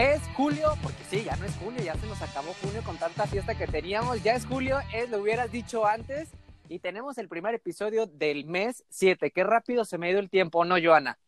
Es 0.00 0.22
julio, 0.34 0.72
porque 0.82 1.04
sí, 1.10 1.24
ya 1.24 1.36
no 1.36 1.44
es 1.44 1.54
julio, 1.56 1.82
ya 1.84 1.94
se 1.94 2.06
nos 2.06 2.22
acabó 2.22 2.54
junio 2.54 2.80
con 2.82 2.96
tanta 2.96 3.26
fiesta 3.26 3.54
que 3.54 3.66
teníamos. 3.66 4.22
Ya 4.22 4.32
es 4.32 4.46
julio, 4.46 4.78
es, 4.94 5.10
lo 5.10 5.18
hubieras 5.18 5.52
dicho 5.52 5.84
antes. 5.84 6.30
Y 6.70 6.78
tenemos 6.78 7.18
el 7.18 7.28
primer 7.28 7.54
episodio 7.54 8.06
del 8.06 8.46
mes 8.46 8.82
7. 8.88 9.30
Qué 9.30 9.44
rápido 9.44 9.84
se 9.84 9.98
me 9.98 10.06
ha 10.06 10.10
ido 10.12 10.20
el 10.20 10.30
tiempo, 10.30 10.64
¿no, 10.64 10.76
Joana? 10.82 11.18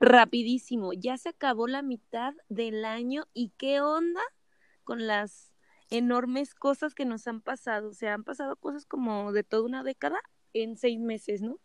Rapidísimo, 0.00 0.92
ya 0.92 1.16
se 1.16 1.30
acabó 1.30 1.66
la 1.66 1.80
mitad 1.80 2.34
del 2.50 2.84
año 2.84 3.24
y 3.32 3.54
qué 3.56 3.80
onda 3.80 4.20
con 4.84 5.06
las 5.06 5.54
enormes 5.88 6.54
cosas 6.54 6.94
que 6.94 7.06
nos 7.06 7.26
han 7.26 7.40
pasado. 7.40 7.88
O 7.88 8.06
han 8.06 8.24
pasado 8.24 8.56
cosas 8.56 8.84
como 8.84 9.32
de 9.32 9.44
toda 9.44 9.62
una 9.62 9.82
década 9.82 10.20
en 10.52 10.76
seis 10.76 11.00
meses, 11.00 11.40
¿no? 11.40 11.58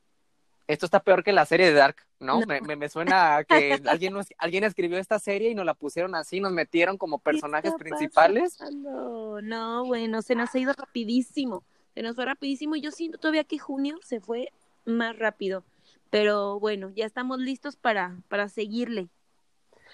Esto 0.67 0.87
está 0.87 0.99
peor 1.01 1.23
que 1.23 1.31
la 1.31 1.45
serie 1.45 1.67
de 1.67 1.73
Dark, 1.73 1.97
¿no? 2.19 2.41
Me, 2.41 2.59
me, 2.75 2.89
suena 2.89 3.37
a 3.37 3.43
que 3.43 3.79
alguien, 3.87 4.13
nos, 4.13 4.27
alguien 4.39 4.63
escribió 4.63 4.97
esta 4.97 5.19
serie 5.19 5.51
y 5.51 5.55
nos 5.55 5.65
la 5.65 5.75
pusieron 5.75 6.15
así, 6.15 6.39
nos 6.39 6.51
metieron 6.51 6.97
como 6.97 7.19
personajes 7.19 7.73
principales. 7.75 8.59
No, 8.73 9.41
no, 9.41 9.85
bueno, 9.85 10.21
se 10.23 10.33
nos 10.33 10.53
ha 10.55 10.59
ido 10.59 10.73
rapidísimo. 10.73 11.63
Se 11.93 12.01
nos 12.01 12.15
fue 12.15 12.25
rapidísimo 12.25 12.75
y 12.75 12.81
yo 12.81 12.91
siento 12.91 13.19
todavía 13.19 13.43
que 13.43 13.59
junio 13.59 13.97
se 14.03 14.19
fue 14.19 14.49
más 14.85 15.17
rápido. 15.17 15.63
Pero 16.09 16.59
bueno, 16.59 16.91
ya 16.95 17.05
estamos 17.05 17.39
listos 17.39 17.75
para, 17.75 18.17
para 18.27 18.49
seguirle. 18.49 19.09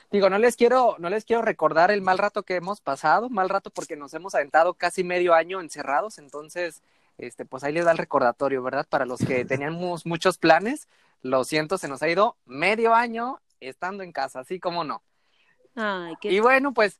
Digo, 0.10 0.30
no 0.30 0.38
les 0.38 0.56
quiero, 0.56 0.96
no 1.00 1.10
les 1.10 1.26
quiero 1.26 1.42
recordar 1.42 1.92
el 1.92 2.02
mal 2.02 2.18
rato 2.18 2.44
que 2.44 2.56
hemos 2.56 2.82
pasado, 2.82 3.30
mal 3.30 3.50
rato 3.50 3.70
porque 3.70 3.96
nos 3.96 4.14
hemos 4.14 4.36
aventado 4.36 4.74
casi 4.74 5.04
medio 5.04 5.34
año 5.34 5.62
encerrados, 5.62 6.18
entonces 6.18 6.82
este, 7.22 7.46
pues 7.46 7.64
ahí 7.64 7.72
les 7.72 7.86
da 7.86 7.92
el 7.92 7.98
recordatorio, 7.98 8.64
¿verdad? 8.64 8.88
Para 8.90 9.06
los 9.06 9.20
que 9.20 9.46
teníamos 9.46 10.06
muchos 10.06 10.38
planes, 10.38 10.88
lo 11.22 11.44
siento, 11.44 11.78
se 11.78 11.88
nos 11.88 12.02
ha 12.02 12.10
ido 12.10 12.36
medio 12.46 12.96
año 12.96 13.40
estando 13.60 14.04
en 14.04 14.12
casa, 14.12 14.40
así 14.40 14.60
como 14.60 14.84
no. 14.84 15.04
Ay, 15.76 16.16
qué... 16.20 16.32
Y 16.32 16.40
bueno, 16.40 16.74
pues, 16.74 17.00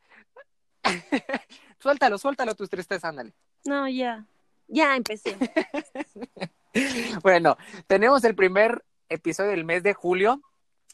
suéltalo, 1.80 2.20
suéltalo 2.20 2.54
tus 2.56 2.70
tristezas, 2.70 3.06
ándale. 3.06 3.34
No, 3.66 3.90
ya, 3.90 4.26
ya 4.68 4.96
empecé. 4.96 5.36
bueno, 7.24 7.58
tenemos 7.88 8.24
el 8.24 8.36
primer 8.36 8.86
episodio 9.10 9.52
del 9.52 9.66
mes 9.66 9.82
de 9.82 9.94
julio. 9.94 10.42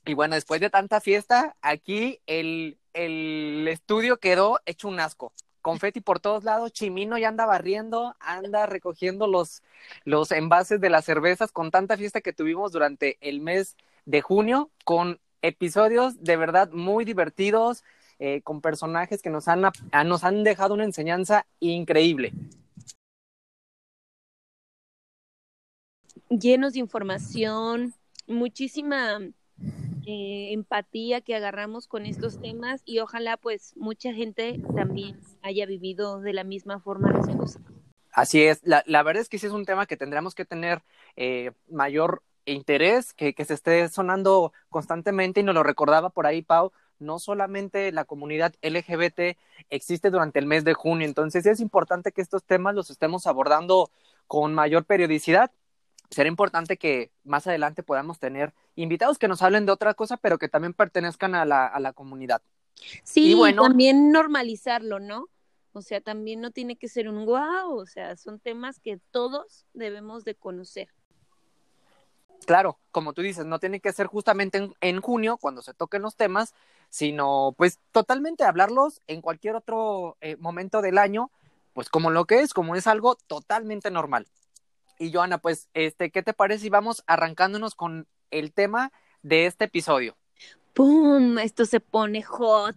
Y 0.06 0.14
bueno, 0.14 0.36
después 0.36 0.62
de 0.62 0.70
tanta 0.70 1.02
fiesta, 1.02 1.58
aquí 1.62 2.22
el, 2.28 2.80
el 2.94 3.68
estudio 3.68 4.18
quedó 4.18 4.62
hecho 4.66 4.88
un 4.88 5.02
asco 5.02 5.34
confeti 5.68 6.00
por 6.00 6.22
todos 6.22 6.46
lados, 6.46 6.72
Chimino 6.72 7.18
ya 7.18 7.28
anda 7.28 7.46
barriendo, 7.46 8.16
anda 8.22 8.68
recogiendo 8.68 9.28
los, 9.28 9.64
los 10.06 10.32
envases 10.32 10.80
de 10.80 10.90
las 10.90 11.04
cervezas 11.04 11.52
con 11.52 11.72
tanta 11.72 11.98
fiesta 11.98 12.22
que 12.22 12.32
tuvimos 12.32 12.72
durante 12.72 13.18
el 13.20 13.42
mes 13.42 13.76
de 14.06 14.22
junio, 14.22 14.72
con 14.86 15.20
episodios 15.42 16.24
de 16.24 16.38
verdad 16.38 16.72
muy 16.72 17.04
divertidos, 17.04 17.84
eh, 18.18 18.42
con 18.44 18.62
personajes 18.62 19.22
que 19.22 19.30
nos 19.30 19.50
han, 19.50 19.64
nos 20.06 20.24
han 20.24 20.46
dejado 20.46 20.74
una 20.74 20.86
enseñanza 20.86 21.46
increíble. 21.60 22.32
Llenos 26.30 26.72
de 26.72 26.80
información, 26.80 27.94
muchísima 28.26 29.20
eh, 30.10 30.54
empatía 30.54 31.20
que 31.20 31.36
agarramos 31.36 31.86
con 31.86 32.06
estos 32.06 32.40
temas 32.40 32.82
y 32.86 33.00
ojalá 33.00 33.36
pues 33.36 33.74
mucha 33.76 34.14
gente 34.14 34.58
también 34.74 35.20
haya 35.42 35.66
vivido 35.66 36.22
de 36.22 36.32
la 36.32 36.46
misma 36.46 36.80
forma. 36.80 37.14
Así 38.14 38.42
es, 38.42 38.62
la, 38.64 38.84
la 38.86 39.04
verdad 39.04 39.22
es 39.22 39.28
que 39.28 39.38
sí 39.38 39.48
es 39.48 39.52
un 39.52 39.66
tema 39.66 39.86
que 39.86 39.98
tendremos 39.98 40.34
que 40.34 40.46
tener 40.46 40.82
eh, 41.18 41.52
mayor 41.70 42.24
interés, 42.46 43.14
que, 43.14 43.34
que 43.34 43.44
se 43.44 43.54
esté 43.54 43.90
sonando 43.90 44.54
constantemente 44.70 45.42
y 45.42 45.44
nos 45.44 45.54
lo 45.54 45.62
recordaba 45.62 46.10
por 46.10 46.26
ahí 46.26 46.42
Pau, 46.42 46.72
no 47.00 47.20
solamente 47.20 47.92
la 47.92 48.06
comunidad 48.06 48.54
LGBT 48.62 49.38
existe 49.70 50.10
durante 50.10 50.40
el 50.40 50.46
mes 50.46 50.64
de 50.64 50.74
junio, 50.74 51.06
entonces 51.06 51.46
es 51.46 51.60
importante 51.60 52.14
que 52.14 52.22
estos 52.22 52.46
temas 52.46 52.76
los 52.76 52.90
estemos 52.90 53.28
abordando 53.28 53.92
con 54.26 54.54
mayor 54.54 54.86
periodicidad 54.86 55.52
será 56.10 56.30
importante 56.30 56.78
que 56.78 57.12
más 57.24 57.48
adelante 57.48 57.84
podamos 57.84 58.20
tener 58.20 58.54
invitados 58.76 59.18
que 59.18 59.28
nos 59.28 59.42
hablen 59.42 59.66
de 59.66 59.72
otra 59.72 59.94
cosa, 59.94 60.18
pero 60.18 60.38
que 60.38 60.50
también 60.50 60.74
pertenezcan 60.74 61.36
a 61.36 61.46
la, 61.46 61.66
a 61.68 61.80
la 61.80 61.94
comunidad. 61.94 62.42
Sí, 63.04 63.32
y 63.32 63.34
bueno, 63.34 63.64
también 63.64 64.12
normalizarlo, 64.12 65.00
¿no? 65.00 65.30
O 65.74 65.82
sea, 65.82 66.02
también 66.02 66.42
no 66.42 66.52
tiene 66.52 66.76
que 66.76 66.88
ser 66.88 67.10
un 67.10 67.26
guau, 67.26 67.78
o 67.78 67.86
sea, 67.86 68.16
son 68.16 68.40
temas 68.40 68.80
que 68.80 69.00
todos 69.12 69.66
debemos 69.74 70.24
de 70.24 70.36
conocer. 70.36 70.90
Claro, 72.46 72.80
como 72.92 73.14
tú 73.14 73.22
dices, 73.22 73.46
no 73.46 73.60
tiene 73.60 73.80
que 73.80 73.92
ser 73.92 74.08
justamente 74.08 74.58
en, 74.58 74.74
en 74.82 75.02
junio 75.02 75.38
cuando 75.38 75.62
se 75.62 75.74
toquen 75.74 76.02
los 76.02 76.16
temas, 76.16 76.54
sino 76.90 77.54
pues 77.58 77.80
totalmente 77.92 78.44
hablarlos 78.44 79.02
en 79.08 79.22
cualquier 79.22 79.56
otro 79.56 80.18
eh, 80.22 80.36
momento 80.38 80.82
del 80.82 80.98
año, 80.98 81.32
pues 81.74 81.90
como 81.90 82.10
lo 82.10 82.26
que 82.26 82.40
es, 82.40 82.54
como 82.54 82.76
es 82.76 82.88
algo 82.88 83.16
totalmente 83.28 83.92
normal. 83.92 84.28
Y 85.00 85.12
Joana, 85.12 85.38
pues, 85.38 85.70
este, 85.74 86.12
¿qué 86.12 86.24
te 86.24 86.34
parece 86.34 86.64
si 86.64 86.70
vamos 86.70 87.04
arrancándonos 87.08 87.76
con 87.76 88.08
el 88.32 88.54
tema 88.54 88.92
de 89.22 89.46
este 89.46 89.66
episodio? 89.66 90.18
¡Pum! 90.74 91.38
Esto 91.40 91.66
se 91.66 91.80
pone 91.80 92.24
hot. 92.24 92.76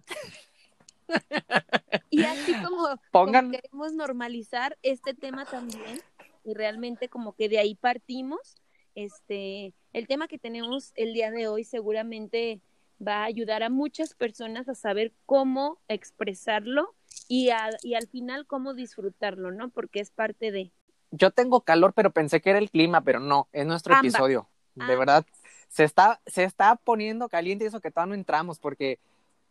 y 2.11 2.23
así 2.23 2.55
como, 2.63 3.51
queremos 3.51 3.93
normalizar 3.93 4.79
este 4.83 5.15
tema 5.15 5.45
también, 5.45 6.01
y 6.45 6.55
realmente 6.55 7.09
como 7.09 7.35
que 7.35 7.49
de 7.49 7.59
ahí 7.59 7.75
partimos, 7.75 8.57
este, 8.95 9.75
el 9.93 10.07
tema 10.07 10.29
que 10.29 10.39
tenemos 10.39 10.93
el 10.97 11.13
día 11.13 11.31
de 11.31 11.49
hoy 11.49 11.65
seguramente 11.65 12.61
va 13.07 13.23
a 13.23 13.25
ayudar 13.25 13.63
a 13.63 13.71
muchas 13.71 14.15
personas 14.15 14.69
a 14.69 14.75
saber 14.75 15.13
cómo 15.27 15.81
expresarlo 15.89 16.95
y, 17.29 17.51
y 17.83 17.95
al 17.95 18.09
final 18.09 18.47
cómo 18.47 18.75
disfrutarlo, 18.75 19.53
¿no? 19.53 19.71
Porque 19.71 20.01
es 20.01 20.11
parte 20.11 20.51
de 20.51 20.73
yo 21.11 21.31
tengo 21.31 21.63
calor, 21.63 21.93
pero 21.95 22.11
pensé 22.11 22.41
que 22.41 22.51
era 22.51 22.59
el 22.59 22.71
clima, 22.71 23.01
pero 23.03 23.21
no, 23.21 23.49
es 23.53 23.67
nuestro 23.67 23.95
episodio. 23.97 24.49
De 24.75 24.97
verdad, 24.97 25.27
se 25.69 25.85
está, 25.85 26.21
se 26.27 26.45
está 26.45 26.77
poniendo 26.77 27.29
caliente 27.29 27.65
y 27.65 27.69
eso 27.69 27.81
que 27.81 27.91
todavía 27.91 28.11
no 28.11 28.15
entramos, 28.15 28.59
porque 28.59 28.99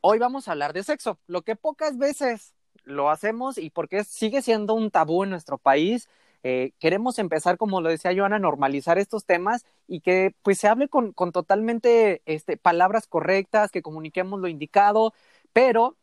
hoy 0.01 0.17
vamos 0.17 0.47
a 0.47 0.51
hablar 0.51 0.73
de 0.73 0.83
sexo, 0.83 1.19
lo 1.27 1.43
que 1.43 1.55
pocas 1.55 1.97
veces 1.97 2.53
lo 2.83 3.09
hacemos 3.09 3.57
y 3.57 3.69
porque 3.69 4.03
sigue 4.03 4.41
siendo 4.41 4.73
un 4.73 4.91
tabú 4.91 5.23
en 5.23 5.29
nuestro 5.29 5.57
país. 5.57 6.09
Eh, 6.43 6.71
queremos 6.79 7.19
empezar, 7.19 7.57
como 7.57 7.81
lo 7.81 7.89
decía 7.89 8.15
Joana, 8.15 8.37
a 8.37 8.39
normalizar 8.39 8.97
estos 8.97 9.25
temas 9.25 9.65
y 9.87 9.99
que 9.99 10.33
pues 10.41 10.57
se 10.57 10.69
hable 10.69 10.87
con, 10.87 11.11
con 11.11 11.31
totalmente 11.31 12.21
este, 12.25 12.55
palabras 12.57 13.07
correctas, 13.07 13.71
que 13.71 13.81
comuniquemos 13.81 14.39
lo 14.39 14.47
indicado, 14.47 15.13
pero 15.51 15.97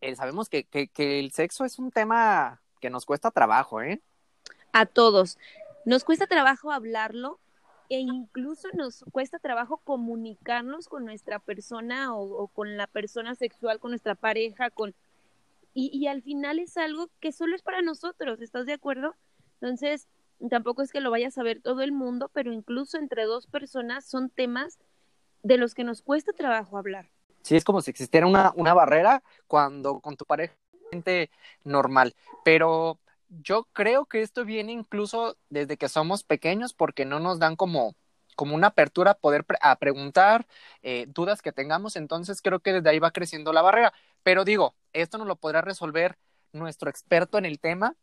eh, 0.00 0.16
sabemos 0.16 0.48
que, 0.48 0.64
que, 0.64 0.88
que 0.88 1.20
el 1.20 1.32
sexo 1.32 1.64
es 1.64 1.78
un 1.78 1.90
tema 1.90 2.62
que 2.80 2.90
nos 2.90 3.04
cuesta 3.04 3.30
trabajo, 3.30 3.82
¿eh? 3.82 4.00
A 4.80 4.86
todos. 4.86 5.38
Nos 5.84 6.04
cuesta 6.04 6.26
trabajo 6.26 6.72
hablarlo 6.72 7.38
e 7.88 8.00
incluso 8.00 8.68
nos 8.74 9.04
cuesta 9.12 9.38
trabajo 9.38 9.78
comunicarnos 9.78 10.88
con 10.88 11.04
nuestra 11.04 11.38
persona 11.38 12.14
o, 12.14 12.48
con 12.48 12.76
la 12.76 12.86
persona 12.86 13.34
sexual, 13.34 13.80
con 13.80 13.92
nuestra 13.92 14.14
pareja, 14.14 14.70
con 14.70 14.94
y, 15.74 15.90
y, 15.96 16.08
al 16.08 16.22
final 16.22 16.58
es 16.58 16.76
algo 16.76 17.08
que 17.20 17.30
solo 17.30 17.54
es 17.54 17.62
para 17.62 17.82
nosotros, 17.82 18.40
¿estás 18.40 18.66
de 18.66 18.72
acuerdo? 18.72 19.14
Entonces, 19.60 20.08
tampoco 20.50 20.82
es 20.82 20.90
que 20.90 21.00
lo 21.00 21.10
vaya 21.10 21.28
a 21.28 21.30
saber 21.30 21.60
todo 21.62 21.82
el 21.82 21.92
mundo, 21.92 22.30
pero 22.32 22.52
incluso 22.52 22.98
entre 22.98 23.24
dos 23.24 23.46
personas 23.46 24.04
son 24.04 24.28
temas 24.28 24.78
de 25.42 25.56
los 25.56 25.74
que 25.74 25.84
nos 25.84 26.02
cuesta 26.02 26.32
trabajo 26.32 26.78
hablar. 26.78 27.06
Sí, 27.42 27.54
es 27.54 27.64
como 27.64 27.80
si 27.80 27.90
existiera 27.90 28.26
una, 28.26 28.52
una 28.56 28.74
barrera 28.74 29.22
cuando 29.46 30.00
con 30.00 30.16
tu 30.16 30.24
pareja 30.24 30.54
normal, 31.64 32.14
pero 32.44 32.98
yo 33.28 33.68
creo 33.72 34.06
que 34.06 34.22
esto 34.22 34.44
viene 34.44 34.72
incluso 34.72 35.36
desde 35.50 35.76
que 35.76 35.88
somos 35.88 36.24
pequeños 36.24 36.72
porque 36.72 37.04
no 37.04 37.20
nos 37.20 37.38
dan 37.38 37.56
como, 37.56 37.94
como 38.36 38.54
una 38.54 38.68
apertura 38.68 39.12
a 39.12 39.14
poder 39.14 39.44
a 39.60 39.76
preguntar 39.76 40.46
eh, 40.82 41.06
dudas 41.08 41.42
que 41.42 41.52
tengamos, 41.52 41.96
entonces 41.96 42.42
creo 42.42 42.60
que 42.60 42.72
desde 42.72 42.90
ahí 42.90 42.98
va 42.98 43.10
creciendo 43.10 43.52
la 43.52 43.62
barrera. 43.62 43.92
Pero 44.22 44.44
digo, 44.44 44.74
esto 44.92 45.18
nos 45.18 45.26
lo 45.26 45.36
podrá 45.36 45.60
resolver 45.60 46.16
nuestro 46.52 46.88
experto 46.90 47.38
en 47.38 47.44
el 47.44 47.58
tema, 47.58 47.94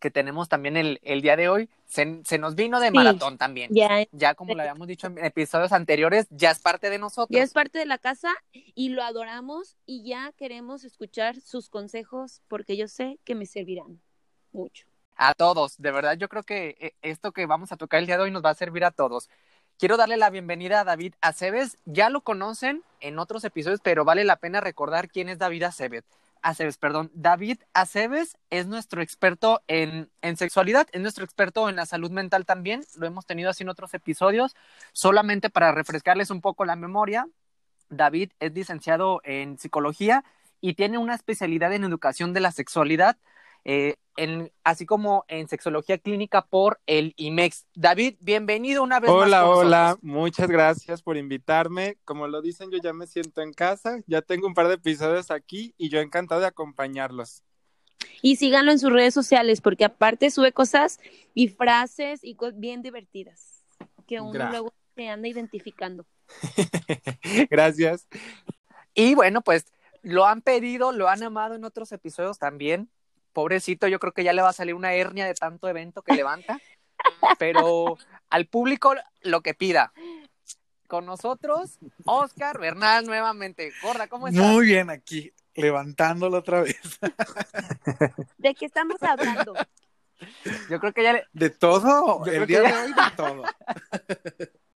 que 0.00 0.10
tenemos 0.10 0.48
también 0.48 0.76
el, 0.76 1.00
el 1.02 1.22
día 1.22 1.36
de 1.36 1.48
hoy, 1.48 1.70
se, 1.86 2.20
se 2.24 2.38
nos 2.38 2.56
vino 2.56 2.80
de 2.80 2.90
maratón 2.90 3.38
también. 3.38 3.70
Ya, 3.72 4.04
ya 4.12 4.34
como 4.34 4.54
lo 4.54 4.60
habíamos 4.60 4.86
dicho 4.88 5.06
en 5.06 5.24
episodios 5.24 5.72
anteriores, 5.72 6.26
ya 6.30 6.50
es 6.50 6.58
parte 6.58 6.90
de 6.90 6.98
nosotros. 6.98 7.34
Ya 7.34 7.42
es 7.42 7.52
parte 7.52 7.78
de 7.78 7.86
la 7.86 7.98
casa 7.98 8.34
y 8.52 8.90
lo 8.90 9.02
adoramos 9.02 9.76
y 9.86 10.04
ya 10.04 10.32
queremos 10.36 10.84
escuchar 10.84 11.40
sus 11.40 11.70
consejos 11.70 12.42
porque 12.48 12.76
yo 12.76 12.88
sé 12.88 13.18
que 13.24 13.34
me 13.34 13.46
servirán 13.46 14.00
mucho. 14.54 14.86
A 15.16 15.34
todos, 15.34 15.76
de 15.78 15.90
verdad, 15.92 16.16
yo 16.16 16.28
creo 16.28 16.42
que 16.42 16.76
eh, 16.80 16.94
esto 17.02 17.32
que 17.32 17.46
vamos 17.46 17.70
a 17.72 17.76
tocar 17.76 18.00
el 18.00 18.06
día 18.06 18.16
de 18.16 18.24
hoy 18.24 18.30
nos 18.30 18.44
va 18.44 18.50
a 18.50 18.54
servir 18.54 18.84
a 18.84 18.90
todos. 18.90 19.28
Quiero 19.78 19.96
darle 19.96 20.16
la 20.16 20.30
bienvenida 20.30 20.80
a 20.80 20.84
David 20.84 21.14
Aceves. 21.20 21.78
Ya 21.84 22.10
lo 22.10 22.22
conocen 22.22 22.82
en 23.00 23.18
otros 23.18 23.44
episodios, 23.44 23.80
pero 23.82 24.04
vale 24.04 24.24
la 24.24 24.36
pena 24.36 24.60
recordar 24.60 25.08
quién 25.08 25.28
es 25.28 25.38
David 25.38 25.64
Aceves. 25.64 26.04
Aceves, 26.42 26.78
perdón. 26.78 27.10
David 27.14 27.58
Aceves 27.74 28.36
es 28.50 28.66
nuestro 28.66 29.02
experto 29.02 29.62
en, 29.66 30.10
en 30.20 30.36
sexualidad, 30.36 30.86
es 30.92 31.00
nuestro 31.00 31.24
experto 31.24 31.68
en 31.68 31.76
la 31.76 31.86
salud 31.86 32.10
mental 32.10 32.44
también. 32.44 32.84
Lo 32.96 33.06
hemos 33.06 33.26
tenido 33.26 33.50
así 33.50 33.62
en 33.62 33.68
otros 33.68 33.94
episodios. 33.94 34.54
Solamente 34.92 35.50
para 35.50 35.72
refrescarles 35.72 36.30
un 36.30 36.40
poco 36.40 36.64
la 36.64 36.76
memoria, 36.76 37.26
David 37.88 38.30
es 38.40 38.52
licenciado 38.52 39.20
en 39.24 39.58
psicología 39.58 40.24
y 40.60 40.74
tiene 40.74 40.98
una 40.98 41.14
especialidad 41.14 41.72
en 41.72 41.84
educación 41.84 42.32
de 42.32 42.40
la 42.40 42.52
sexualidad, 42.52 43.16
eh, 43.64 43.96
en, 44.16 44.52
así 44.62 44.86
como 44.86 45.24
en 45.28 45.48
sexología 45.48 45.98
clínica 45.98 46.42
por 46.42 46.80
el 46.86 47.14
IMEX. 47.16 47.66
David, 47.74 48.16
bienvenido 48.20 48.82
una 48.82 49.00
vez 49.00 49.10
hola, 49.10 49.42
más. 49.42 49.48
Hola, 49.48 49.56
hola, 49.56 49.98
muchas 50.02 50.48
gracias 50.48 51.02
por 51.02 51.16
invitarme. 51.16 51.98
Como 52.04 52.28
lo 52.28 52.42
dicen, 52.42 52.70
yo 52.70 52.78
ya 52.78 52.92
me 52.92 53.06
siento 53.06 53.42
en 53.42 53.52
casa, 53.52 54.00
ya 54.06 54.22
tengo 54.22 54.46
un 54.46 54.54
par 54.54 54.68
de 54.68 54.74
episodios 54.74 55.30
aquí 55.30 55.74
y 55.76 55.88
yo 55.88 56.00
encantado 56.00 56.40
de 56.40 56.46
acompañarlos. 56.46 57.42
Y 58.22 58.36
síganlo 58.36 58.70
en 58.70 58.78
sus 58.78 58.92
redes 58.92 59.14
sociales 59.14 59.60
porque 59.60 59.84
aparte 59.84 60.30
sube 60.30 60.52
cosas 60.52 61.00
y 61.34 61.48
frases 61.48 62.22
y 62.22 62.36
cosas 62.36 62.58
bien 62.58 62.82
divertidas 62.82 63.64
que 64.06 64.20
uno 64.20 64.50
luego 64.50 64.74
se 64.94 65.08
anda 65.08 65.28
identificando. 65.28 66.06
Gracias. 67.50 68.06
Y 68.94 69.14
bueno, 69.14 69.40
pues 69.40 69.66
lo 70.02 70.26
han 70.26 70.42
pedido, 70.42 70.92
lo 70.92 71.08
han 71.08 71.22
amado 71.22 71.54
en 71.54 71.64
otros 71.64 71.90
episodios 71.92 72.38
también. 72.38 72.90
Pobrecito, 73.34 73.88
yo 73.88 73.98
creo 73.98 74.12
que 74.12 74.24
ya 74.24 74.32
le 74.32 74.40
va 74.40 74.50
a 74.50 74.54
salir 74.54 74.74
una 74.74 74.94
hernia 74.94 75.26
de 75.26 75.34
tanto 75.34 75.68
evento 75.68 76.00
que 76.00 76.14
levanta. 76.14 76.58
Pero 77.38 77.98
al 78.30 78.46
público 78.46 78.94
lo 79.22 79.42
que 79.42 79.52
pida. 79.52 79.92
Con 80.86 81.04
nosotros, 81.04 81.78
Oscar 82.04 82.58
Bernal 82.60 83.04
nuevamente. 83.04 83.72
Gorda, 83.82 84.06
¿cómo 84.06 84.28
estás? 84.28 84.46
Muy 84.46 84.66
bien, 84.66 84.88
aquí, 84.88 85.32
levantándolo 85.54 86.38
otra 86.38 86.62
vez. 86.62 86.78
¿De 88.38 88.54
qué 88.54 88.66
estamos 88.66 89.02
hablando? 89.02 89.54
Yo 90.70 90.78
creo 90.78 90.92
que 90.92 91.02
ya 91.02 91.14
le... 91.14 91.24
De 91.32 91.50
todo, 91.50 92.24
el 92.26 92.46
día 92.46 92.60
de 92.60 92.72
hoy 92.72 92.92
de 92.92 93.02
todo. 93.16 93.42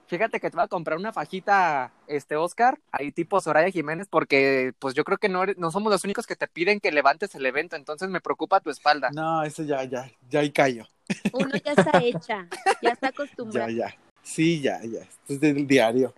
Fíjate 0.08 0.40
que 0.40 0.52
te 0.52 0.56
voy 0.56 0.66
a 0.66 0.68
comprar 0.68 1.00
una 1.00 1.12
fajita, 1.12 1.92
este 2.06 2.36
Oscar, 2.36 2.80
ahí 2.92 3.12
tipo 3.12 3.42
Soraya 3.42 3.72
Jiménez, 3.72 4.08
porque 4.08 4.74
pues 4.78 4.94
yo 4.94 5.04
creo 5.04 5.18
que 5.18 5.30
no, 5.30 5.46
no 5.58 5.72
somos 5.72 5.92
los 5.92 6.04
únicos 6.04 6.28
que 6.28 6.36
te 6.36 6.48
piden 6.48 6.80
que 6.80 6.92
levantes 6.92 7.34
el 7.34 7.46
evento, 7.46 7.76
entonces 7.76 8.10
me 8.10 8.22
preocupa 8.22 8.60
tu 8.60 8.70
espalda. 8.70 9.10
No, 9.12 9.44
eso 9.44 9.64
ya, 9.64 9.84
ya, 9.84 10.12
ya 10.30 10.42
ahí 10.42 10.52
cayó. 10.52 10.86
Uno 11.34 11.56
ya 11.64 11.72
está 11.72 12.00
hecha, 12.04 12.48
ya 12.82 12.92
está 12.92 13.08
acostumbrado. 13.08 13.70
Ya, 13.72 13.88
ya. 13.88 13.98
Sí, 14.22 14.62
ya, 14.62 14.80
ya. 14.84 15.02
Esto 15.02 15.34
es 15.34 15.40
del 15.40 15.66
diario. 15.68 16.14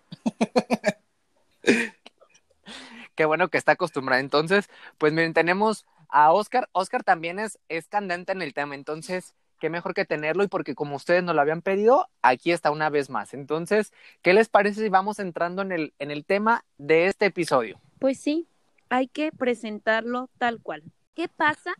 Qué 3.16 3.25
bueno 3.25 3.50
que 3.50 3.57
está 3.57 3.74
acostumbrada. 3.74 4.19
Entonces, 4.22 4.69
pues 4.98 5.12
miren, 5.12 5.34
tenemos 5.34 5.86
a 6.10 6.31
Oscar. 6.31 6.69
Oscar 6.72 7.04
también 7.04 7.39
es, 7.39 7.60
es 7.68 7.88
candente 7.88 8.31
en 8.31 8.42
el 8.42 8.54
tema, 8.54 8.75
entonces 8.75 9.34
qué 9.59 9.69
mejor 9.69 9.94
que 9.94 10.06
tenerlo 10.06 10.44
y 10.44 10.48
porque 10.48 10.75
como 10.75 10.95
ustedes 10.95 11.24
nos 11.24 11.36
lo 11.36 11.42
habían 11.42 11.62
pedido, 11.62 12.09
aquí 12.21 12.51
está 12.51 12.71
una 12.71 12.89
vez 12.89 13.09
más. 13.09 13.33
Entonces, 13.33 13.94
¿qué 14.21 14.33
les 14.33 14.50
parece 14.50 14.81
si 14.81 14.89
vamos 14.89 15.19
entrando 15.19 15.62
en 15.62 15.71
el, 15.71 15.94
en 16.00 16.12
el 16.12 16.25
tema 16.25 16.65
de 16.77 17.07
este 17.07 17.25
episodio? 17.25 17.80
Pues 18.00 18.19
sí, 18.19 18.48
hay 18.89 19.07
que 19.07 19.31
presentarlo 19.31 20.30
tal 20.38 20.62
cual. 20.62 20.83
¿Qué 21.15 21.27
pasa? 21.27 21.74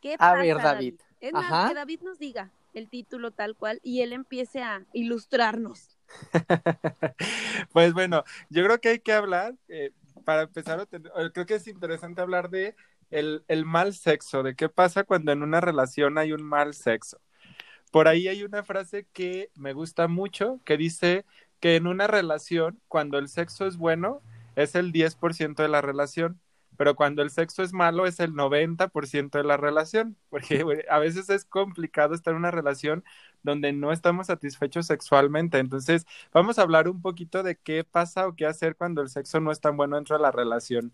¿Qué 0.00 0.14
a 0.14 0.18
pasa, 0.18 0.34
ver, 0.34 0.56
David. 0.58 0.94
Es 1.20 1.32
más, 1.32 1.70
que 1.70 1.74
David 1.74 2.00
nos 2.02 2.18
diga 2.18 2.50
el 2.74 2.88
título 2.88 3.30
tal 3.30 3.56
cual 3.56 3.80
y 3.82 4.02
él 4.02 4.12
empiece 4.12 4.62
a 4.62 4.84
ilustrarnos. 4.92 5.96
pues 7.72 7.92
bueno, 7.94 8.24
yo 8.50 8.62
creo 8.64 8.80
que 8.80 8.90
hay 8.90 8.98
que 9.00 9.12
hablar, 9.12 9.54
eh, 9.68 9.92
para 10.24 10.42
empezar, 10.42 10.86
creo 11.32 11.46
que 11.46 11.54
es 11.54 11.66
interesante 11.66 12.20
hablar 12.20 12.50
de 12.50 12.76
el, 13.10 13.44
mal 13.64 13.94
sexo, 13.94 14.42
de 14.42 14.54
qué 14.54 14.68
pasa 14.68 15.04
cuando 15.04 15.32
en 15.32 15.42
una 15.42 15.60
relación 15.60 16.18
hay 16.18 16.32
un 16.32 16.42
mal 16.42 16.74
sexo. 16.74 17.20
Por 17.92 18.08
ahí 18.08 18.28
hay 18.28 18.42
una 18.42 18.62
frase 18.64 19.06
que 19.12 19.50
me 19.54 19.72
gusta 19.72 20.08
mucho, 20.08 20.60
que 20.64 20.76
dice 20.76 21.24
que 21.60 21.76
en 21.76 21.86
una 21.86 22.06
relación, 22.06 22.80
cuando 22.88 23.18
el 23.18 23.28
sexo 23.28 23.66
es 23.66 23.76
bueno, 23.76 24.22
es 24.56 24.74
el 24.74 24.92
10% 24.92 25.62
de 25.62 25.68
la 25.68 25.80
relación, 25.82 26.40
pero 26.76 26.94
cuando 26.94 27.22
el 27.22 27.30
sexo 27.30 27.62
es 27.62 27.72
malo, 27.72 28.06
es 28.06 28.20
el 28.20 28.34
90% 28.34 29.38
de 29.38 29.44
la 29.44 29.56
relación, 29.56 30.16
porque 30.30 30.84
a 30.90 30.98
veces 30.98 31.30
es 31.30 31.44
complicado 31.44 32.14
estar 32.14 32.32
en 32.32 32.38
una 32.38 32.50
relación 32.50 33.04
donde 33.42 33.72
no 33.72 33.92
estamos 33.92 34.26
satisfechos 34.26 34.86
sexualmente. 34.86 35.58
Entonces, 35.58 36.06
vamos 36.32 36.58
a 36.58 36.62
hablar 36.62 36.88
un 36.88 37.00
poquito 37.00 37.42
de 37.42 37.56
qué 37.56 37.84
pasa 37.84 38.26
o 38.26 38.34
qué 38.34 38.46
hacer 38.46 38.76
cuando 38.76 39.02
el 39.02 39.08
sexo 39.08 39.40
no 39.40 39.52
es 39.52 39.60
tan 39.60 39.76
bueno 39.76 39.96
dentro 39.96 40.16
de 40.16 40.22
la 40.22 40.32
relación. 40.32 40.92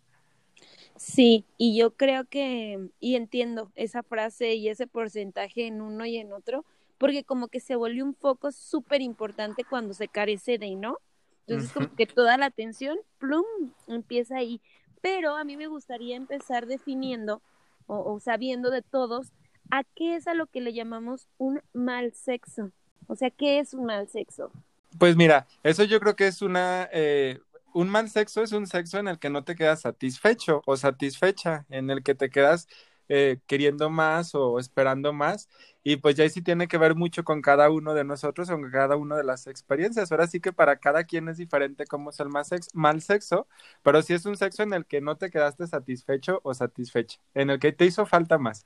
Sí, 0.96 1.44
y 1.58 1.76
yo 1.76 1.94
creo 1.94 2.24
que, 2.24 2.88
y 3.00 3.16
entiendo 3.16 3.70
esa 3.74 4.02
frase 4.02 4.54
y 4.54 4.68
ese 4.68 4.86
porcentaje 4.86 5.66
en 5.66 5.80
uno 5.80 6.04
y 6.06 6.18
en 6.18 6.32
otro, 6.32 6.64
porque 6.98 7.24
como 7.24 7.48
que 7.48 7.60
se 7.60 7.76
vuelve 7.76 8.02
un 8.02 8.14
foco 8.14 8.52
súper 8.52 9.02
importante 9.02 9.64
cuando 9.64 9.94
se 9.94 10.08
carece 10.08 10.58
de, 10.58 10.76
¿no? 10.76 10.98
Entonces 11.46 11.72
como 11.72 11.94
que 11.96 12.06
toda 12.06 12.36
la 12.38 12.46
atención, 12.46 12.98
plum, 13.18 13.44
empieza 13.88 14.36
ahí. 14.36 14.60
Pero 15.00 15.34
a 15.34 15.42
mí 15.42 15.56
me 15.56 15.66
gustaría 15.66 16.14
empezar 16.14 16.66
definiendo 16.66 17.42
o, 17.86 18.14
o 18.14 18.20
sabiendo 18.20 18.70
de 18.70 18.82
todos 18.82 19.32
a 19.70 19.82
qué 19.82 20.14
es 20.16 20.28
a 20.28 20.34
lo 20.34 20.46
que 20.46 20.60
le 20.60 20.72
llamamos 20.72 21.28
un 21.38 21.60
mal 21.72 22.12
sexo. 22.12 22.70
O 23.08 23.16
sea, 23.16 23.30
¿qué 23.30 23.58
es 23.58 23.74
un 23.74 23.86
mal 23.86 24.08
sexo? 24.08 24.52
Pues 24.98 25.16
mira, 25.16 25.46
eso 25.62 25.84
yo 25.84 25.98
creo 26.00 26.14
que 26.14 26.26
es 26.26 26.42
una, 26.42 26.88
eh, 26.92 27.40
un 27.74 27.88
mal 27.88 28.10
sexo 28.10 28.42
es 28.42 28.52
un 28.52 28.66
sexo 28.66 28.98
en 28.98 29.08
el 29.08 29.18
que 29.18 29.30
no 29.30 29.44
te 29.44 29.54
quedas 29.56 29.82
satisfecho 29.82 30.62
o 30.66 30.76
satisfecha, 30.76 31.66
en 31.70 31.90
el 31.90 32.02
que 32.02 32.14
te 32.14 32.30
quedas 32.30 32.68
eh, 33.08 33.40
queriendo 33.46 33.90
más 33.90 34.34
o 34.34 34.58
esperando 34.58 35.12
más. 35.12 35.48
Y 35.84 35.96
pues 35.96 36.14
ya 36.14 36.24
ahí 36.24 36.30
sí 36.30 36.42
tiene 36.42 36.68
que 36.68 36.78
ver 36.78 36.94
mucho 36.94 37.24
con 37.24 37.42
cada 37.42 37.68
uno 37.70 37.94
de 37.94 38.04
nosotros, 38.04 38.48
con 38.48 38.70
cada 38.70 38.96
una 38.96 39.16
de 39.16 39.24
las 39.24 39.46
experiencias. 39.46 40.12
Ahora 40.12 40.26
sí 40.28 40.40
que 40.40 40.52
para 40.52 40.76
cada 40.76 41.04
quien 41.04 41.28
es 41.28 41.36
diferente 41.36 41.86
cómo 41.86 42.10
es 42.10 42.20
el 42.20 42.28
mal 42.28 42.44
sexo, 42.44 42.70
mal 42.74 43.02
sexo, 43.02 43.48
pero 43.82 44.00
sí 44.02 44.14
es 44.14 44.24
un 44.24 44.36
sexo 44.36 44.62
en 44.62 44.72
el 44.72 44.86
que 44.86 45.00
no 45.00 45.16
te 45.16 45.30
quedaste 45.30 45.66
satisfecho 45.66 46.40
o 46.44 46.54
satisfecha, 46.54 47.20
en 47.34 47.50
el 47.50 47.58
que 47.58 47.72
te 47.72 47.84
hizo 47.84 48.06
falta 48.06 48.38
más. 48.38 48.64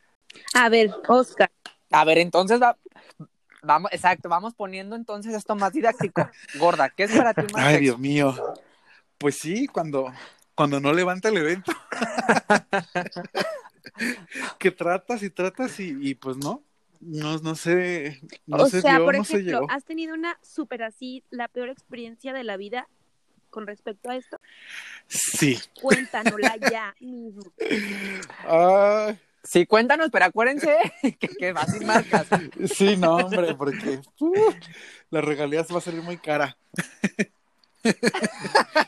A 0.54 0.68
ver, 0.68 0.90
Oscar. 1.08 1.50
A 1.90 2.04
ver, 2.04 2.18
entonces 2.18 2.60
va, 2.60 2.76
vamos, 3.62 3.90
exacto, 3.92 4.28
vamos 4.28 4.54
poniendo 4.54 4.96
entonces 4.96 5.34
esto 5.34 5.56
más 5.56 5.72
didáctico. 5.72 6.28
Gorda, 6.54 6.90
¿qué 6.90 7.04
es 7.04 7.12
para 7.12 7.34
ti 7.34 7.46
mal 7.52 7.64
Ay, 7.64 7.72
sexo? 7.72 7.80
Dios 7.80 7.98
mío. 7.98 8.34
Pues 9.18 9.36
sí, 9.36 9.66
cuando, 9.66 10.12
cuando 10.54 10.80
no 10.80 10.92
levanta 10.92 11.28
el 11.28 11.38
evento. 11.38 11.72
que 14.58 14.70
tratas 14.70 15.22
y 15.22 15.30
tratas 15.30 15.78
y, 15.80 15.96
y, 16.00 16.14
pues 16.14 16.36
no, 16.36 16.62
no, 17.00 17.38
no 17.38 17.54
sé, 17.54 18.20
no 18.46 18.58
o 18.58 18.68
se 18.68 18.82
sea, 18.82 18.96
dio, 18.96 19.04
por 19.04 19.16
no 19.16 19.22
ejemplo, 19.22 19.38
se 19.38 19.44
llegó. 19.44 19.70
¿has 19.70 19.84
tenido 19.84 20.14
una 20.14 20.38
súper 20.42 20.82
así, 20.82 21.24
la 21.30 21.48
peor 21.48 21.68
experiencia 21.68 22.32
de 22.32 22.44
la 22.44 22.56
vida 22.56 22.88
con 23.50 23.66
respecto 23.66 24.10
a 24.10 24.16
esto? 24.16 24.38
Sí. 25.06 25.58
Cuéntanosla 25.80 26.56
ya 26.70 26.94
mismo. 27.00 27.42
Ay, 28.46 29.18
Sí, 29.46 29.64
cuéntanos, 29.64 30.08
pero 30.10 30.24
acuérdense 30.24 30.76
que, 31.20 31.28
que 31.28 31.52
va 31.52 31.64
sin 31.66 31.86
marcas. 31.86 32.26
sí, 32.74 32.96
no, 32.96 33.14
hombre, 33.14 33.54
porque 33.54 34.00
uh, 34.18 34.34
la 35.10 35.20
regalía 35.20 35.62
se 35.62 35.72
va 35.72 35.78
a 35.78 35.82
salir 35.82 36.02
muy 36.02 36.16
cara. 36.16 36.56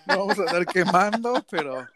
No 0.07 0.19
vamos 0.19 0.39
a 0.39 0.45
estar 0.45 0.67
quemando, 0.67 1.45
pero 1.51 1.87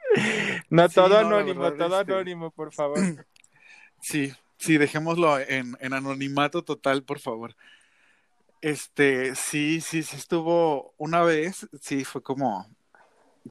No, 0.71 0.89
Sí, 0.89 0.95
todo 0.95 1.09
no, 1.09 1.17
anónimo, 1.37 1.63
verdad, 1.63 1.87
todo 1.89 2.01
este- 2.01 2.13
anónimo, 2.13 2.51
por 2.51 2.73
favor. 2.73 2.99
sí, 4.01 4.33
sí, 4.59 4.79
dejémoslo 4.79 5.39
en, 5.39 5.77
en 5.81 5.93
anonimato 5.93 6.63
total, 6.63 7.03
por 7.03 7.19
favor. 7.19 7.55
Este, 8.61 9.35
sí, 9.35 9.81
sí, 9.81 10.03
sí 10.03 10.17
estuvo 10.17 10.95
una 10.97 11.23
vez, 11.23 11.67
sí, 11.81 12.05
fue 12.05 12.23
como, 12.23 12.67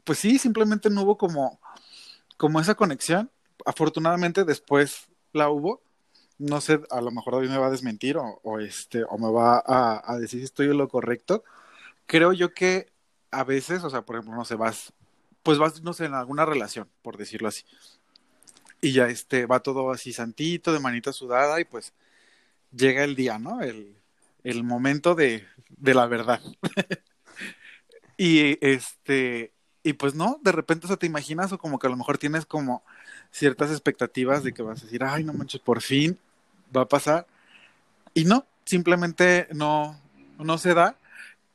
pues 0.05 0.20
sí, 0.20 0.38
simplemente 0.39 0.89
no 0.89 1.01
hubo 1.01 1.17
como, 1.17 1.60
como 2.38 2.60
esa 2.62 2.75
conexión. 2.75 3.29
Afortunadamente 3.65 4.46
después 4.46 5.08
la 5.34 5.50
hubo. 5.50 5.81
No 6.38 6.60
sé, 6.62 6.79
a 6.89 7.01
lo 7.01 7.12
mejor 7.12 7.36
David 7.36 7.50
me 7.50 7.58
va 7.60 7.67
a 7.67 7.72
desmentir 7.72 8.17
o, 8.17 8.39
o 8.43 8.60
este, 8.60 9.03
o 9.03 9.17
me 9.20 9.29
va 9.31 9.62
a, 9.65 10.01
a 10.12 10.17
decir 10.17 10.39
si 10.39 10.46
estoy 10.46 10.67
en 10.67 10.77
lo 10.77 10.88
correcto. 10.88 11.43
Creo 12.08 12.34
yo 12.34 12.53
que 12.53 12.90
a 13.31 13.43
veces, 13.43 13.83
o 13.83 13.89
sea, 13.89 14.01
por 14.01 14.15
ejemplo, 14.15 14.35
no 14.35 14.45
sé, 14.45 14.55
vas, 14.55 14.93
pues 15.43 15.57
vas, 15.57 15.81
no 15.81 15.93
sé, 15.93 16.05
en 16.05 16.13
alguna 16.13 16.45
relación, 16.45 16.88
por 17.01 17.17
decirlo 17.17 17.47
así. 17.47 17.63
Y 18.81 18.93
ya 18.93 19.07
este, 19.07 19.45
va 19.45 19.61
todo 19.61 19.91
así 19.91 20.13
santito, 20.13 20.73
de 20.73 20.79
manita 20.79 21.13
sudada, 21.13 21.59
y 21.59 21.65
pues 21.65 21.93
llega 22.75 23.03
el 23.03 23.15
día, 23.15 23.39
¿no? 23.39 23.61
El, 23.61 23.95
el 24.43 24.63
momento 24.63 25.15
de, 25.15 25.45
de 25.69 25.93
la 25.93 26.07
verdad. 26.07 26.41
y 28.17 28.57
este, 28.65 29.51
y 29.83 29.93
pues 29.93 30.13
no, 30.13 30.39
de 30.43 30.51
repente 30.51 30.85
eso 30.85 30.97
te 30.97 31.07
imaginas, 31.07 31.51
o 31.51 31.57
como 31.57 31.79
que 31.79 31.88
a 31.88 31.89
lo 31.89 31.97
mejor 31.97 32.17
tienes 32.17 32.45
como 32.45 32.83
ciertas 33.31 33.71
expectativas 33.71 34.43
de 34.43 34.53
que 34.53 34.63
vas 34.63 34.81
a 34.81 34.85
decir, 34.85 35.03
ay, 35.03 35.23
no 35.23 35.33
manches, 35.33 35.61
por 35.61 35.81
fin 35.81 36.17
va 36.75 36.81
a 36.81 36.88
pasar. 36.88 37.27
Y 38.13 38.25
no, 38.25 38.45
simplemente 38.65 39.47
no, 39.51 40.00
no 40.38 40.57
se 40.57 40.73
da. 40.73 40.95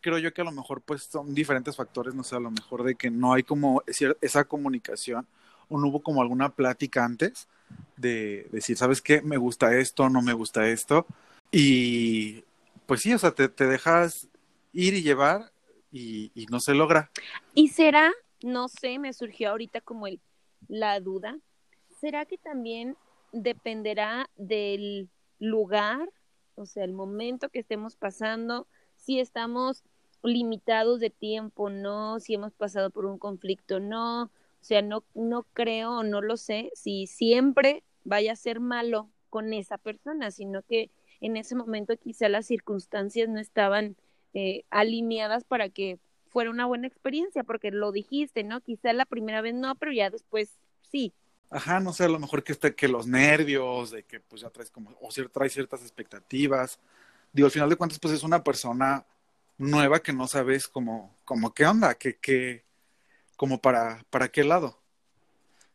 Creo 0.06 0.18
yo 0.18 0.32
que 0.32 0.40
a 0.40 0.44
lo 0.44 0.52
mejor 0.52 0.82
pues 0.82 1.02
son 1.02 1.34
diferentes 1.34 1.74
factores, 1.74 2.14
no 2.14 2.22
sé, 2.22 2.36
a 2.36 2.38
lo 2.38 2.52
mejor 2.52 2.84
de 2.84 2.94
que 2.94 3.10
no 3.10 3.32
hay 3.32 3.42
como 3.42 3.82
esa 4.20 4.44
comunicación 4.44 5.26
o 5.68 5.80
no 5.80 5.88
hubo 5.88 6.00
como 6.00 6.22
alguna 6.22 6.50
plática 6.50 7.04
antes 7.04 7.48
de 7.96 8.46
decir, 8.52 8.76
¿sabes 8.76 9.02
qué? 9.02 9.20
Me 9.20 9.36
gusta 9.36 9.76
esto, 9.76 10.08
no 10.08 10.22
me 10.22 10.32
gusta 10.32 10.68
esto. 10.68 11.06
Y 11.50 12.44
pues 12.86 13.00
sí, 13.00 13.12
o 13.14 13.18
sea, 13.18 13.32
te, 13.32 13.48
te 13.48 13.66
dejas 13.66 14.28
ir 14.72 14.94
y 14.94 15.02
llevar 15.02 15.50
y, 15.90 16.30
y 16.36 16.46
no 16.52 16.60
se 16.60 16.74
logra. 16.74 17.10
¿Y 17.52 17.70
será, 17.70 18.12
no 18.44 18.68
sé, 18.68 19.00
me 19.00 19.12
surgió 19.12 19.50
ahorita 19.50 19.80
como 19.80 20.06
el, 20.06 20.20
la 20.68 21.00
duda, 21.00 21.36
¿será 22.00 22.26
que 22.26 22.38
también 22.38 22.96
dependerá 23.32 24.30
del 24.36 25.10
lugar, 25.40 26.08
o 26.54 26.64
sea, 26.64 26.84
el 26.84 26.92
momento 26.92 27.48
que 27.48 27.58
estemos 27.58 27.96
pasando, 27.96 28.68
si 28.94 29.18
estamos 29.18 29.82
limitados 30.26 31.00
de 31.00 31.10
tiempo, 31.10 31.70
no, 31.70 32.20
si 32.20 32.34
hemos 32.34 32.52
pasado 32.52 32.90
por 32.90 33.06
un 33.06 33.18
conflicto, 33.18 33.80
no, 33.80 34.24
o 34.24 34.30
sea, 34.60 34.82
no, 34.82 35.04
no 35.14 35.44
creo 35.52 36.02
no 36.02 36.20
lo 36.20 36.36
sé 36.36 36.70
si 36.74 37.06
siempre 37.06 37.84
vaya 38.04 38.32
a 38.32 38.36
ser 38.36 38.60
malo 38.60 39.10
con 39.30 39.52
esa 39.52 39.78
persona, 39.78 40.30
sino 40.30 40.62
que 40.62 40.90
en 41.20 41.36
ese 41.36 41.54
momento 41.54 41.96
quizá 41.96 42.28
las 42.28 42.46
circunstancias 42.46 43.28
no 43.28 43.38
estaban 43.38 43.96
eh, 44.34 44.64
alineadas 44.70 45.44
para 45.44 45.68
que 45.68 45.98
fuera 46.28 46.50
una 46.50 46.66
buena 46.66 46.86
experiencia, 46.86 47.44
porque 47.44 47.70
lo 47.70 47.92
dijiste, 47.92 48.44
¿no? 48.44 48.60
Quizá 48.60 48.92
la 48.92 49.06
primera 49.06 49.40
vez 49.40 49.54
no, 49.54 49.74
pero 49.76 49.92
ya 49.92 50.10
después 50.10 50.50
sí. 50.90 51.12
Ajá, 51.48 51.80
no 51.80 51.92
sé, 51.92 52.04
a 52.04 52.08
lo 52.08 52.18
mejor 52.18 52.42
que 52.42 52.52
esté 52.52 52.74
que 52.74 52.88
los 52.88 53.06
nervios, 53.06 53.90
de 53.90 54.02
que 54.02 54.20
pues 54.20 54.42
ya 54.42 54.50
traes 54.50 54.70
como, 54.70 54.90
o 55.00 55.08
traes 55.32 55.52
ciertas 55.52 55.82
expectativas. 55.82 56.78
Digo, 57.32 57.46
al 57.46 57.52
final 57.52 57.70
de 57.70 57.76
cuentas, 57.76 57.98
pues 57.98 58.12
es 58.14 58.22
una 58.22 58.42
persona 58.42 59.06
nueva 59.58 60.00
que 60.00 60.12
no 60.12 60.26
sabes 60.28 60.68
cómo, 60.68 61.16
cómo 61.24 61.54
qué 61.54 61.66
onda, 61.66 61.94
que, 61.94 62.18
que, 62.18 62.64
como 63.36 63.60
para, 63.60 64.04
para 64.10 64.28
qué 64.28 64.44
lado. 64.44 64.78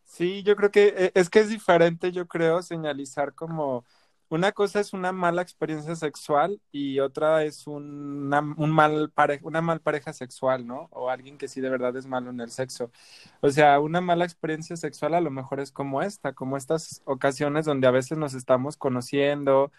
Sí, 0.05 0.43
yo 0.43 0.55
creo 0.55 0.71
que 0.71 0.93
eh, 0.97 1.11
es 1.15 1.29
que 1.29 1.39
es 1.39 1.49
diferente, 1.49 2.11
yo 2.11 2.27
creo, 2.27 2.61
señalizar 2.61 3.33
como 3.33 3.85
una 4.31 4.53
cosa 4.53 4.79
es 4.79 4.93
una 4.93 5.11
mala 5.11 5.41
experiencia 5.41 5.93
sexual 5.97 6.61
y 6.71 6.99
otra 7.01 7.43
es 7.43 7.67
una, 7.67 8.39
un 8.39 8.71
mal 8.71 9.11
una 9.43 9.61
mal 9.61 9.81
pareja 9.81 10.13
sexual, 10.13 10.65
¿no? 10.65 10.87
O 10.91 11.09
alguien 11.09 11.37
que 11.37 11.49
sí 11.49 11.59
de 11.59 11.69
verdad 11.69 11.95
es 11.97 12.07
malo 12.07 12.29
en 12.31 12.39
el 12.39 12.49
sexo. 12.49 12.91
O 13.41 13.49
sea, 13.49 13.79
una 13.81 13.99
mala 13.99 14.23
experiencia 14.23 14.77
sexual 14.77 15.15
a 15.15 15.21
lo 15.21 15.31
mejor 15.31 15.59
es 15.59 15.71
como 15.73 16.01
esta, 16.01 16.31
como 16.33 16.55
estas 16.55 17.01
ocasiones 17.05 17.65
donde 17.65 17.87
a 17.87 17.91
veces 17.91 18.17
nos 18.17 18.33
estamos 18.33 18.77
conociendo 18.77 19.69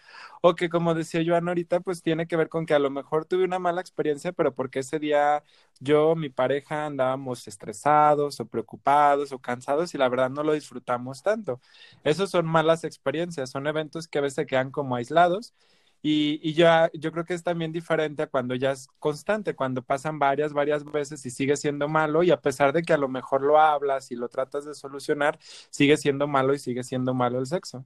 o 0.41 0.53
que 0.55 0.69
como 0.69 0.93
decía 0.93 1.23
Joan 1.25 1.47
ahorita, 1.47 1.79
pues 1.79 2.03
tiene 2.03 2.27
que 2.27 2.35
ver 2.35 2.49
con 2.49 2.65
que 2.67 2.75
a 2.75 2.79
lo 2.79 2.91
mejor 2.91 3.25
tuve 3.25 3.45
una 3.45 3.57
mala 3.59 3.81
experiencia, 3.81 4.33
pero 4.33 4.53
porque 4.53 4.79
ese 4.79 4.99
día 4.99 5.43
yo, 5.83 6.15
mi 6.15 6.29
pareja 6.29 6.85
andábamos 6.85 7.47
estresados 7.47 8.39
o 8.39 8.45
preocupados 8.45 9.31
o 9.31 9.39
cansados 9.39 9.93
y 9.93 9.97
la 9.97 10.09
verdad 10.09 10.29
no 10.29 10.43
lo 10.43 10.53
disfrutamos 10.53 11.21
tanto. 11.23 11.59
Esos 12.03 12.31
son 12.31 12.45
malas 12.45 12.83
experiencias, 12.83 13.49
son 13.51 13.67
eventos 13.67 14.07
que 14.07 14.19
a 14.19 14.21
veces 14.21 14.47
quedan 14.47 14.71
como 14.71 14.95
aislados. 14.95 15.53
Y, 16.01 16.39
y 16.43 16.53
ya, 16.53 16.91
yo 16.93 17.11
creo 17.13 17.25
que 17.25 17.33
es 17.33 17.43
también 17.43 17.71
diferente 17.71 18.23
a 18.23 18.27
cuando 18.27 18.55
ya 18.55 18.71
es 18.71 18.87
constante, 18.99 19.55
cuando 19.55 19.81
pasan 19.83 20.19
varias, 20.19 20.51
varias 20.53 20.83
veces 20.83 21.25
y 21.25 21.31
sigue 21.31 21.55
siendo 21.55 21.87
malo 21.87 22.23
y 22.23 22.31
a 22.31 22.41
pesar 22.41 22.73
de 22.73 22.83
que 22.83 22.93
a 22.93 22.97
lo 22.97 23.07
mejor 23.07 23.41
lo 23.41 23.59
hablas 23.59 24.11
y 24.11 24.15
lo 24.15 24.27
tratas 24.29 24.65
de 24.65 24.73
solucionar, 24.75 25.39
sigue 25.69 25.95
siendo 25.97 26.27
malo 26.27 26.53
y 26.53 26.59
sigue 26.59 26.83
siendo 26.83 27.13
malo 27.13 27.39
el 27.39 27.45
sexo. 27.47 27.85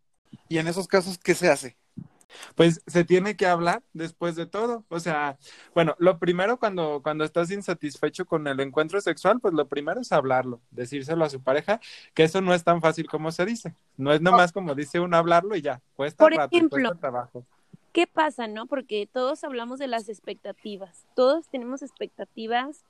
¿Y 0.49 0.57
en 0.57 0.67
esos 0.67 0.87
casos 0.87 1.17
qué 1.19 1.35
se 1.35 1.49
hace? 1.49 1.77
Pues 2.55 2.81
se 2.87 3.03
tiene 3.03 3.35
que 3.35 3.45
hablar 3.45 3.83
después 3.93 4.35
de 4.35 4.45
todo. 4.45 4.83
O 4.89 4.99
sea, 4.99 5.37
bueno, 5.73 5.95
lo 5.99 6.19
primero 6.19 6.57
cuando, 6.57 7.01
cuando 7.03 7.23
estás 7.23 7.51
insatisfecho 7.51 8.25
con 8.25 8.47
el 8.47 8.59
encuentro 8.59 8.99
sexual, 9.01 9.39
pues 9.39 9.53
lo 9.53 9.67
primero 9.67 10.01
es 10.01 10.11
hablarlo, 10.11 10.61
decírselo 10.71 11.25
a 11.25 11.29
su 11.29 11.41
pareja, 11.41 11.79
que 12.13 12.23
eso 12.23 12.41
no 12.41 12.53
es 12.53 12.63
tan 12.63 12.81
fácil 12.81 13.07
como 13.07 13.31
se 13.31 13.45
dice. 13.45 13.75
No 13.95 14.13
es 14.13 14.21
nomás 14.21 14.51
como 14.51 14.75
dice 14.75 14.99
uno 14.99 15.17
hablarlo 15.17 15.55
y 15.55 15.61
ya, 15.61 15.81
cuesta 15.95 16.23
Por 16.23 16.33
rato, 16.33 16.55
ejemplo, 16.55 16.95
trabajo. 16.97 17.45
¿Qué 17.91 18.05
pasa, 18.05 18.47
no? 18.47 18.67
Porque 18.67 19.09
todos 19.11 19.43
hablamos 19.43 19.79
de 19.79 19.87
las 19.87 20.09
expectativas. 20.09 21.05
Todos 21.15 21.47
tenemos 21.49 21.81
expectativas 21.81 22.83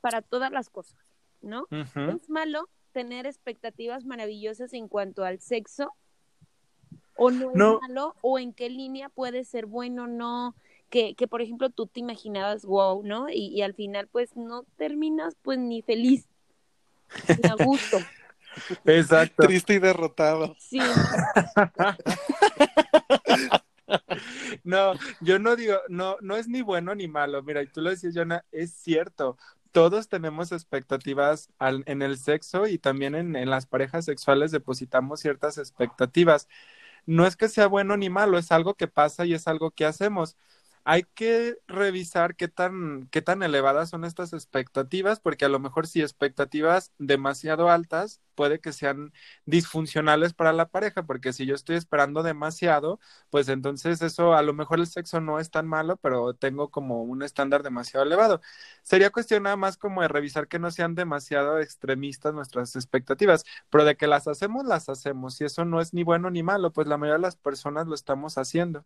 para 0.00 0.22
todas 0.22 0.50
las 0.50 0.70
cosas, 0.70 0.98
¿no? 1.42 1.66
Es 1.70 2.30
malo 2.30 2.68
tener 2.92 3.26
expectativas 3.26 4.06
maravillosas 4.06 4.72
en 4.72 4.88
cuanto 4.88 5.24
al 5.24 5.40
sexo 5.40 5.92
o 7.16 7.30
no 7.30 7.50
es 7.50 7.88
malo, 7.88 8.14
o 8.20 8.38
en 8.38 8.52
qué 8.52 8.70
línea 8.70 9.08
puede 9.08 9.44
ser 9.44 9.66
bueno, 9.66 10.06
no, 10.06 10.54
que, 10.90 11.14
que 11.14 11.26
por 11.26 11.42
ejemplo 11.42 11.70
tú 11.70 11.86
te 11.86 12.00
imaginabas 12.00 12.64
wow, 12.64 13.02
¿no? 13.04 13.28
Y, 13.28 13.46
y 13.48 13.62
al 13.62 13.74
final 13.74 14.08
pues 14.08 14.36
no 14.36 14.64
terminas 14.76 15.36
pues 15.42 15.58
ni 15.58 15.82
feliz, 15.82 16.28
ni 17.28 17.48
a 17.48 17.54
gusto. 17.64 17.98
Exacto. 18.84 19.46
Triste 19.46 19.74
y 19.74 19.78
derrotado. 19.78 20.56
Sí. 20.58 20.80
no, 24.64 24.94
yo 25.20 25.38
no 25.38 25.56
digo, 25.56 25.76
no, 25.88 26.16
no 26.20 26.36
es 26.36 26.48
ni 26.48 26.62
bueno 26.62 26.94
ni 26.94 27.08
malo. 27.08 27.42
Mira, 27.42 27.62
y 27.62 27.66
tú 27.66 27.80
lo 27.80 27.90
decías, 27.90 28.14
Jonah, 28.14 28.44
es 28.52 28.72
cierto. 28.72 29.36
Todos 29.72 30.08
tenemos 30.08 30.52
expectativas 30.52 31.50
al, 31.58 31.82
en 31.86 32.00
el 32.00 32.16
sexo 32.18 32.66
y 32.66 32.78
también 32.78 33.14
en, 33.14 33.36
en 33.36 33.50
las 33.50 33.66
parejas 33.66 34.06
sexuales 34.06 34.50
depositamos 34.50 35.20
ciertas 35.20 35.58
expectativas 35.58 36.48
no 37.06 37.26
es 37.26 37.36
que 37.36 37.48
sea 37.48 37.66
bueno 37.68 37.96
ni 37.96 38.10
malo, 38.10 38.38
es 38.38 38.52
algo 38.52 38.74
que 38.74 38.88
pasa 38.88 39.24
y 39.26 39.34
es 39.34 39.46
algo 39.48 39.70
que 39.70 39.84
hacemos. 39.86 40.36
Hay 40.88 41.02
que 41.02 41.58
revisar 41.66 42.36
qué 42.36 42.46
tan, 42.46 43.08
qué 43.10 43.20
tan 43.20 43.42
elevadas 43.42 43.90
son 43.90 44.04
estas 44.04 44.32
expectativas, 44.32 45.18
porque 45.18 45.44
a 45.44 45.48
lo 45.48 45.58
mejor 45.58 45.88
si 45.88 46.00
expectativas 46.00 46.92
demasiado 46.98 47.68
altas, 47.70 48.20
puede 48.36 48.60
que 48.60 48.72
sean 48.72 49.12
disfuncionales 49.46 50.32
para 50.32 50.52
la 50.52 50.68
pareja, 50.68 51.02
porque 51.04 51.32
si 51.32 51.44
yo 51.44 51.56
estoy 51.56 51.74
esperando 51.74 52.22
demasiado, 52.22 53.00
pues 53.30 53.48
entonces 53.48 54.00
eso 54.00 54.34
a 54.34 54.42
lo 54.42 54.54
mejor 54.54 54.78
el 54.78 54.86
sexo 54.86 55.20
no 55.20 55.40
es 55.40 55.50
tan 55.50 55.66
malo, 55.66 55.96
pero 55.96 56.34
tengo 56.34 56.70
como 56.70 57.02
un 57.02 57.22
estándar 57.24 57.64
demasiado 57.64 58.06
elevado. 58.06 58.40
Sería 58.84 59.10
cuestión 59.10 59.42
nada 59.42 59.56
más 59.56 59.76
como 59.78 60.02
de 60.02 60.08
revisar 60.08 60.46
que 60.46 60.60
no 60.60 60.70
sean 60.70 60.94
demasiado 60.94 61.58
extremistas 61.58 62.32
nuestras 62.32 62.76
expectativas, 62.76 63.44
pero 63.70 63.84
de 63.84 63.96
que 63.96 64.06
las 64.06 64.28
hacemos, 64.28 64.64
las 64.64 64.88
hacemos, 64.88 65.40
y 65.40 65.44
eso 65.46 65.64
no 65.64 65.80
es 65.80 65.92
ni 65.94 66.04
bueno 66.04 66.30
ni 66.30 66.44
malo, 66.44 66.72
pues 66.72 66.86
la 66.86 66.96
mayoría 66.96 67.16
de 67.18 67.22
las 67.22 67.36
personas 67.36 67.88
lo 67.88 67.94
estamos 67.96 68.38
haciendo 68.38 68.84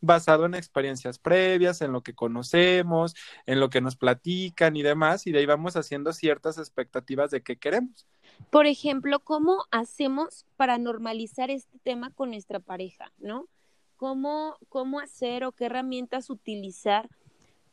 basado 0.00 0.46
en 0.46 0.54
experiencias 0.54 1.18
previas, 1.18 1.80
en 1.80 1.92
lo 1.92 2.02
que 2.02 2.14
conocemos, 2.14 3.14
en 3.46 3.60
lo 3.60 3.70
que 3.70 3.80
nos 3.80 3.96
platican 3.96 4.76
y 4.76 4.82
demás, 4.82 5.26
y 5.26 5.32
de 5.32 5.40
ahí 5.40 5.46
vamos 5.46 5.76
haciendo 5.76 6.12
ciertas 6.12 6.58
expectativas 6.58 7.30
de 7.30 7.42
qué 7.42 7.56
queremos. 7.56 8.06
Por 8.50 8.66
ejemplo, 8.66 9.20
¿cómo 9.20 9.64
hacemos 9.70 10.44
para 10.56 10.78
normalizar 10.78 11.50
este 11.50 11.78
tema 11.78 12.10
con 12.10 12.30
nuestra 12.30 12.60
pareja, 12.60 13.12
no? 13.18 13.48
¿Cómo, 13.96 14.58
cómo 14.68 15.00
hacer 15.00 15.44
o 15.44 15.52
qué 15.52 15.66
herramientas 15.66 16.28
utilizar 16.28 17.08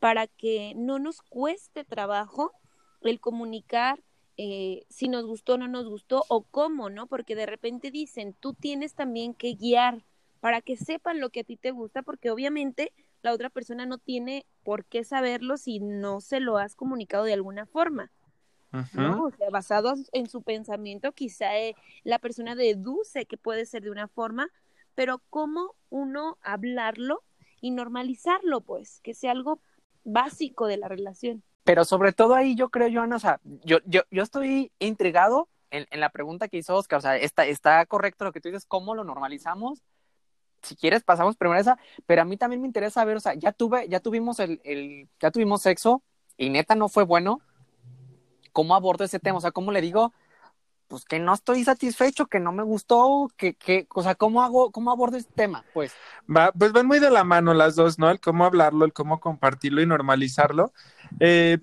para 0.00 0.26
que 0.26 0.72
no 0.76 0.98
nos 0.98 1.20
cueste 1.20 1.84
trabajo 1.84 2.52
el 3.02 3.20
comunicar 3.20 4.02
eh, 4.36 4.84
si 4.88 5.08
nos 5.08 5.26
gustó 5.26 5.54
o 5.54 5.58
no 5.58 5.68
nos 5.68 5.86
gustó 5.86 6.24
o 6.28 6.42
cómo, 6.42 6.90
¿no? 6.90 7.06
Porque 7.06 7.36
de 7.36 7.46
repente 7.46 7.90
dicen, 7.90 8.34
tú 8.40 8.54
tienes 8.54 8.94
también 8.94 9.34
que 9.34 9.54
guiar 9.54 10.04
para 10.44 10.60
que 10.60 10.76
sepan 10.76 11.20
lo 11.20 11.30
que 11.30 11.40
a 11.40 11.44
ti 11.44 11.56
te 11.56 11.70
gusta, 11.70 12.02
porque 12.02 12.30
obviamente 12.30 12.92
la 13.22 13.32
otra 13.32 13.48
persona 13.48 13.86
no 13.86 13.96
tiene 13.96 14.44
por 14.62 14.84
qué 14.84 15.02
saberlo 15.02 15.56
si 15.56 15.80
no 15.80 16.20
se 16.20 16.38
lo 16.38 16.58
has 16.58 16.76
comunicado 16.76 17.24
de 17.24 17.32
alguna 17.32 17.64
forma. 17.64 18.12
¿no? 18.92 19.24
O 19.24 19.30
sea, 19.30 19.48
basado 19.48 19.94
en 20.12 20.28
su 20.28 20.42
pensamiento, 20.42 21.12
quizá 21.12 21.56
eh, 21.56 21.74
la 22.02 22.18
persona 22.18 22.54
deduce 22.56 23.24
que 23.24 23.38
puede 23.38 23.64
ser 23.64 23.84
de 23.84 23.90
una 23.90 24.06
forma, 24.06 24.50
pero 24.94 25.22
cómo 25.30 25.76
uno 25.88 26.36
hablarlo 26.42 27.22
y 27.62 27.70
normalizarlo, 27.70 28.60
pues, 28.60 29.00
que 29.00 29.14
sea 29.14 29.30
algo 29.30 29.62
básico 30.04 30.66
de 30.66 30.76
la 30.76 30.88
relación. 30.88 31.42
Pero 31.62 31.86
sobre 31.86 32.12
todo 32.12 32.34
ahí 32.34 32.54
yo 32.54 32.68
creo, 32.68 32.92
Joana, 32.92 33.16
o 33.16 33.20
sea, 33.20 33.40
yo, 33.64 33.78
yo, 33.86 34.02
yo 34.10 34.22
estoy 34.22 34.72
intrigado 34.78 35.48
en, 35.70 35.86
en, 35.90 36.00
la 36.00 36.10
pregunta 36.10 36.48
que 36.48 36.58
hizo 36.58 36.76
Oscar, 36.76 36.98
o 36.98 37.00
sea, 37.00 37.16
está, 37.16 37.46
está 37.46 37.86
correcto 37.86 38.26
lo 38.26 38.32
que 38.32 38.42
tú 38.42 38.50
dices, 38.50 38.66
¿cómo 38.66 38.94
lo 38.94 39.04
normalizamos? 39.04 39.82
Si 40.64 40.76
quieres 40.76 41.02
pasamos 41.02 41.36
primero 41.36 41.60
esa, 41.60 41.78
pero 42.06 42.22
a 42.22 42.24
mí 42.24 42.36
también 42.36 42.60
me 42.60 42.66
interesa 42.66 43.04
ver, 43.04 43.16
o 43.16 43.20
sea, 43.20 43.34
ya 43.34 43.52
tuve, 43.52 43.88
ya 43.88 44.00
tuvimos 44.00 44.40
el, 44.40 44.60
el, 44.64 45.08
ya 45.20 45.30
tuvimos 45.30 45.62
sexo 45.62 46.02
y 46.36 46.50
neta 46.50 46.74
no 46.74 46.88
fue 46.88 47.04
bueno, 47.04 47.40
¿cómo 48.52 48.74
abordo 48.74 49.04
ese 49.04 49.18
tema? 49.18 49.38
O 49.38 49.40
sea, 49.40 49.52
¿cómo 49.52 49.72
le 49.72 49.80
digo? 49.80 50.12
Pues 50.88 51.04
que 51.04 51.18
no 51.18 51.34
estoy 51.34 51.64
satisfecho, 51.64 52.26
que 52.26 52.40
no 52.40 52.52
me 52.52 52.62
gustó, 52.62 53.28
que, 53.36 53.54
que, 53.54 53.86
o 53.94 54.02
sea, 54.02 54.14
¿cómo 54.14 54.42
hago, 54.42 54.70
cómo 54.70 54.90
abordo 54.90 55.16
este 55.16 55.32
tema? 55.34 55.64
Pues. 55.74 55.92
Va, 56.34 56.52
pues 56.52 56.72
van 56.72 56.86
muy 56.86 57.00
de 57.00 57.10
la 57.10 57.24
mano 57.24 57.54
las 57.54 57.74
dos, 57.74 57.98
¿no? 57.98 58.10
El 58.10 58.20
cómo 58.20 58.44
hablarlo, 58.44 58.84
el 58.84 58.92
cómo 58.92 59.18
compartirlo 59.18 59.82
y 59.82 59.86
normalizarlo. 59.86 60.72
Eh, 61.20 61.58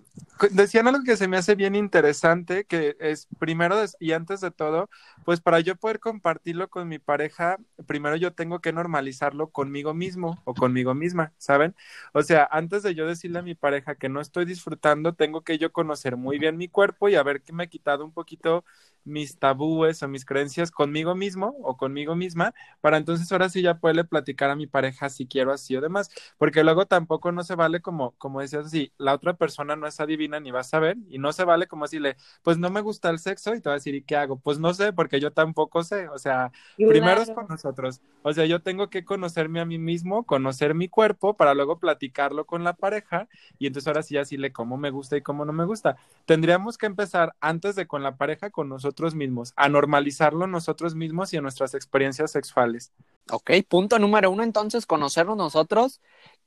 decían 0.51 0.87
algo 0.87 1.03
que 1.03 1.17
se 1.17 1.27
me 1.27 1.37
hace 1.37 1.55
bien 1.55 1.75
interesante, 1.75 2.65
que 2.65 2.95
es 2.99 3.27
primero 3.39 3.75
y 3.99 4.13
antes 4.13 4.41
de 4.41 4.51
todo, 4.51 4.89
pues 5.23 5.39
para 5.41 5.59
yo 5.59 5.75
poder 5.75 5.99
compartirlo 5.99 6.69
con 6.69 6.87
mi 6.87 6.99
pareja, 6.99 7.57
primero 7.85 8.15
yo 8.15 8.33
tengo 8.33 8.59
que 8.59 8.73
normalizarlo 8.73 9.49
conmigo 9.49 9.93
mismo 9.93 10.41
o 10.45 10.53
conmigo 10.53 10.93
misma, 10.95 11.33
¿saben? 11.37 11.75
O 12.13 12.23
sea, 12.23 12.47
antes 12.51 12.83
de 12.83 12.95
yo 12.95 13.05
decirle 13.05 13.39
a 13.39 13.43
mi 13.43 13.55
pareja 13.55 13.95
que 13.95 14.09
no 14.09 14.19
estoy 14.21 14.45
disfrutando, 14.45 15.13
tengo 15.13 15.41
que 15.41 15.57
yo 15.57 15.71
conocer 15.71 16.17
muy 16.17 16.39
bien 16.39 16.57
mi 16.57 16.67
cuerpo 16.67 17.09
y 17.09 17.15
a 17.15 17.23
ver 17.23 17.41
que 17.41 17.53
me 17.53 17.65
he 17.65 17.69
quitado 17.69 18.03
un 18.03 18.11
poquito 18.11 18.63
mis 19.03 19.37
tabúes 19.39 20.03
o 20.03 20.07
mis 20.07 20.25
creencias 20.25 20.71
conmigo 20.71 21.15
mismo 21.15 21.55
o 21.63 21.77
conmigo 21.77 22.15
misma, 22.15 22.53
para 22.81 22.97
entonces 22.97 23.31
ahora 23.31 23.49
sí 23.49 23.61
ya 23.61 23.79
poderle 23.79 24.03
platicar 24.03 24.49
a 24.49 24.55
mi 24.55 24.67
pareja 24.67 25.09
si 25.09 25.27
quiero 25.27 25.51
así 25.51 25.75
o 25.75 25.81
demás, 25.81 26.09
porque 26.37 26.63
luego 26.63 26.85
tampoco 26.85 27.31
no 27.31 27.43
se 27.43 27.55
vale 27.55 27.81
como, 27.81 28.11
como 28.17 28.41
decías 28.41 28.67
así, 28.67 28.93
la 28.97 29.13
otra 29.13 29.33
persona 29.35 29.75
no 29.75 29.87
es 29.87 29.99
a 29.99 30.05
adivinan 30.11 30.45
y 30.45 30.51
vas 30.51 30.73
a 30.73 30.79
ver, 30.79 30.97
y 31.09 31.17
no 31.17 31.33
se 31.33 31.43
vale 31.43 31.67
como 31.67 31.85
decirle, 31.85 32.17
pues 32.43 32.57
no 32.57 32.69
me 32.69 32.81
gusta 32.81 33.09
el 33.09 33.19
sexo, 33.19 33.55
y 33.55 33.61
te 33.61 33.69
va 33.69 33.73
a 33.73 33.77
decir, 33.77 33.95
¿y 33.95 34.03
qué 34.03 34.15
hago? 34.15 34.37
Pues 34.37 34.59
no 34.59 34.73
sé, 34.73 34.93
porque 34.93 35.19
yo 35.19 35.31
tampoco 35.31 35.83
sé, 35.83 36.09
o 36.09 36.17
sea, 36.17 36.51
primero 36.75 37.21
es 37.21 37.31
con 37.31 37.47
nosotros, 37.47 38.01
o 38.21 38.33
sea, 38.33 38.45
yo 38.45 38.61
tengo 38.61 38.89
que 38.89 39.05
conocerme 39.05 39.59
a 39.59 39.65
mí 39.65 39.77
mismo, 39.77 40.23
conocer 40.23 40.75
mi 40.75 40.87
cuerpo, 40.87 41.35
para 41.35 41.53
luego 41.53 41.79
platicarlo 41.79 42.45
con 42.45 42.63
la 42.63 42.73
pareja, 42.73 43.27
y 43.57 43.67
entonces 43.67 43.87
ahora 43.87 44.03
sí 44.03 44.15
decirle 44.15 44.51
cómo 44.51 44.77
me 44.77 44.91
gusta 44.91 45.17
y 45.17 45.21
cómo 45.21 45.45
no 45.45 45.53
me 45.53 45.65
gusta. 45.65 45.97
Tendríamos 46.25 46.77
que 46.77 46.85
empezar 46.85 47.35
antes 47.39 47.75
de 47.75 47.87
con 47.87 48.03
la 48.03 48.17
pareja, 48.17 48.49
con 48.49 48.69
nosotros 48.69 49.15
mismos, 49.15 49.53
a 49.55 49.69
normalizarlo 49.69 50.47
nosotros 50.47 50.95
mismos 50.95 51.33
y 51.33 51.37
en 51.37 51.43
nuestras 51.43 51.73
experiencias 51.73 52.31
sexuales. 52.31 52.91
Ok, 53.29 53.51
punto 53.67 53.99
número 53.99 54.31
uno, 54.31 54.43
entonces, 54.43 54.85
conocernos 54.85 55.37
nosotros 55.37 56.01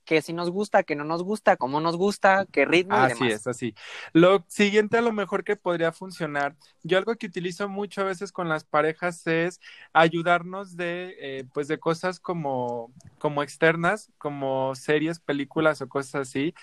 que 0.04 0.22
si 0.22 0.32
nos 0.32 0.50
gusta, 0.50 0.82
que 0.82 0.94
no 0.94 1.04
nos 1.04 1.22
gusta, 1.22 1.56
cómo 1.56 1.80
nos 1.80 1.96
gusta, 1.96 2.46
qué 2.52 2.64
ritmo 2.64 2.96
y 2.96 3.00
Así 3.00 3.26
es, 3.26 3.46
así. 3.46 3.74
Lo 4.12 4.44
siguiente 4.48 4.98
a 4.98 5.02
lo 5.02 5.12
mejor 5.12 5.44
que 5.44 5.56
podría 5.56 5.92
funcionar, 5.92 6.56
yo 6.82 6.98
algo 6.98 7.14
que 7.16 7.26
utilizo 7.26 7.68
mucho 7.68 8.02
a 8.02 8.04
veces 8.04 8.30
con 8.32 8.48
las 8.48 8.64
parejas 8.64 9.26
es 9.26 9.60
ayudarnos 9.92 10.76
de, 10.76 11.16
eh, 11.20 11.44
pues 11.52 11.68
de 11.68 11.78
cosas 11.78 12.20
como, 12.20 12.92
como 13.18 13.42
externas, 13.42 14.12
como 14.18 14.74
series, 14.74 15.20
películas 15.20 15.80
o 15.80 15.88
cosas 15.88 16.28
así. 16.28 16.54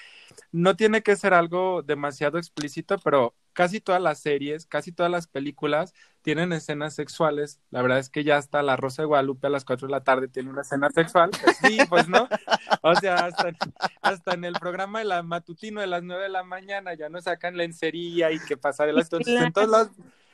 No 0.51 0.75
tiene 0.75 1.01
que 1.01 1.15
ser 1.15 1.33
algo 1.33 1.81
demasiado 1.81 2.37
explícito, 2.37 2.97
pero 2.99 3.33
casi 3.53 3.81
todas 3.81 4.01
las 4.01 4.19
series, 4.19 4.65
casi 4.65 4.91
todas 4.91 5.11
las 5.11 5.27
películas 5.27 5.93
tienen 6.21 6.53
escenas 6.53 6.93
sexuales. 6.93 7.59
La 7.71 7.81
verdad 7.81 7.99
es 7.99 8.09
que 8.09 8.23
ya 8.23 8.37
hasta 8.37 8.61
La 8.61 8.75
Rosa 8.75 9.01
de 9.01 9.07
Guadalupe 9.07 9.47
a 9.47 9.49
las 9.49 9.65
4 9.65 9.87
de 9.87 9.91
la 9.91 10.03
tarde 10.03 10.27
tiene 10.27 10.49
una 10.49 10.61
escena 10.61 10.89
sexual. 10.89 11.31
Pues 11.43 11.57
sí, 11.57 11.77
pues 11.89 12.07
no. 12.07 12.27
O 12.81 12.95
sea, 12.95 13.29
hasta, 14.01 14.33
en 14.33 14.45
el 14.45 14.53
programa 14.53 14.99
de 14.99 15.05
la 15.05 15.23
matutino 15.23 15.81
de 15.81 15.87
las 15.87 16.03
9 16.03 16.23
de 16.23 16.29
la 16.29 16.43
mañana 16.43 16.93
ya 16.93 17.09
no 17.09 17.21
sacan 17.21 17.57
lencería 17.57 18.31
y 18.31 18.39
que 18.39 18.57
pasaré 18.57 18.91
Entonces, 18.91 19.41
en 19.41 19.51
todos 19.51 19.67
los 19.67 19.89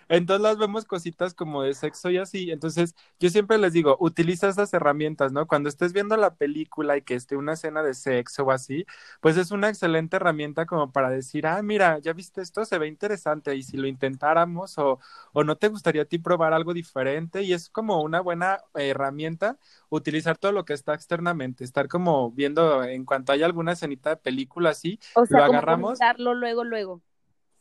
entonces 0.09 0.41
las 0.41 0.57
vemos 0.57 0.85
cositas 0.85 1.33
como 1.33 1.63
de 1.63 1.73
sexo 1.73 2.09
y 2.09 2.17
así. 2.17 2.51
Entonces, 2.51 2.95
yo 3.19 3.29
siempre 3.29 3.57
les 3.57 3.73
digo, 3.73 3.97
utiliza 3.99 4.49
esas 4.49 4.73
herramientas, 4.73 5.31
¿no? 5.31 5.47
Cuando 5.47 5.69
estés 5.69 5.93
viendo 5.93 6.17
la 6.17 6.35
película 6.35 6.97
y 6.97 7.01
que 7.01 7.15
esté 7.15 7.35
una 7.35 7.53
escena 7.53 7.83
de 7.83 7.93
sexo 7.93 8.43
o 8.45 8.51
así, 8.51 8.85
pues 9.21 9.37
es 9.37 9.51
una 9.51 9.69
excelente 9.69 10.15
herramienta 10.17 10.65
como 10.65 10.91
para 10.91 11.09
decir, 11.09 11.47
ah, 11.47 11.61
mira, 11.61 11.99
ya 11.99 12.13
viste 12.13 12.41
esto, 12.41 12.65
se 12.65 12.77
ve 12.77 12.87
interesante 12.87 13.55
y 13.55 13.63
si 13.63 13.77
lo 13.77 13.87
intentáramos 13.87 14.77
o, 14.77 14.99
o 15.33 15.43
no 15.43 15.57
te 15.57 15.67
gustaría 15.67 16.03
a 16.03 16.05
ti 16.05 16.17
probar 16.19 16.53
algo 16.53 16.73
diferente 16.73 17.43
y 17.43 17.53
es 17.53 17.69
como 17.69 18.01
una 18.01 18.21
buena 18.21 18.59
herramienta 18.75 19.57
utilizar 19.89 20.37
todo 20.37 20.51
lo 20.51 20.65
que 20.65 20.73
está 20.73 20.93
externamente, 20.93 21.63
estar 21.63 21.87
como 21.87 22.31
viendo 22.31 22.83
en 22.83 23.05
cuanto 23.05 23.31
haya 23.31 23.45
alguna 23.45 23.73
escenita 23.73 24.11
de 24.11 24.17
película 24.17 24.69
así, 24.71 24.99
o 25.15 25.25
sea, 25.25 25.39
lo 25.39 25.43
agarramos. 25.45 25.99
luego, 26.33 26.63
luego. 26.63 27.01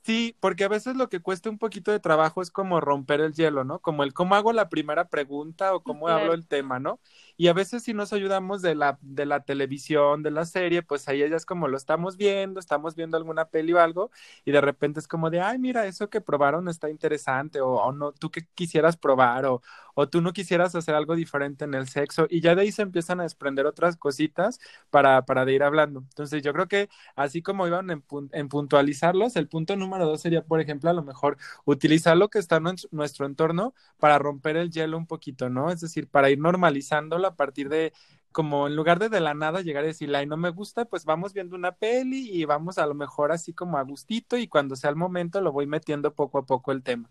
Sí, 0.07 0.37
porque 0.39 0.63
a 0.63 0.69
veces 0.69 0.95
lo 0.97 1.09
que 1.09 1.19
cuesta 1.21 1.51
un 1.51 1.59
poquito 1.59 1.91
de 1.91 1.99
trabajo 1.99 2.41
es 2.41 2.53
como 2.53 2.81
romper 2.81 3.21
el 3.21 3.33
hielo, 3.35 3.65
¿no? 3.65 3.81
Como 3.81 4.05
el 4.05 4.15
cómo 4.15 4.37
hago 4.37 4.53
la 4.53 4.69
primera 4.69 5.09
pregunta 5.09 5.75
o 5.75 5.83
cómo 5.83 6.07
hablo 6.07 6.33
el 6.33 6.47
tema, 6.47 6.79
¿no? 6.79 7.01
Y 7.37 7.49
a 7.49 7.52
veces 7.52 7.83
si 7.83 7.95
nos 7.95 8.12
ayudamos 8.12 8.62
de 8.62 8.75
la, 8.75 8.99
de 9.02 9.26
la 9.26 9.40
televisión, 9.45 10.23
de 10.23 10.31
la 10.31 10.45
serie, 10.47 10.83
pues 10.83 11.07
ahí 11.09 11.23
es 11.23 11.47
como 11.47 11.69
lo 11.69 11.76
estamos 11.76 12.16
viendo, 12.16 12.61
estamos 12.61 12.95
viendo 12.97 13.16
alguna 13.16 13.47
peli 13.49 13.73
o 13.75 13.81
algo, 13.81 14.11
y 14.45 14.52
de 14.52 14.61
repente 14.61 15.00
es 15.00 15.09
como 15.09 15.31
de, 15.31 15.40
ay, 15.40 15.59
mira, 15.59 15.87
eso 15.87 16.09
que 16.11 16.21
probaron 16.21 16.69
está 16.69 16.88
interesante, 16.90 17.61
o, 17.61 17.69
o 17.75 17.93
no, 17.93 18.12
tú 18.12 18.31
que 18.31 18.47
quisieras 18.55 18.97
probar, 18.97 19.47
o, 19.47 19.62
o 19.95 20.09
tú 20.09 20.21
no 20.21 20.33
quisieras 20.33 20.75
hacer 20.75 20.95
algo 20.95 21.14
diferente 21.16 21.64
en 21.64 21.75
el 21.75 21.88
sexo, 21.88 22.26
y 22.31 22.40
ya 22.40 22.55
de 22.55 22.62
ahí 22.62 22.73
se 22.73 22.83
empiezan 22.83 23.21
a 23.21 23.25
desprender 23.25 23.66
otras 23.66 23.97
cositas 23.97 24.59
para, 24.90 25.23
para 25.25 25.45
de 25.45 25.55
ir 25.55 25.62
hablando. 25.62 26.00
Entonces 26.00 26.43
yo 26.43 26.52
creo 26.52 26.69
que 26.69 26.88
así 27.16 27.43
como 27.43 27.66
iban 27.66 27.90
en, 27.90 28.05
en 28.33 28.49
puntualizarlos, 28.49 29.37
el 29.37 29.49
punto 29.49 29.76
número 29.76 30.07
dos 30.07 30.21
sería, 30.21 30.43
por 30.45 30.61
ejemplo, 30.61 30.90
a 30.90 30.93
lo 30.93 31.02
mejor 31.02 31.37
utilizar 31.64 32.16
lo 32.16 32.28
que 32.28 32.38
está 32.38 32.57
en 32.57 32.64
nuestro 32.90 33.26
entorno 33.26 33.75
para 33.99 34.19
romper 34.19 34.57
el 34.57 34.71
hielo 34.71 34.99
un 34.99 35.07
poquito, 35.07 35.49
¿no? 35.50 35.71
Es 35.71 35.81
decir, 35.81 36.09
para 36.09 36.31
ir 36.31 36.38
normalizando 36.38 37.18
a 37.27 37.35
partir 37.35 37.69
de 37.69 37.93
como 38.37 38.67
en 38.67 38.77
lugar 38.77 38.99
de 38.99 39.09
de 39.09 39.21
la 39.21 39.33
nada 39.33 39.62
llegar 39.62 39.85
a 39.85 39.87
decir, 39.87 40.15
ay, 40.15 40.27
no 40.27 40.37
me 40.37 40.51
gusta, 40.51 40.85
pues 40.85 41.07
vamos 41.07 41.33
viendo 41.33 41.57
una 41.57 41.73
peli 41.73 42.31
y 42.31 42.45
vamos 42.45 42.77
a 42.77 42.87
lo 42.87 42.93
mejor 42.93 43.33
así 43.33 43.55
como 43.55 43.79
a 43.79 43.83
gustito 43.83 44.37
y 44.37 44.47
cuando 44.47 44.77
sea 44.77 44.91
el 44.91 44.97
momento 44.97 45.41
lo 45.41 45.53
voy 45.53 45.67
metiendo 45.67 46.12
poco 46.12 46.39
a 46.39 46.43
poco 46.43 46.71
el 46.71 46.83
tema. 46.83 47.09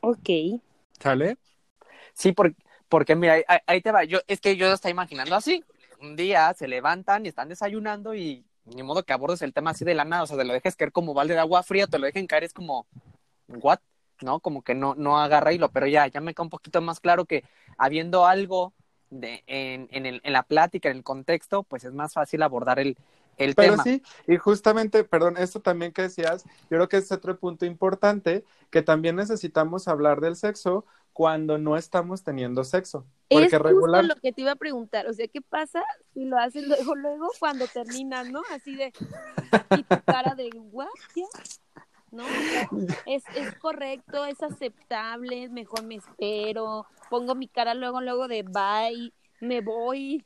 Ok. 0.00 0.60
¿Sale? 0.98 1.36
Sí, 2.14 2.32
porque, 2.32 2.56
porque 2.88 3.16
mira, 3.16 3.36
ahí, 3.66 3.82
te 3.82 3.92
va, 3.92 4.04
yo, 4.04 4.20
es 4.26 4.40
que 4.40 4.56
yo 4.56 4.68
lo 4.68 4.74
estoy 4.74 4.92
imaginando 4.92 5.34
así, 5.34 5.62
un 6.00 6.16
día 6.16 6.54
se 6.54 6.68
levantan 6.68 7.26
y 7.26 7.28
están 7.28 7.50
desayunando 7.50 8.14
y 8.14 8.42
ni 8.64 8.82
modo 8.82 9.02
que 9.02 9.12
abordes 9.12 9.42
el 9.42 9.52
tema 9.52 9.72
así 9.72 9.84
de 9.84 9.94
la 9.94 10.06
nada, 10.06 10.22
o 10.22 10.26
sea, 10.26 10.38
te 10.38 10.44
lo 10.44 10.54
dejes 10.54 10.74
caer 10.74 10.90
como 10.90 11.12
balde 11.12 11.34
de 11.34 11.40
agua 11.40 11.62
fría, 11.62 11.86
te 11.86 11.98
lo 11.98 12.06
dejen 12.06 12.26
caer, 12.26 12.44
es 12.44 12.54
como, 12.54 12.86
¿what? 13.48 13.80
¿No? 14.22 14.40
Como 14.40 14.62
que 14.62 14.74
no, 14.74 14.94
no 14.94 15.18
agarra 15.18 15.52
hilo, 15.52 15.70
pero 15.70 15.86
ya, 15.86 16.06
ya 16.06 16.20
me 16.20 16.32
queda 16.32 16.44
un 16.44 16.50
poquito 16.50 16.80
más 16.80 17.00
claro 17.00 17.24
que 17.26 17.44
habiendo 17.76 18.26
algo 18.26 18.72
de, 19.10 19.42
en, 19.46 19.88
en, 19.90 20.06
el, 20.06 20.20
en 20.24 20.32
la 20.32 20.42
plática, 20.42 20.90
en 20.90 20.98
el 20.98 21.02
contexto, 21.04 21.62
pues 21.64 21.84
es 21.84 21.92
más 21.92 22.14
fácil 22.14 22.42
abordar 22.42 22.78
el, 22.78 22.96
el 23.36 23.54
Pero 23.54 23.72
tema. 23.72 23.82
sí, 23.84 24.02
y 24.26 24.36
justamente, 24.36 25.04
perdón, 25.04 25.36
esto 25.36 25.60
también 25.60 25.92
que 25.92 26.02
decías, 26.02 26.44
yo 26.44 26.76
creo 26.76 26.88
que 26.88 26.98
es 26.98 27.10
otro 27.10 27.38
punto 27.38 27.66
importante, 27.66 28.44
que 28.70 28.82
también 28.82 29.16
necesitamos 29.16 29.88
hablar 29.88 30.20
del 30.20 30.36
sexo 30.36 30.84
cuando 31.12 31.58
no 31.58 31.76
estamos 31.76 32.22
teniendo 32.22 32.64
sexo. 32.64 33.04
Porque 33.28 33.46
es 33.46 33.62
regular... 33.62 34.04
lo 34.04 34.16
que 34.16 34.32
te 34.32 34.42
iba 34.42 34.52
a 34.52 34.56
preguntar, 34.56 35.06
o 35.06 35.12
sea, 35.12 35.26
¿qué 35.28 35.40
pasa 35.40 35.82
si 36.14 36.24
lo 36.24 36.38
haces 36.38 36.66
luego, 36.66 36.94
luego, 36.94 37.30
cuando 37.38 37.66
terminas, 37.66 38.30
¿no? 38.30 38.42
Así 38.50 38.76
de, 38.76 38.92
y 39.70 39.82
tu 39.82 40.02
cara 40.04 40.34
de, 40.34 40.50
¿what? 40.72 40.88
¿No? 42.10 42.24
es, 43.06 43.22
es 43.36 43.54
correcto, 43.56 44.24
es 44.24 44.42
aceptable, 44.42 45.48
mejor 45.48 45.84
me 45.84 45.96
espero, 45.96 46.86
pongo 47.08 47.34
mi 47.34 47.48
cara 47.48 47.74
luego, 47.74 48.00
luego 48.00 48.28
de 48.28 48.42
bye, 48.42 49.12
me 49.40 49.60
voy. 49.60 50.24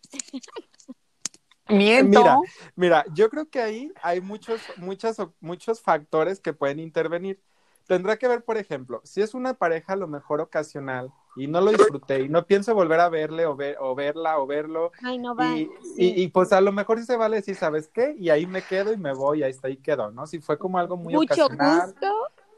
Miento. 1.68 2.18
Mira, 2.18 2.38
mira, 2.76 3.04
yo 3.14 3.30
creo 3.30 3.48
que 3.48 3.60
ahí 3.60 3.92
hay 4.02 4.20
muchos, 4.20 4.60
muchas, 4.76 5.16
muchos 5.40 5.80
factores 5.80 6.38
que 6.40 6.52
pueden 6.52 6.78
intervenir. 6.78 7.40
Tendrá 7.86 8.16
que 8.16 8.28
ver, 8.28 8.44
por 8.44 8.56
ejemplo, 8.56 9.00
si 9.04 9.20
es 9.20 9.34
una 9.34 9.54
pareja 9.54 9.92
a 9.92 9.96
lo 9.96 10.08
mejor 10.08 10.40
ocasional 10.40 11.12
y 11.36 11.48
no 11.48 11.60
lo 11.60 11.70
disfruté 11.70 12.20
y 12.20 12.28
no 12.28 12.46
pienso 12.46 12.74
volver 12.74 13.00
a 13.00 13.10
verle 13.10 13.44
o, 13.44 13.56
ver, 13.56 13.76
o 13.80 13.94
verla 13.94 14.38
o 14.38 14.46
verlo. 14.46 14.90
Ay, 15.02 15.18
no 15.18 15.36
va. 15.36 15.56
Y, 15.56 15.68
y, 15.96 16.28
pues 16.28 16.52
a 16.52 16.60
lo 16.60 16.72
mejor 16.72 16.98
sí 16.98 17.04
se 17.04 17.16
vale 17.16 17.36
decir, 17.36 17.56
¿sabes 17.56 17.88
qué? 17.88 18.14
Y 18.18 18.30
ahí 18.30 18.46
me 18.46 18.62
quedo 18.62 18.92
y 18.92 18.96
me 18.96 19.12
voy, 19.12 19.42
ahí 19.42 19.50
está, 19.50 19.68
ahí 19.68 19.76
quedo, 19.76 20.10
¿no? 20.10 20.26
Si 20.26 20.40
fue 20.40 20.58
como 20.58 20.78
algo 20.78 20.96
muy 20.96 21.14
Mucho 21.14 21.46
ocasional. 21.46 21.92
gusto, 21.92 22.12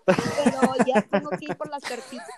pero 0.05 0.75
ya 0.87 1.03
tengo 1.03 1.31
que 1.31 1.47
ir 1.47 1.57
por 1.57 1.69
las 1.71 1.83
cartitas. 1.83 2.29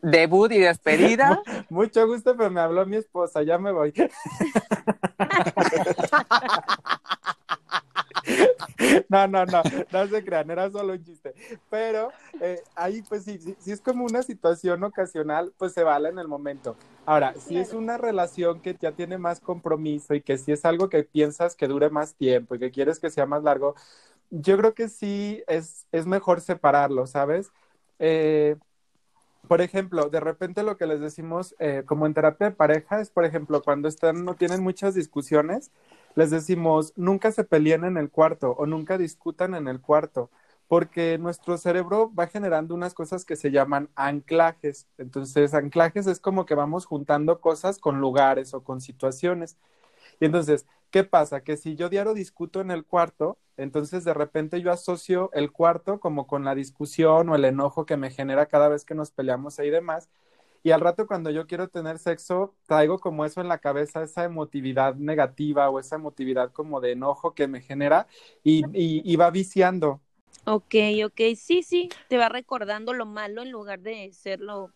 Debut 0.00 0.52
y 0.52 0.58
despedida. 0.58 1.42
Mucho 1.70 2.06
gusto, 2.06 2.36
pero 2.36 2.50
me 2.50 2.60
habló 2.60 2.86
mi 2.86 2.96
esposa, 2.96 3.42
ya 3.42 3.58
me 3.58 3.72
voy. 3.72 3.92
No, 9.08 9.26
no, 9.26 9.44
no, 9.46 9.62
no 9.92 10.06
se 10.08 10.24
crean, 10.24 10.50
era 10.50 10.70
solo 10.70 10.92
un 10.94 11.04
chiste. 11.04 11.34
Pero 11.70 12.08
eh, 12.40 12.62
ahí, 12.74 13.02
pues 13.02 13.24
sí, 13.24 13.38
si 13.58 13.72
es 13.72 13.80
como 13.80 14.04
una 14.04 14.22
situación 14.22 14.82
ocasional, 14.84 15.52
pues 15.56 15.72
se 15.72 15.82
vale 15.82 16.08
en 16.08 16.18
el 16.18 16.28
momento. 16.28 16.76
Ahora, 17.06 17.34
si 17.34 17.58
es 17.58 17.72
una 17.72 17.98
relación 17.98 18.60
que 18.60 18.76
ya 18.80 18.92
tiene 18.92 19.18
más 19.18 19.40
compromiso 19.40 20.14
y 20.14 20.22
que 20.22 20.38
si 20.38 20.52
es 20.52 20.64
algo 20.64 20.88
que 20.88 21.04
piensas 21.04 21.54
que 21.56 21.68
dure 21.68 21.90
más 21.90 22.14
tiempo 22.14 22.54
y 22.54 22.58
que 22.58 22.70
quieres 22.70 22.98
que 22.98 23.10
sea 23.10 23.26
más 23.26 23.42
largo, 23.42 23.74
yo 24.30 24.56
creo 24.56 24.74
que 24.74 24.88
sí 24.88 25.42
es, 25.46 25.86
es 25.92 26.06
mejor 26.06 26.40
separarlo, 26.40 27.06
¿sabes? 27.06 27.50
Eh, 27.98 28.56
por 29.48 29.60
ejemplo, 29.60 30.08
de 30.08 30.20
repente 30.20 30.62
lo 30.62 30.76
que 30.76 30.86
les 30.86 31.00
decimos 31.00 31.54
eh, 31.58 31.82
como 31.84 32.06
en 32.06 32.14
terapia 32.14 32.48
de 32.50 32.56
pareja 32.56 33.00
es, 33.00 33.10
por 33.10 33.24
ejemplo, 33.24 33.62
cuando 33.62 33.88
están, 33.88 34.24
no 34.24 34.34
tienen 34.34 34.62
muchas 34.62 34.94
discusiones, 34.94 35.70
les 36.16 36.30
decimos, 36.30 36.92
nunca 36.96 37.32
se 37.32 37.44
peleen 37.44 37.84
en 37.84 37.96
el 37.96 38.10
cuarto 38.10 38.52
o 38.52 38.66
nunca 38.66 38.98
discutan 38.98 39.54
en 39.54 39.68
el 39.68 39.80
cuarto, 39.80 40.30
porque 40.68 41.18
nuestro 41.18 41.58
cerebro 41.58 42.12
va 42.14 42.26
generando 42.26 42.74
unas 42.74 42.94
cosas 42.94 43.24
que 43.24 43.36
se 43.36 43.50
llaman 43.50 43.90
anclajes. 43.96 44.86
Entonces, 44.98 45.54
anclajes 45.54 46.06
es 46.06 46.20
como 46.20 46.46
que 46.46 46.54
vamos 46.54 46.86
juntando 46.86 47.40
cosas 47.40 47.78
con 47.78 48.00
lugares 48.00 48.54
o 48.54 48.62
con 48.64 48.80
situaciones. 48.80 49.56
Y 50.20 50.26
entonces, 50.26 50.66
¿qué 50.90 51.04
pasa? 51.04 51.42
Que 51.42 51.56
si 51.56 51.76
yo 51.76 51.88
diario 51.88 52.14
discuto 52.14 52.60
en 52.60 52.70
el 52.70 52.84
cuarto, 52.84 53.38
entonces 53.56 54.04
de 54.04 54.14
repente 54.14 54.60
yo 54.60 54.72
asocio 54.72 55.30
el 55.32 55.52
cuarto 55.52 56.00
como 56.00 56.26
con 56.26 56.44
la 56.44 56.54
discusión 56.54 57.28
o 57.28 57.36
el 57.36 57.44
enojo 57.44 57.86
que 57.86 57.96
me 57.96 58.10
genera 58.10 58.46
cada 58.46 58.68
vez 58.68 58.84
que 58.84 58.94
nos 58.94 59.10
peleamos 59.10 59.58
ahí 59.58 59.70
demás. 59.70 60.08
Y 60.64 60.70
al 60.70 60.80
rato 60.80 61.06
cuando 61.06 61.28
yo 61.28 61.46
quiero 61.46 61.68
tener 61.68 61.98
sexo, 61.98 62.54
traigo 62.66 62.98
como 62.98 63.26
eso 63.26 63.42
en 63.42 63.48
la 63.48 63.58
cabeza, 63.58 64.02
esa 64.02 64.24
emotividad 64.24 64.94
negativa 64.94 65.68
o 65.68 65.78
esa 65.78 65.96
emotividad 65.96 66.52
como 66.52 66.80
de 66.80 66.92
enojo 66.92 67.34
que 67.34 67.46
me 67.46 67.60
genera 67.60 68.06
y, 68.42 68.64
y, 68.72 69.14
va 69.16 69.30
viciando. 69.30 70.00
Ok, 70.46 70.74
ok, 71.04 71.20
sí, 71.36 71.62
sí, 71.62 71.90
te 72.08 72.16
va 72.16 72.30
recordando 72.30 72.94
lo 72.94 73.04
malo 73.04 73.42
en 73.42 73.50
lugar 73.50 73.80
de 73.80 74.10
ser 74.14 74.40
lo, 74.40 74.72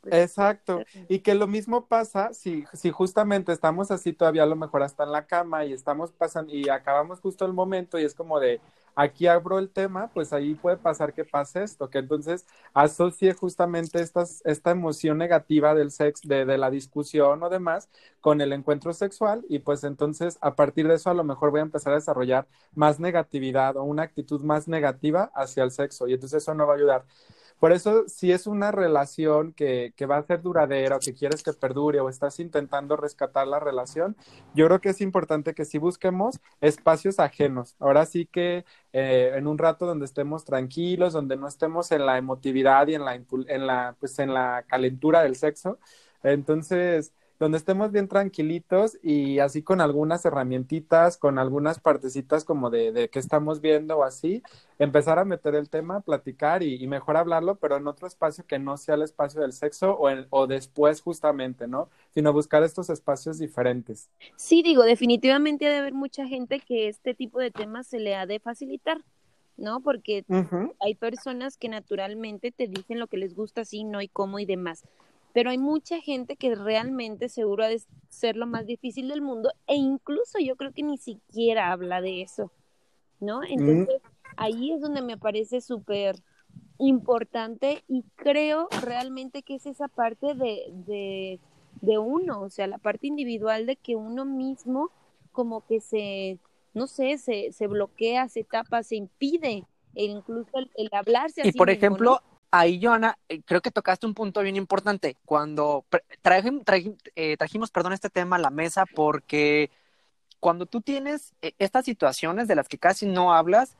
Pues, 0.00 0.12
Exacto. 0.12 0.82
Y 1.08 1.20
que 1.20 1.36
lo 1.36 1.46
mismo 1.46 1.86
pasa 1.86 2.34
si, 2.34 2.64
si 2.72 2.90
justamente 2.90 3.52
estamos 3.52 3.92
así 3.92 4.12
todavía 4.12 4.42
a 4.42 4.46
lo 4.46 4.56
mejor 4.56 4.82
hasta 4.82 5.04
en 5.04 5.12
la 5.12 5.28
cama 5.28 5.64
y 5.64 5.72
estamos 5.72 6.10
pasando 6.10 6.52
y 6.52 6.68
acabamos 6.68 7.20
justo 7.20 7.46
el 7.46 7.52
momento 7.52 7.96
y 7.96 8.02
es 8.02 8.14
como 8.16 8.40
de 8.40 8.60
aquí 8.94 9.26
abro 9.26 9.58
el 9.58 9.70
tema, 9.70 10.10
pues 10.12 10.32
ahí 10.32 10.54
puede 10.54 10.76
pasar 10.76 11.14
que 11.14 11.24
pase 11.24 11.62
esto, 11.62 11.90
que 11.90 11.98
entonces 11.98 12.46
asocie 12.74 13.32
justamente 13.34 14.00
estas, 14.00 14.42
esta 14.44 14.70
emoción 14.70 15.18
negativa 15.18 15.74
del 15.74 15.90
sexo, 15.90 16.28
de, 16.28 16.44
de 16.44 16.58
la 16.58 16.70
discusión 16.70 17.42
o 17.42 17.48
demás 17.50 17.88
con 18.20 18.40
el 18.40 18.52
encuentro 18.52 18.92
sexual 18.92 19.44
y 19.48 19.58
pues 19.60 19.84
entonces 19.84 20.38
a 20.40 20.54
partir 20.54 20.88
de 20.88 20.94
eso 20.94 21.10
a 21.10 21.14
lo 21.14 21.24
mejor 21.24 21.50
voy 21.50 21.60
a 21.60 21.62
empezar 21.62 21.92
a 21.92 21.96
desarrollar 21.96 22.46
más 22.74 23.00
negatividad 23.00 23.76
o 23.76 23.84
una 23.84 24.02
actitud 24.02 24.40
más 24.42 24.68
negativa 24.68 25.30
hacia 25.34 25.64
el 25.64 25.70
sexo 25.70 26.06
y 26.08 26.14
entonces 26.14 26.42
eso 26.42 26.54
no 26.54 26.66
va 26.66 26.74
a 26.74 26.76
ayudar. 26.76 27.04
Por 27.62 27.70
eso, 27.70 28.08
si 28.08 28.32
es 28.32 28.48
una 28.48 28.72
relación 28.72 29.52
que, 29.52 29.94
va 30.10 30.16
a 30.16 30.22
ser 30.24 30.42
duradera 30.42 30.96
o 30.96 30.98
que 30.98 31.14
quieres 31.14 31.44
que 31.44 31.52
perdure 31.52 32.00
o 32.00 32.08
estás 32.08 32.40
intentando 32.40 32.96
rescatar 32.96 33.46
la 33.46 33.60
relación, 33.60 34.16
yo 34.52 34.66
creo 34.66 34.80
que 34.80 34.88
es 34.88 35.00
importante 35.00 35.54
que 35.54 35.64
sí 35.64 35.78
busquemos 35.78 36.40
espacios 36.60 37.20
ajenos. 37.20 37.76
Ahora 37.78 38.04
sí 38.04 38.26
que 38.26 38.64
eh, 38.92 39.34
en 39.36 39.46
un 39.46 39.58
rato 39.58 39.86
donde 39.86 40.06
estemos 40.06 40.44
tranquilos, 40.44 41.12
donde 41.12 41.36
no 41.36 41.46
estemos 41.46 41.92
en 41.92 42.04
la 42.04 42.18
emotividad 42.18 42.88
y 42.88 42.96
en 42.96 43.04
la, 43.04 43.14
en 43.14 43.66
la, 43.68 43.94
pues 44.00 44.18
en 44.18 44.34
la 44.34 44.64
calentura 44.66 45.22
del 45.22 45.36
sexo. 45.36 45.78
Entonces, 46.24 47.12
donde 47.42 47.58
estemos 47.58 47.90
bien 47.90 48.06
tranquilitos 48.06 48.96
y 49.02 49.40
así 49.40 49.64
con 49.64 49.80
algunas 49.80 50.24
herramientitas, 50.24 51.16
con 51.16 51.40
algunas 51.40 51.80
partecitas 51.80 52.44
como 52.44 52.70
de, 52.70 52.92
de 52.92 53.08
qué 53.08 53.18
estamos 53.18 53.60
viendo 53.60 53.98
o 53.98 54.04
así, 54.04 54.44
empezar 54.78 55.18
a 55.18 55.24
meter 55.24 55.56
el 55.56 55.68
tema, 55.68 56.02
platicar 56.02 56.62
y, 56.62 56.76
y, 56.76 56.86
mejor 56.86 57.16
hablarlo, 57.16 57.56
pero 57.56 57.78
en 57.78 57.88
otro 57.88 58.06
espacio 58.06 58.46
que 58.46 58.60
no 58.60 58.76
sea 58.76 58.94
el 58.94 59.02
espacio 59.02 59.40
del 59.40 59.52
sexo 59.52 59.92
o, 59.94 60.08
en, 60.08 60.28
o 60.30 60.46
después 60.46 61.00
justamente, 61.00 61.66
¿no? 61.66 61.88
Sino 62.14 62.32
buscar 62.32 62.62
estos 62.62 62.90
espacios 62.90 63.40
diferentes. 63.40 64.08
Sí, 64.36 64.62
digo, 64.62 64.84
definitivamente 64.84 65.66
ha 65.66 65.70
de 65.70 65.78
haber 65.78 65.94
mucha 65.94 66.28
gente 66.28 66.60
que 66.60 66.86
este 66.86 67.12
tipo 67.12 67.40
de 67.40 67.50
temas 67.50 67.88
se 67.88 67.98
le 67.98 68.14
ha 68.14 68.24
de 68.24 68.38
facilitar. 68.38 68.98
¿no? 69.58 69.80
Porque 69.80 70.24
uh 70.28 70.34
-huh. 70.34 70.74
hay 70.80 70.94
personas 70.94 71.58
que 71.58 71.68
naturalmente 71.68 72.52
te 72.52 72.68
dicen 72.68 72.98
lo 72.98 73.06
que 73.06 73.18
les 73.18 73.34
gusta, 73.34 73.64
sí, 73.66 73.84
no 73.84 74.00
y 74.00 74.08
cómo 74.08 74.38
y 74.38 74.46
demás 74.46 74.82
pero 75.32 75.50
hay 75.50 75.58
mucha 75.58 76.00
gente 76.00 76.36
que 76.36 76.54
realmente 76.54 77.28
seguro 77.28 77.64
ha 77.64 77.68
de 77.68 77.82
ser 78.08 78.36
lo 78.36 78.46
más 78.46 78.66
difícil 78.66 79.08
del 79.08 79.22
mundo 79.22 79.50
e 79.66 79.74
incluso 79.74 80.38
yo 80.38 80.56
creo 80.56 80.72
que 80.72 80.82
ni 80.82 80.98
siquiera 80.98 81.72
habla 81.72 82.00
de 82.00 82.22
eso, 82.22 82.52
¿no? 83.20 83.42
Entonces 83.42 84.00
mm. 84.02 84.34
ahí 84.36 84.72
es 84.72 84.80
donde 84.80 85.02
me 85.02 85.16
parece 85.16 85.60
súper 85.60 86.16
importante 86.78 87.82
y 87.88 88.04
creo 88.16 88.68
realmente 88.82 89.42
que 89.42 89.54
es 89.54 89.66
esa 89.66 89.88
parte 89.88 90.34
de, 90.34 90.64
de, 90.86 91.40
de, 91.80 91.98
uno, 91.98 92.42
o 92.42 92.50
sea, 92.50 92.66
la 92.66 92.78
parte 92.78 93.06
individual 93.06 93.66
de 93.66 93.76
que 93.76 93.96
uno 93.96 94.24
mismo 94.24 94.90
como 95.30 95.64
que 95.64 95.80
se, 95.80 96.38
no 96.74 96.86
sé, 96.86 97.16
se, 97.18 97.52
se 97.52 97.66
bloquea, 97.66 98.28
se 98.28 98.44
tapa, 98.44 98.82
se 98.82 98.96
impide, 98.96 99.64
e 99.94 100.04
incluso 100.04 100.50
el, 100.58 100.70
el 100.76 100.88
hablarse. 100.92 101.42
Y 101.44 101.52
por 101.52 101.68
mismo, 101.68 101.78
ejemplo, 101.78 102.10
¿no? 102.10 102.31
Ahí, 102.52 102.78
Joana, 102.80 103.18
eh, 103.28 103.42
creo 103.42 103.60
que 103.60 103.72
tocaste 103.72 104.06
un 104.06 104.14
punto 104.14 104.42
bien 104.42 104.54
importante. 104.54 105.16
Cuando 105.24 105.84
eh, 107.16 107.36
trajimos 107.36 107.70
perdón, 107.72 107.94
este 107.94 108.10
tema 108.10 108.36
a 108.36 108.38
la 108.38 108.50
mesa, 108.50 108.84
porque 108.94 109.70
cuando 110.38 110.66
tú 110.66 110.80
tienes 110.80 111.34
eh, 111.42 111.54
estas 111.58 111.84
situaciones 111.84 112.46
de 112.46 112.54
las 112.54 112.68
que 112.68 112.78
casi 112.78 113.06
no 113.06 113.34
hablas, 113.34 113.76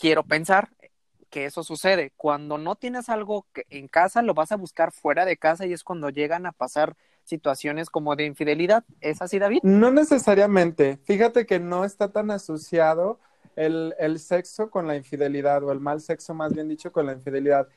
quiero 0.00 0.24
pensar 0.24 0.70
que 1.30 1.44
eso 1.44 1.62
sucede. 1.62 2.12
Cuando 2.16 2.56
no 2.56 2.74
tienes 2.74 3.10
algo 3.10 3.46
en 3.68 3.86
casa, 3.86 4.22
lo 4.22 4.32
vas 4.34 4.50
a 4.50 4.56
buscar 4.56 4.90
fuera 4.90 5.26
de 5.26 5.36
casa 5.36 5.66
y 5.66 5.74
es 5.74 5.84
cuando 5.84 6.08
llegan 6.08 6.46
a 6.46 6.52
pasar 6.52 6.96
situaciones 7.24 7.90
como 7.90 8.16
de 8.16 8.24
infidelidad. 8.24 8.84
¿Es 9.02 9.20
así, 9.20 9.38
David? 9.38 9.60
No 9.62 9.90
necesariamente. 9.90 10.98
Fíjate 11.04 11.44
que 11.44 11.60
no 11.60 11.84
está 11.84 12.10
tan 12.10 12.30
asociado 12.30 13.20
el, 13.58 13.94
el, 13.98 14.20
sexo 14.20 14.70
con 14.70 14.86
la 14.86 14.96
infidelidad, 14.96 15.64
o 15.64 15.72
el 15.72 15.80
mal 15.80 16.00
sexo 16.00 16.32
más 16.32 16.54
bien 16.54 16.68
dicho 16.68 16.92
con 16.92 17.06
la 17.06 17.12
infidelidad. 17.12 17.68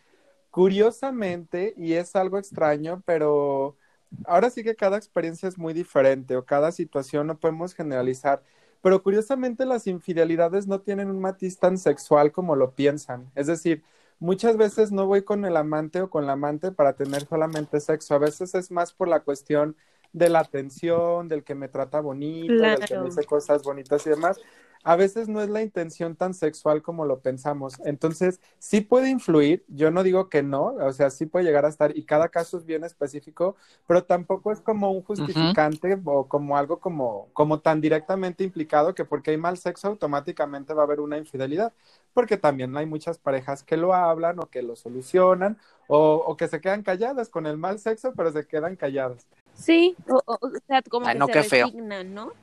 Curiosamente, 0.52 1.74
y 1.76 1.94
es 1.94 2.16
algo 2.16 2.38
extraño, 2.38 3.02
pero 3.06 3.78
ahora 4.26 4.50
sí 4.50 4.64
que 4.64 4.76
cada 4.76 4.98
experiencia 4.98 5.50
es 5.50 5.58
muy 5.58 5.74
diferente, 5.74 6.36
o 6.36 6.46
cada 6.46 6.72
situación 6.72 7.28
no 7.28 7.40
podemos 7.40 7.74
generalizar, 7.74 8.44
pero 8.82 9.02
curiosamente 9.02 9.66
las 9.66 9.88
infidelidades 9.88 10.68
no 10.68 10.82
tienen 10.82 11.10
un 11.10 11.20
matiz 11.20 11.58
tan 11.58 11.78
sexual 11.78 12.32
como 12.32 12.56
lo 12.56 12.72
piensan. 12.76 13.32
Es 13.34 13.48
decir, 13.48 13.84
muchas 14.20 14.58
veces 14.58 14.92
no 14.92 15.08
voy 15.08 15.24
con 15.24 15.46
el 15.46 15.58
amante 15.58 16.02
o 16.02 16.10
con 16.12 16.28
la 16.28 16.34
amante 16.34 16.72
para 16.72 16.94
tener 16.94 17.26
solamente 17.26 17.80
sexo, 17.80 18.14
a 18.14 18.20
veces 18.20 18.54
es 18.54 18.70
más 18.70 18.94
por 18.94 19.08
la 19.08 19.22
cuestión 19.22 19.76
de 20.14 20.30
la 20.30 20.40
atención, 20.40 21.28
del 21.28 21.44
que 21.44 21.56
me 21.56 21.70
trata 21.70 22.02
bonito, 22.02 22.54
claro. 22.54 22.80
del 22.80 22.88
que 22.88 22.98
me 23.00 23.06
dice 23.06 23.24
cosas 23.24 23.64
bonitas 23.64 24.06
y 24.06 24.10
demás 24.12 24.40
a 24.84 24.96
veces 24.96 25.28
no 25.28 25.42
es 25.42 25.50
la 25.50 25.62
intención 25.62 26.16
tan 26.16 26.34
sexual 26.34 26.82
como 26.82 27.06
lo 27.06 27.20
pensamos. 27.20 27.80
Entonces, 27.86 28.40
sí 28.60 28.82
puede 28.82 29.10
influir, 29.10 29.64
yo 29.68 29.92
no 29.92 30.04
digo 30.04 30.30
que 30.30 30.44
no, 30.44 30.66
o 30.66 30.94
sea, 30.94 31.10
sí 31.10 31.26
puede 31.26 31.46
llegar 31.46 31.66
a 31.66 31.70
estar, 31.70 31.96
y 31.96 32.04
cada 32.04 32.30
caso 32.30 32.58
es 32.58 32.66
bien 32.66 32.84
específico, 32.84 33.56
pero 33.88 34.04
tampoco 34.04 34.52
es 34.52 34.62
como 34.62 34.92
un 34.92 35.04
justificante 35.04 35.96
uh 35.96 35.98
-huh. 35.98 36.02
o 36.06 36.28
como 36.28 36.58
algo 36.58 36.80
como, 36.80 37.30
como 37.34 37.60
tan 37.60 37.82
directamente 37.82 38.44
implicado 38.44 38.96
que 38.96 39.06
porque 39.06 39.32
hay 39.32 39.38
mal 39.38 39.58
sexo 39.58 39.88
automáticamente 39.88 40.74
va 40.74 40.84
a 40.84 40.86
haber 40.86 41.00
una 41.00 41.18
infidelidad, 41.18 41.74
porque 42.14 42.38
también 42.38 42.76
hay 42.76 42.86
muchas 42.86 43.18
parejas 43.18 43.64
que 43.64 43.78
lo 43.78 43.94
hablan 43.94 44.40
o 44.40 44.50
que 44.50 44.62
lo 44.62 44.76
solucionan 44.76 45.58
o, 45.88 46.16
o 46.16 46.38
que 46.38 46.48
se 46.48 46.60
quedan 46.62 46.84
calladas 46.84 47.30
con 47.30 47.46
el 47.46 47.58
mal 47.58 47.80
sexo, 47.80 48.14
pero 48.16 48.32
se 48.32 48.46
quedan 48.46 48.76
calladas. 48.76 49.28
Sí, 49.54 49.96
o, 50.08 50.40
sea, 50.68 50.82
como 50.84 51.08
Ay, 51.08 51.14
que 51.14 51.20
no, 51.20 51.28
se 51.28 51.34
resignan, 51.34 52.14
¿no? 52.14 52.34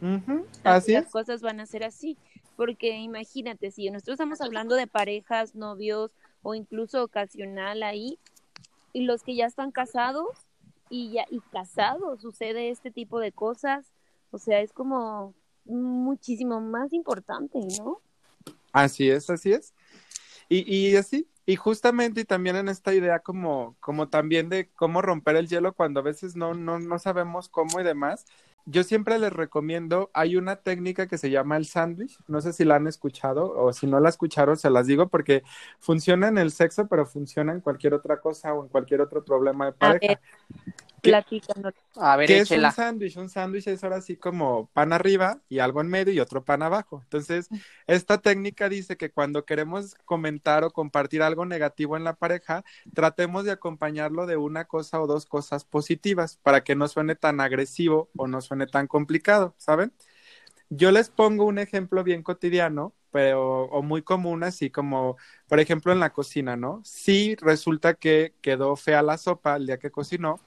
Uh 0.00 0.06
-huh. 0.06 0.44
Así 0.64 0.92
las 0.92 1.06
es. 1.06 1.12
cosas 1.12 1.42
van 1.42 1.60
a 1.60 1.66
ser 1.66 1.84
así. 1.84 2.16
Porque 2.56 2.96
imagínate, 2.96 3.70
si 3.70 3.88
nosotros 3.90 4.14
estamos 4.14 4.40
hablando 4.40 4.74
de 4.74 4.86
parejas, 4.86 5.54
novios 5.54 6.10
o 6.42 6.54
incluso 6.54 7.04
ocasional 7.04 7.82
ahí, 7.82 8.18
y 8.92 9.02
los 9.02 9.22
que 9.22 9.36
ya 9.36 9.46
están 9.46 9.70
casados 9.70 10.28
y 10.90 11.12
ya 11.12 11.24
y 11.30 11.40
casados 11.52 12.20
sucede 12.20 12.70
este 12.70 12.90
tipo 12.90 13.20
de 13.20 13.30
cosas, 13.32 13.86
o 14.30 14.38
sea, 14.38 14.60
es 14.60 14.72
como 14.72 15.34
muchísimo 15.64 16.60
más 16.60 16.92
importante, 16.92 17.60
¿no? 17.78 18.00
Así 18.72 19.08
es, 19.10 19.30
así 19.30 19.52
es. 19.52 19.74
Y, 20.48 20.64
y 20.74 20.96
así, 20.96 21.28
y 21.46 21.56
justamente 21.56 22.22
y 22.22 22.24
también 22.24 22.56
en 22.56 22.68
esta 22.68 22.94
idea 22.94 23.20
como, 23.20 23.76
como 23.80 24.08
también 24.08 24.48
de 24.48 24.68
cómo 24.70 25.02
romper 25.02 25.36
el 25.36 25.48
hielo 25.48 25.74
cuando 25.74 26.00
a 26.00 26.02
veces 26.02 26.36
no, 26.36 26.54
no, 26.54 26.78
no 26.78 26.98
sabemos 26.98 27.48
cómo 27.48 27.80
y 27.80 27.84
demás, 27.84 28.24
yo 28.70 28.84
siempre 28.84 29.18
les 29.18 29.32
recomiendo, 29.32 30.10
hay 30.12 30.36
una 30.36 30.56
técnica 30.56 31.06
que 31.06 31.16
se 31.16 31.30
llama 31.30 31.56
el 31.56 31.64
sándwich, 31.64 32.18
no 32.28 32.42
sé 32.42 32.52
si 32.52 32.64
la 32.64 32.76
han 32.76 32.86
escuchado 32.86 33.50
o 33.56 33.72
si 33.72 33.86
no 33.86 33.98
la 33.98 34.10
escucharon, 34.10 34.58
se 34.58 34.68
las 34.68 34.86
digo 34.86 35.08
porque 35.08 35.42
funciona 35.78 36.28
en 36.28 36.36
el 36.36 36.50
sexo, 36.50 36.86
pero 36.86 37.06
funciona 37.06 37.52
en 37.52 37.60
cualquier 37.60 37.94
otra 37.94 38.20
cosa 38.20 38.52
o 38.52 38.62
en 38.62 38.68
cualquier 38.68 39.00
otro 39.00 39.24
problema 39.24 39.66
de 39.66 39.72
pareja. 39.72 40.20
Platícanos. 41.00 41.74
A 41.96 42.16
ver, 42.16 42.26
¿Qué 42.26 42.40
échela. 42.40 42.68
es 42.68 42.78
un 42.78 42.84
sándwich? 42.84 43.16
Un 43.16 43.28
sándwich 43.28 43.66
es 43.68 43.84
ahora 43.84 43.96
así 43.96 44.16
como 44.16 44.68
pan 44.72 44.92
arriba 44.92 45.40
y 45.48 45.58
algo 45.60 45.80
en 45.80 45.88
medio 45.88 46.12
y 46.12 46.20
otro 46.20 46.44
pan 46.44 46.62
abajo. 46.62 47.00
Entonces, 47.04 47.48
esta 47.86 48.18
técnica 48.18 48.68
dice 48.68 48.96
que 48.96 49.10
cuando 49.10 49.44
queremos 49.44 49.94
comentar 50.04 50.64
o 50.64 50.70
compartir 50.70 51.22
algo 51.22 51.46
negativo 51.46 51.96
en 51.96 52.04
la 52.04 52.14
pareja, 52.14 52.64
tratemos 52.94 53.44
de 53.44 53.52
acompañarlo 53.52 54.26
de 54.26 54.36
una 54.36 54.64
cosa 54.66 55.00
o 55.00 55.06
dos 55.06 55.26
cosas 55.26 55.64
positivas 55.64 56.38
para 56.42 56.64
que 56.64 56.74
no 56.74 56.88
suene 56.88 57.14
tan 57.16 57.40
agresivo 57.40 58.10
o 58.16 58.26
no 58.26 58.40
suene 58.40 58.66
tan 58.66 58.86
complicado, 58.86 59.54
¿saben? 59.58 59.92
Yo 60.70 60.90
les 60.90 61.08
pongo 61.10 61.44
un 61.46 61.58
ejemplo 61.58 62.04
bien 62.04 62.22
cotidiano, 62.22 62.94
pero 63.10 63.62
o 63.64 63.82
muy 63.82 64.02
común, 64.02 64.42
así 64.44 64.70
como, 64.70 65.16
por 65.48 65.60
ejemplo, 65.60 65.92
en 65.92 66.00
la 66.00 66.12
cocina, 66.12 66.56
¿no? 66.56 66.82
Si 66.84 67.36
resulta 67.36 67.94
que 67.94 68.34
quedó 68.42 68.76
fea 68.76 69.02
la 69.02 69.16
sopa 69.16 69.56
el 69.56 69.66
día 69.66 69.78
que 69.78 69.90
cocinó, 69.90 70.40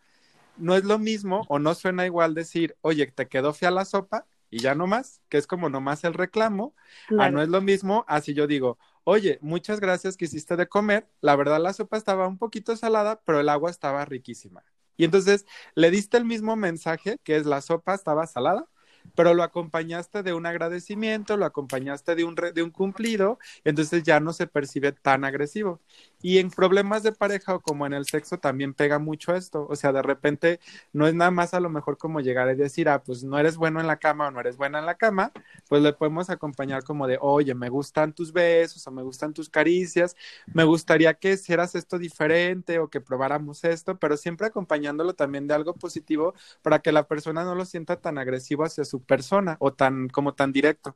no 0.58 0.76
es 0.76 0.84
lo 0.84 1.00
mismo 1.00 1.46
o 1.50 1.60
no 1.60 1.74
suena 1.76 2.06
igual 2.06 2.34
decir, 2.34 2.76
oye, 2.82 3.08
te 3.08 3.28
quedó 3.28 3.54
fea 3.54 3.72
la 3.72 3.86
sopa 3.86 4.26
y 4.50 4.60
ya 4.60 4.76
no 4.76 4.86
más, 4.88 5.22
que 5.30 5.38
es 5.38 5.48
como 5.48 5.70
nomás 5.70 6.04
el 6.04 6.14
reclamo, 6.14 6.76
claro. 7.08 7.24
a 7.24 7.32
no 7.32 7.42
es 7.42 7.50
lo 7.50 7.62
mismo, 7.62 8.04
así 8.08 8.34
yo 8.34 8.48
digo, 8.48 8.78
oye, 9.04 9.40
muchas 9.42 9.80
gracias 9.80 10.18
que 10.18 10.26
hiciste 10.26 10.58
de 10.58 10.68
comer, 10.68 11.08
la 11.22 11.36
verdad 11.36 11.62
la 11.62 11.74
sopa 11.74 11.98
estaba 11.98 12.28
un 12.28 12.38
poquito 12.38 12.76
salada, 12.76 13.22
pero 13.26 13.40
el 13.40 13.50
agua 13.50 13.72
estaba 13.72 14.04
riquísima. 14.06 14.64
Y 14.98 15.06
entonces 15.06 15.46
le 15.74 15.90
diste 15.90 16.18
el 16.18 16.26
mismo 16.26 16.56
mensaje, 16.56 17.18
que 17.24 17.38
es 17.38 17.46
la 17.46 17.62
sopa 17.62 17.96
estaba 17.96 18.28
salada, 18.28 18.68
pero 19.16 19.34
lo 19.34 19.44
acompañaste 19.44 20.22
de 20.24 20.34
un 20.34 20.46
agradecimiento, 20.46 21.38
lo 21.38 21.46
acompañaste 21.46 22.16
de 22.16 22.24
un, 22.24 22.38
re, 22.38 22.52
de 22.52 22.64
un 22.64 22.72
cumplido, 22.72 23.40
entonces 23.64 24.04
ya 24.04 24.20
no 24.20 24.34
se 24.34 24.48
percibe 24.48 24.92
tan 24.92 25.26
agresivo. 25.26 25.82
Y 26.22 26.38
en 26.38 26.52
problemas 26.52 27.04
de 27.04 27.12
pareja 27.12 27.56
o 27.56 27.60
como 27.60 27.86
en 27.86 27.94
el 27.94 28.06
sexo 28.06 28.38
también 28.38 28.74
pega 28.74 29.00
mucho 29.00 29.36
esto. 29.36 29.68
O 29.70 29.76
sea, 29.76 29.92
de 29.92 30.02
repente 30.02 30.60
no 30.94 31.08
es 31.08 31.14
nada 31.14 31.32
más 31.32 31.54
a 31.54 31.60
lo 31.60 31.70
mejor 31.70 31.98
como 31.98 32.20
llegar 32.20 32.50
y 32.52 32.56
decir, 32.56 32.90
ah, 32.90 33.04
pues 33.04 33.24
no 33.24 33.38
eres 33.38 33.58
bueno 33.58 33.80
en 33.80 33.88
la 33.88 33.98
cama 33.98 34.28
o 34.28 34.32
no 34.32 34.40
eres 34.40 34.58
buena 34.58 34.80
en 34.80 34.86
la 34.86 34.96
cama, 34.96 35.32
pues 35.68 35.82
le 35.82 35.94
podemos 35.94 36.30
acompañar 36.30 36.84
como 36.84 37.08
de, 37.08 37.18
oye, 37.22 37.54
me 37.56 37.70
gustan 37.70 38.14
tus 38.14 38.32
besos 38.34 38.86
o 38.86 38.92
me 38.92 39.04
gustan 39.04 39.34
tus 39.34 39.50
caricias, 39.50 40.16
me 40.54 40.64
gustaría 40.64 41.14
que 41.14 41.34
hicieras 41.34 41.76
esto 41.76 41.98
diferente 41.98 42.80
o 42.80 42.90
que 42.90 43.02
probáramos 43.02 43.64
esto, 43.64 43.98
pero 43.98 44.18
siempre 44.18 44.48
acompañándolo 44.48 45.14
también 45.14 45.48
de 45.48 45.54
algo 45.54 45.74
positivo 45.74 46.34
para 46.62 46.80
que 46.80 46.92
la 46.92 47.08
persona 47.08 47.44
no 47.44 47.56
lo 47.56 47.66
sienta 47.66 47.98
tan 47.98 48.18
agresivo 48.18 48.64
hacia 48.64 48.86
su 48.86 49.02
persona 49.02 49.58
o 49.60 49.74
tan 49.74 50.10
como 50.10 50.34
tan 50.34 50.52
directo. 50.52 50.96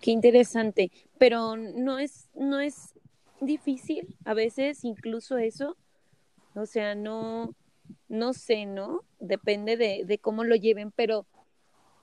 Qué 0.00 0.10
interesante, 0.10 0.90
pero 1.18 1.56
no 1.56 1.98
es 1.98 2.28
no 2.34 2.60
es 2.60 2.94
difícil 3.46 4.16
a 4.24 4.34
veces 4.34 4.84
incluso 4.84 5.38
eso, 5.38 5.76
o 6.54 6.66
sea, 6.66 6.94
no 6.94 7.54
no 8.08 8.32
sé, 8.32 8.66
¿no? 8.66 9.04
Depende 9.18 9.76
de, 9.76 10.04
de 10.06 10.18
cómo 10.18 10.44
lo 10.44 10.54
lleven, 10.54 10.92
pero 10.92 11.26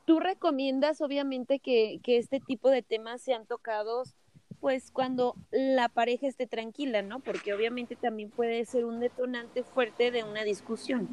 tú 0.06 0.20
recomiendas 0.20 1.02
obviamente 1.02 1.60
que, 1.60 2.00
que 2.04 2.18
este 2.18 2.40
tipo 2.40 2.70
de 2.70 2.82
temas 2.82 3.22
sean 3.22 3.46
tocados 3.46 4.16
pues 4.60 4.92
cuando 4.92 5.36
la 5.52 5.88
pareja 5.88 6.28
esté 6.28 6.46
tranquila, 6.46 7.02
¿no? 7.02 7.20
Porque 7.22 7.54
obviamente 7.54 7.96
también 7.96 8.30
puede 8.30 8.66
ser 8.66 8.86
un 8.86 9.00
detonante 9.00 9.64
fuerte 9.64 10.12
de 10.12 10.24
una 10.24 10.44
discusión. 10.44 11.08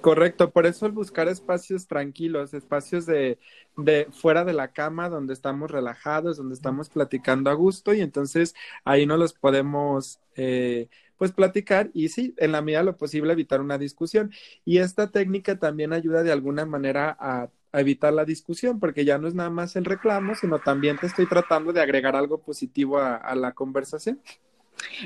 Correcto, 0.00 0.50
por 0.50 0.66
eso 0.66 0.86
el 0.86 0.92
buscar 0.92 1.28
espacios 1.28 1.86
tranquilos, 1.86 2.54
espacios 2.54 3.06
de, 3.06 3.38
de 3.76 4.08
fuera 4.10 4.44
de 4.44 4.52
la 4.52 4.72
cama 4.72 5.08
donde 5.08 5.34
estamos 5.34 5.70
relajados, 5.70 6.36
donde 6.36 6.54
estamos 6.54 6.88
platicando 6.88 7.50
a 7.50 7.54
gusto 7.54 7.92
y 7.94 8.00
entonces 8.00 8.54
ahí 8.84 9.06
no 9.06 9.16
los 9.16 9.32
podemos 9.32 10.20
eh, 10.34 10.88
pues 11.18 11.32
platicar 11.32 11.90
y 11.94 12.08
sí, 12.08 12.34
en 12.36 12.52
la 12.52 12.62
medida 12.62 12.80
de 12.80 12.86
lo 12.86 12.96
posible 12.96 13.32
evitar 13.32 13.60
una 13.60 13.78
discusión. 13.78 14.32
Y 14.64 14.78
esta 14.78 15.10
técnica 15.10 15.58
también 15.58 15.92
ayuda 15.92 16.22
de 16.22 16.32
alguna 16.32 16.66
manera 16.66 17.16
a 17.18 17.48
evitar 17.72 18.12
la 18.12 18.24
discusión, 18.24 18.80
porque 18.80 19.04
ya 19.04 19.18
no 19.18 19.28
es 19.28 19.34
nada 19.34 19.50
más 19.50 19.76
el 19.76 19.84
reclamo, 19.84 20.34
sino 20.34 20.58
también 20.58 20.98
te 20.98 21.06
estoy 21.06 21.26
tratando 21.26 21.72
de 21.72 21.80
agregar 21.80 22.16
algo 22.16 22.38
positivo 22.38 22.98
a, 22.98 23.34
la 23.34 23.52
conversación. 23.52 24.20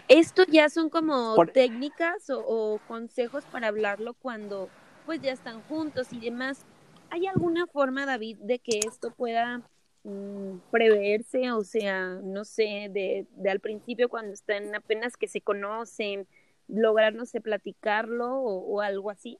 Esto 0.08 0.44
ya 0.46 0.68
son 0.68 0.90
como 0.90 1.36
técnicas 1.46 2.30
o, 2.30 2.80
consejos 2.88 3.44
para 3.46 3.68
hablarlo 3.68 4.14
cuando 4.14 4.68
pues 5.06 5.20
ya 5.20 5.32
están 5.32 5.62
juntos 5.62 6.12
y 6.12 6.20
demás. 6.20 6.64
¿Hay 7.10 7.26
alguna 7.26 7.66
forma, 7.66 8.06
David, 8.06 8.38
de 8.40 8.58
que 8.58 8.78
esto 8.86 9.10
pueda 9.10 9.62
mm, 10.04 10.58
preverse? 10.70 11.50
O 11.52 11.64
sea, 11.64 12.20
no 12.22 12.44
sé, 12.44 12.88
de, 12.90 13.26
de, 13.30 13.50
al 13.50 13.60
principio 13.60 14.08
cuando 14.08 14.32
están 14.32 14.74
apenas 14.74 15.16
que 15.16 15.26
se 15.26 15.40
conocen, 15.40 16.26
lograr, 16.68 17.14
no 17.14 17.26
sé, 17.26 17.40
platicarlo 17.40 18.36
o 18.36 18.80
algo 18.80 19.10
así. 19.10 19.38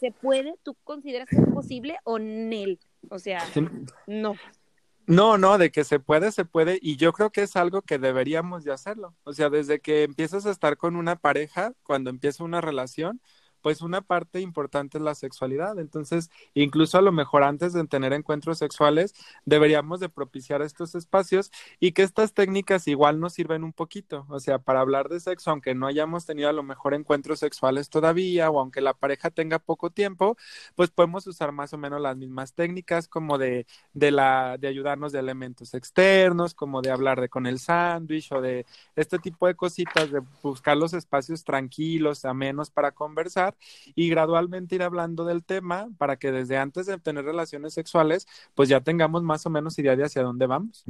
¿Se 0.00 0.12
puede? 0.12 0.54
¿Tú 0.62 0.76
consideras 0.84 1.28
que 1.28 1.36
es 1.36 1.48
posible 1.52 1.96
o 2.04 2.18
NEL? 2.18 2.78
O 3.10 3.18
sea, 3.18 3.40
no. 4.06 4.34
No, 5.08 5.38
no, 5.38 5.56
de 5.56 5.70
que 5.70 5.84
se 5.84 6.00
puede, 6.00 6.30
se 6.32 6.44
puede, 6.44 6.78
y 6.82 6.96
yo 6.96 7.14
creo 7.14 7.30
que 7.30 7.40
es 7.42 7.56
algo 7.56 7.80
que 7.80 7.98
deberíamos 7.98 8.62
de 8.64 8.72
hacerlo. 8.72 9.16
O 9.24 9.32
sea, 9.32 9.48
desde 9.48 9.80
que 9.80 10.02
empiezas 10.02 10.44
a 10.44 10.50
estar 10.50 10.76
con 10.76 10.96
una 10.96 11.16
pareja, 11.16 11.72
cuando 11.82 12.10
empieza 12.10 12.44
una 12.44 12.60
relación, 12.60 13.18
pues 13.62 13.82
una 13.82 14.00
parte 14.00 14.40
importante 14.40 14.98
es 14.98 15.04
la 15.04 15.14
sexualidad. 15.14 15.78
Entonces, 15.78 16.30
incluso 16.54 16.98
a 16.98 17.02
lo 17.02 17.12
mejor 17.12 17.42
antes 17.42 17.72
de 17.72 17.86
tener 17.86 18.12
encuentros 18.12 18.58
sexuales, 18.58 19.14
deberíamos 19.44 20.00
de 20.00 20.08
propiciar 20.08 20.62
estos 20.62 20.94
espacios 20.94 21.50
y 21.80 21.92
que 21.92 22.02
estas 22.02 22.32
técnicas 22.32 22.88
igual 22.88 23.20
nos 23.20 23.34
sirven 23.34 23.64
un 23.64 23.72
poquito. 23.72 24.26
O 24.28 24.40
sea, 24.40 24.58
para 24.58 24.80
hablar 24.80 25.08
de 25.08 25.20
sexo, 25.20 25.50
aunque 25.50 25.74
no 25.74 25.86
hayamos 25.86 26.26
tenido 26.26 26.48
a 26.48 26.52
lo 26.52 26.62
mejor 26.62 26.94
encuentros 26.94 27.40
sexuales 27.40 27.88
todavía 27.90 28.50
o 28.50 28.60
aunque 28.60 28.80
la 28.80 28.94
pareja 28.94 29.30
tenga 29.30 29.58
poco 29.58 29.90
tiempo, 29.90 30.36
pues 30.74 30.90
podemos 30.90 31.26
usar 31.26 31.52
más 31.52 31.72
o 31.72 31.78
menos 31.78 32.00
las 32.00 32.16
mismas 32.16 32.52
técnicas 32.54 33.08
como 33.08 33.38
de, 33.38 33.66
de 33.92 34.10
la, 34.10 34.56
de 34.58 34.68
ayudarnos 34.68 35.12
de 35.12 35.18
elementos 35.20 35.74
externos, 35.74 36.54
como 36.54 36.82
de 36.82 36.90
hablar 36.90 37.20
de 37.20 37.28
con 37.28 37.46
el 37.46 37.58
sándwich 37.58 38.32
o 38.32 38.40
de 38.40 38.66
este 38.96 39.18
tipo 39.18 39.46
de 39.46 39.54
cositas, 39.54 40.10
de 40.10 40.22
buscar 40.42 40.76
los 40.76 40.92
espacios 40.94 41.44
tranquilos, 41.44 42.24
amenos 42.24 42.70
para 42.70 42.92
conversar 42.92 43.47
y 43.94 44.08
gradualmente 44.08 44.74
ir 44.74 44.82
hablando 44.82 45.24
del 45.24 45.44
tema 45.44 45.88
para 45.98 46.16
que 46.16 46.32
desde 46.32 46.56
antes 46.56 46.86
de 46.86 46.98
tener 46.98 47.24
relaciones 47.24 47.74
sexuales, 47.74 48.26
pues 48.54 48.68
ya 48.68 48.80
tengamos 48.80 49.22
más 49.22 49.46
o 49.46 49.50
menos 49.50 49.78
idea 49.78 49.96
de 49.96 50.04
hacia 50.04 50.22
dónde 50.22 50.46
vamos. 50.46 50.84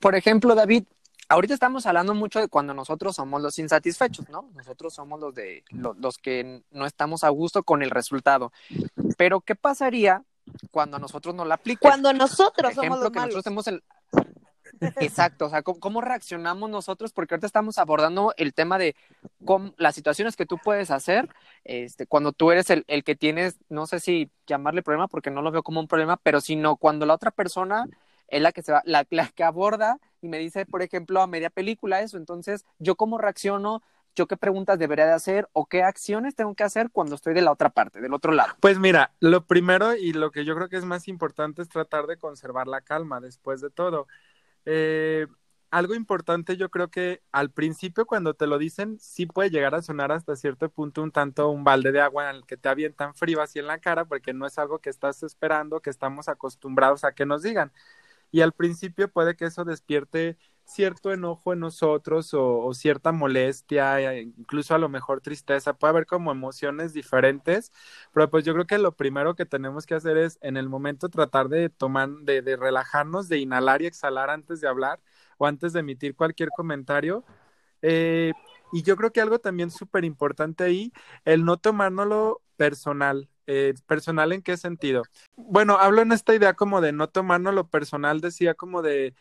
Por 0.00 0.14
ejemplo, 0.14 0.54
David, 0.54 0.84
ahorita 1.28 1.54
estamos 1.54 1.86
hablando 1.86 2.14
mucho 2.14 2.40
de 2.40 2.48
cuando 2.48 2.74
nosotros 2.74 3.16
somos 3.16 3.42
los 3.42 3.58
insatisfechos, 3.58 4.28
¿no? 4.28 4.50
Nosotros 4.54 4.94
somos 4.94 5.20
los 5.20 5.34
de 5.34 5.64
los, 5.70 6.18
que 6.18 6.62
no 6.70 6.86
estamos 6.86 7.24
a 7.24 7.28
gusto 7.28 7.62
con 7.62 7.82
el 7.82 7.90
resultado. 7.90 8.52
Pero 9.16 9.40
¿qué 9.40 9.54
pasaría 9.54 10.22
cuando 10.70 10.98
nosotros 10.98 11.34
no 11.34 11.44
la 11.44 11.56
aplicamos? 11.56 11.90
Cuando 11.90 12.12
nosotros 12.12 12.74
somos 12.74 13.00
los 13.00 13.10
que 13.10 13.18
nosotros 13.18 13.44
tenemos 13.44 13.66
el 13.68 13.82
Exacto, 15.00 15.46
o 15.46 15.50
sea, 15.50 15.62
¿cómo, 15.62 16.00
reaccionamos 16.00 16.70
nosotros? 16.70 17.12
Porque 17.12 17.34
ahorita 17.34 17.46
estamos 17.46 17.78
abordando 17.78 18.34
el 18.36 18.54
tema 18.54 18.78
de 18.78 18.94
cómo, 19.44 19.74
las 19.76 19.94
situaciones 19.94 20.36
que 20.36 20.46
tú 20.46 20.58
puedes 20.58 20.90
hacer 20.90 21.28
este, 21.64 22.06
cuando 22.06 22.32
tú 22.32 22.50
eres 22.50 22.70
el, 22.70 23.04
que 23.04 23.16
tienes, 23.16 23.58
no 23.68 23.86
sé 23.86 24.00
si 24.00 24.30
llamarle 24.46 24.82
problema, 24.82 25.08
porque 25.08 25.30
no 25.30 25.42
lo 25.42 25.50
veo 25.50 25.62
como 25.62 25.80
un 25.80 25.88
problema, 25.88 26.16
pero 26.16 26.40
sino 26.40 26.76
cuando 26.76 27.06
la 27.06 27.14
otra 27.14 27.30
persona 27.30 27.86
es 28.28 28.42
la 28.42 28.52
que 28.52 28.62
se 28.62 28.72
va, 28.72 28.82
la 28.84 29.04
que 29.04 29.44
aborda 29.44 29.98
y 30.20 30.28
me 30.28 30.38
dice, 30.38 30.66
por 30.66 30.82
ejemplo, 30.82 31.20
a 31.20 31.26
media 31.26 31.50
película 31.50 32.00
eso. 32.00 32.16
Entonces, 32.16 32.64
¿yo 32.78 32.96
cómo 32.96 33.18
reacciono? 33.18 33.82
yo 34.14 34.26
qué 34.26 34.36
preguntas 34.36 34.78
debería 34.78 35.06
de 35.06 35.12
hacer 35.12 35.48
o 35.52 35.66
qué 35.66 35.82
acciones 35.82 36.34
tengo 36.34 36.54
que 36.54 36.64
hacer 36.64 36.90
cuando 36.90 37.14
estoy 37.14 37.34
de 37.34 37.42
la 37.42 37.52
otra 37.52 37.70
parte, 37.70 38.00
del 38.00 38.14
otro 38.14 38.32
lado. 38.32 38.54
Pues 38.60 38.78
mira, 38.78 39.12
lo 39.20 39.44
primero 39.44 39.94
y 39.94 40.12
lo 40.12 40.30
que 40.30 40.44
yo 40.44 40.54
creo 40.54 40.68
que 40.68 40.76
es 40.76 40.84
más 40.84 41.08
importante 41.08 41.62
es 41.62 41.68
tratar 41.68 42.06
de 42.06 42.16
conservar 42.16 42.66
la 42.66 42.80
calma 42.80 43.20
después 43.20 43.60
de 43.60 43.70
todo. 43.70 44.06
Eh, 44.66 45.26
algo 45.70 45.94
importante, 45.94 46.56
yo 46.56 46.70
creo 46.70 46.88
que 46.88 47.20
al 47.32 47.50
principio 47.50 48.06
cuando 48.06 48.34
te 48.34 48.46
lo 48.46 48.58
dicen, 48.58 48.98
sí 49.00 49.26
puede 49.26 49.50
llegar 49.50 49.74
a 49.74 49.82
sonar 49.82 50.12
hasta 50.12 50.36
cierto 50.36 50.70
punto 50.70 51.02
un 51.02 51.10
tanto 51.10 51.48
un 51.50 51.64
balde 51.64 51.90
de 51.90 52.00
agua 52.00 52.30
en 52.30 52.36
el 52.36 52.46
que 52.46 52.56
te 52.56 52.68
avientan 52.68 53.14
frío 53.14 53.42
así 53.42 53.58
en 53.58 53.66
la 53.66 53.78
cara, 53.78 54.04
porque 54.04 54.32
no 54.32 54.46
es 54.46 54.56
algo 54.58 54.78
que 54.78 54.90
estás 54.90 55.22
esperando, 55.24 55.80
que 55.80 55.90
estamos 55.90 56.28
acostumbrados 56.28 57.02
a 57.04 57.12
que 57.12 57.26
nos 57.26 57.42
digan. 57.42 57.72
Y 58.30 58.42
al 58.42 58.52
principio 58.52 59.08
puede 59.10 59.36
que 59.36 59.46
eso 59.46 59.64
despierte 59.64 60.38
cierto 60.64 61.12
enojo 61.12 61.52
en 61.52 61.60
nosotros 61.60 62.30
o, 62.34 62.72
cierta 62.74 63.12
molestia, 63.12 64.00
e 64.00 64.22
incluso 64.22 64.74
a 64.74 64.78
lo 64.78 64.88
mejor 64.88 65.20
tristeza, 65.20 65.74
puede 65.74 65.90
haber 65.90 66.06
como 66.06 66.32
emociones 66.32 66.92
diferentes, 66.92 67.72
pero 68.12 68.30
pues 68.30 68.44
yo 68.44 68.54
creo 68.54 68.66
que 68.66 68.78
lo 68.78 68.92
primero 68.92 69.34
que 69.34 69.46
tenemos 69.46 69.86
que 69.86 69.94
hacer 69.94 70.16
es 70.16 70.38
en 70.42 70.56
el 70.56 70.68
momento 70.68 71.08
tratar 71.08 71.48
de 71.48 71.68
tomar, 71.68 72.08
de, 72.22 72.42
de 72.42 72.56
relajarnos, 72.56 73.28
de 73.28 73.38
inhalar 73.38 73.82
y 73.82 73.86
exhalar 73.86 74.30
antes 74.30 74.60
de 74.60 74.68
hablar 74.68 75.00
o 75.38 75.46
antes 75.46 75.72
de 75.72 75.80
emitir 75.80 76.14
cualquier 76.14 76.48
comentario. 76.50 77.24
Eh, 77.82 78.32
y 78.72 78.82
yo 78.82 78.96
creo 78.96 79.12
que 79.12 79.20
algo 79.20 79.38
también 79.38 79.70
súper 79.70 80.04
importante 80.04 80.64
ahí, 80.64 80.92
el 81.24 81.44
no 81.44 81.58
tomárnoslo 81.58 82.42
personal. 82.56 83.28
Eh, 83.46 83.74
¿Personal 83.86 84.32
en 84.32 84.40
qué 84.40 84.56
sentido? 84.56 85.02
Bueno, 85.36 85.76
hablo 85.76 86.00
en 86.00 86.12
esta 86.12 86.34
idea 86.34 86.54
como 86.54 86.80
de 86.80 86.92
no 86.92 87.08
tomárnoslo 87.08 87.68
personal, 87.68 88.22
decía 88.22 88.54
como 88.54 88.80
de 88.80 89.14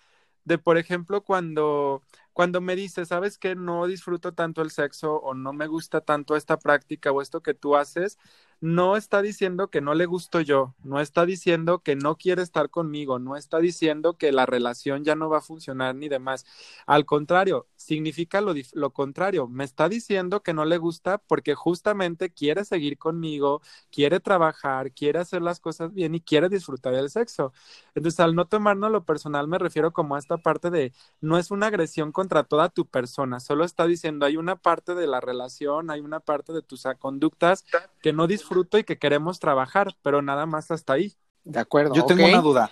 de 0.46 0.58
por 0.58 0.78
ejemplo 0.78 1.24
cuando 1.24 2.04
cuando 2.34 2.62
me 2.62 2.76
dices, 2.76 3.10
sabes 3.10 3.38
que 3.38 3.56
no 3.56 3.86
disfruto 3.88 4.34
tanto 4.34 4.62
el 4.64 4.72
sexo 4.72 5.16
o 5.18 5.34
no 5.36 5.54
me 5.54 5.68
gusta 5.68 6.02
tanto 6.02 6.36
esta 6.36 6.58
práctica 6.58 7.12
o 7.12 7.22
esto 7.22 7.42
que 7.44 7.54
tú 7.54 7.76
haces, 7.76 8.18
no 8.64 8.96
está 8.96 9.22
diciendo 9.22 9.70
que 9.70 9.82
no 9.82 9.94
le 9.94 10.06
gusto 10.06 10.40
yo, 10.40 10.74
no 10.86 11.02
está 11.02 11.26
diciendo 11.26 11.80
que 11.80 11.98
no 11.98 12.16
quiere 12.16 12.42
estar 12.42 12.70
conmigo, 12.70 13.20
no 13.20 13.36
está 13.36 13.60
diciendo 13.60 14.18
que 14.18 14.32
la 14.32 14.46
relación 14.46 15.04
ya 15.04 15.16
no 15.16 15.30
va 15.30 15.40
a 15.40 15.42
funcionar 15.42 15.96
ni 15.96 16.08
demás. 16.08 16.46
Al 16.86 17.06
contrario, 17.06 17.68
significa 17.76 18.40
lo, 18.40 18.54
lo 18.72 18.92
contrario, 18.92 19.50
me 19.50 19.66
está 19.66 19.90
diciendo 19.90 20.44
que 20.44 20.54
no 20.54 20.64
le 20.64 20.78
gusta 20.78 21.18
porque 21.18 21.56
justamente 21.56 22.30
quiere 22.30 22.64
seguir 22.64 22.98
conmigo, 22.98 23.62
quiere 23.92 24.22
trabajar, 24.22 24.94
quiere 24.94 25.20
hacer 25.20 25.42
las 25.42 25.60
cosas 25.60 25.94
bien 25.94 26.16
y 26.16 26.22
quiere 26.22 26.48
disfrutar 26.48 26.96
del 26.96 27.10
sexo. 27.10 27.52
Entonces, 27.96 28.22
al 28.22 28.34
no 28.34 28.46
tomarnos 28.48 28.92
lo 28.92 29.04
personal, 29.04 29.46
me 29.50 29.60
refiero 29.60 29.92
como 29.92 30.16
a 30.16 30.20
esta 30.20 30.38
parte 30.38 30.70
de 30.70 30.94
no 31.20 31.38
es 31.38 31.52
una 31.52 31.68
agresión 31.68 32.14
contra 32.14 32.46
toda 32.46 32.70
tu 32.70 32.86
persona, 32.86 33.42
solo 33.42 33.66
está 33.66 33.88
diciendo 33.88 34.26
hay 34.26 34.38
una 34.38 34.56
parte 34.56 34.96
de 34.96 35.06
la 35.06 35.20
relación, 35.20 35.92
hay 35.92 36.00
una 36.00 36.22
parte 36.22 36.54
de 36.54 36.62
tus 36.62 36.84
conductas 36.98 37.66
que 38.02 38.14
no 38.14 38.26
disfrutas 38.26 38.53
y 38.74 38.84
que 38.84 38.98
queremos 38.98 39.40
trabajar, 39.40 39.96
pero 40.02 40.22
nada 40.22 40.46
más 40.46 40.72
hasta 40.72 40.94
ahí. 40.94 41.14
De 41.44 41.60
acuerdo. 41.60 41.94
Yo 41.94 42.06
tengo 42.06 42.26
una 42.26 42.42
duda. 42.42 42.72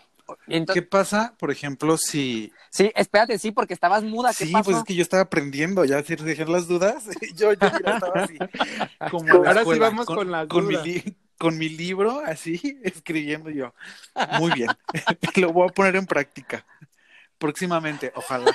¿Qué 0.73 0.81
pasa, 0.81 1.35
por 1.37 1.51
ejemplo, 1.51 1.97
si... 1.97 2.53
Sí, 2.69 2.91
espérate, 2.95 3.37
sí, 3.37 3.51
porque 3.51 3.73
estabas 3.73 4.03
muda. 4.03 4.29
¿Qué 4.29 4.45
sí, 4.45 4.53
pues 4.63 4.77
es 4.77 4.83
que 4.83 4.95
yo 4.95 5.01
estaba 5.01 5.23
aprendiendo, 5.23 5.83
ya 5.83 6.01
si 6.03 6.15
dejar 6.15 6.47
las 6.47 6.67
dudas, 6.67 7.05
yo, 7.35 7.51
yo 7.51 7.67
estaba 7.67 8.13
así. 8.15 8.37
Como 9.11 9.33
Ahora 9.33 9.65
sí 9.65 9.79
vamos 9.79 10.05
con, 10.05 10.31
las 10.31 10.47
con 10.47 10.67
dudas. 10.67 10.85
Mi 10.85 11.03
con 11.41 11.57
mi 11.57 11.69
libro, 11.69 12.21
así, 12.23 12.79
escribiendo 12.83 13.49
yo. 13.49 13.73
Muy 14.39 14.51
bien, 14.51 14.69
lo 15.35 15.51
voy 15.51 15.67
a 15.67 15.73
poner 15.73 15.95
en 15.95 16.05
práctica 16.05 16.65
próximamente, 17.39 18.11
ojalá. 18.13 18.51